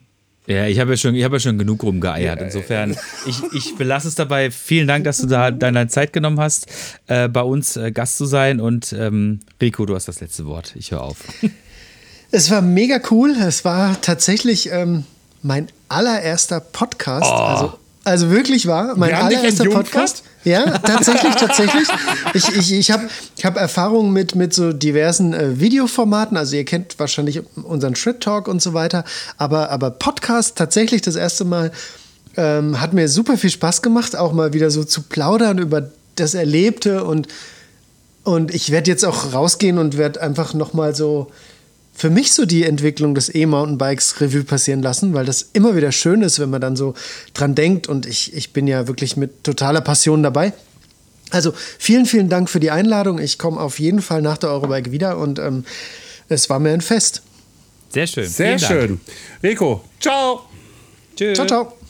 Ja, 0.45 0.67
ich 0.67 0.77
habe 0.79 0.91
ja, 0.91 0.97
schon, 0.97 1.15
hab 1.15 1.31
ja 1.31 1.39
schon 1.39 1.57
genug 1.57 1.83
rumgeeiert. 1.83 2.41
Insofern, 2.41 2.97
ich, 3.25 3.41
ich 3.53 3.75
belasse 3.75 4.09
es 4.09 4.15
dabei. 4.15 4.51
Vielen 4.51 4.87
Dank, 4.87 5.05
dass 5.05 5.19
du 5.19 5.27
da 5.27 5.51
deine 5.51 5.87
Zeit 5.87 6.11
genommen 6.11 6.39
hast, 6.39 6.67
äh, 7.07 7.29
bei 7.29 7.41
uns 7.41 7.77
äh, 7.77 7.91
Gast 7.91 8.17
zu 8.17 8.25
sein. 8.25 8.59
Und 8.59 8.93
ähm, 8.93 9.39
Rico, 9.61 9.85
du 9.85 9.95
hast 9.95 10.09
das 10.09 10.19
letzte 10.19 10.45
Wort. 10.45 10.75
Ich 10.75 10.91
höre 10.91 11.01
auf. 11.01 11.17
Es 12.35 12.49
war 12.49 12.63
mega 12.63 12.99
cool. 13.11 13.35
Es 13.39 13.63
war 13.63 14.01
tatsächlich 14.01 14.71
ähm, 14.71 15.03
mein 15.43 15.67
allererster 15.87 16.61
Podcast. 16.61 17.29
Oh. 17.31 17.35
Also 17.35 17.73
also 18.03 18.29
wirklich 18.29 18.67
wahr, 18.67 18.93
mein 18.97 19.13
allererster 19.13 19.65
Podcast. 19.65 20.23
Ja, 20.43 20.77
tatsächlich, 20.77 21.35
tatsächlich. 21.35 21.87
Ich, 22.33 22.49
ich, 22.49 22.73
ich 22.73 22.91
habe 22.91 23.07
ich 23.37 23.45
hab 23.45 23.55
Erfahrungen 23.55 24.11
mit, 24.11 24.35
mit 24.35 24.53
so 24.53 24.73
diversen 24.73 25.33
äh, 25.33 25.59
Videoformaten. 25.59 26.35
Also 26.35 26.57
ihr 26.57 26.65
kennt 26.65 26.99
wahrscheinlich 26.99 27.41
unseren 27.55 27.95
Shred 27.95 28.19
Talk 28.19 28.49
und 28.49 28.61
so 28.61 28.73
weiter. 28.73 29.05
Aber, 29.37 29.71
aber 29.71 29.91
Podcast 29.91 30.57
tatsächlich 30.57 31.01
das 31.01 31.15
erste 31.15 31.45
Mal 31.45 31.71
ähm, 32.35 32.81
hat 32.81 32.91
mir 32.91 33.07
super 33.07 33.37
viel 33.37 33.51
Spaß 33.51 33.81
gemacht, 33.81 34.17
auch 34.17 34.33
mal 34.33 34.51
wieder 34.51 34.69
so 34.69 34.83
zu 34.83 35.03
plaudern 35.03 35.57
über 35.59 35.89
das 36.15 36.33
Erlebte. 36.33 37.05
Und, 37.05 37.29
und 38.23 38.53
ich 38.53 38.71
werde 38.71 38.91
jetzt 38.91 39.05
auch 39.05 39.33
rausgehen 39.33 39.77
und 39.77 39.97
werde 39.97 40.21
einfach 40.21 40.53
noch 40.53 40.73
mal 40.73 40.93
so 40.93 41.31
für 41.93 42.09
mich 42.09 42.33
so 42.33 42.45
die 42.45 42.63
Entwicklung 42.63 43.15
des 43.15 43.33
E-Mountainbikes 43.33 44.19
Revue 44.19 44.43
passieren 44.43 44.81
lassen, 44.81 45.13
weil 45.13 45.25
das 45.25 45.49
immer 45.53 45.75
wieder 45.75 45.91
schön 45.91 46.21
ist, 46.21 46.39
wenn 46.39 46.49
man 46.49 46.59
dann 46.59 46.75
so 46.75 46.95
dran 47.33 47.55
denkt. 47.55 47.87
Und 47.87 48.05
ich, 48.05 48.33
ich 48.33 48.51
bin 48.51 48.67
ja 48.67 48.87
wirklich 48.87 49.15
mit 49.15 49.43
totaler 49.43 49.81
Passion 49.81 50.23
dabei. 50.23 50.53
Also 51.29 51.53
vielen, 51.79 52.05
vielen 52.05 52.29
Dank 52.29 52.49
für 52.49 52.59
die 52.59 52.71
Einladung. 52.71 53.19
Ich 53.19 53.37
komme 53.37 53.59
auf 53.59 53.79
jeden 53.79 54.01
Fall 54.01 54.21
nach 54.21 54.37
der 54.37 54.49
Eurobike 54.49 54.91
wieder 54.91 55.17
und 55.17 55.39
ähm, 55.39 55.65
es 56.29 56.49
war 56.49 56.59
mir 56.59 56.71
ein 56.71 56.81
Fest. 56.81 57.21
Sehr 57.89 58.07
schön. 58.07 58.27
Sehr 58.27 58.59
schön. 58.59 58.99
Rico, 59.41 59.83
ciao. 59.99 60.41
Tschüss. 61.15 61.35
Ciao, 61.35 61.47
ciao. 61.47 61.82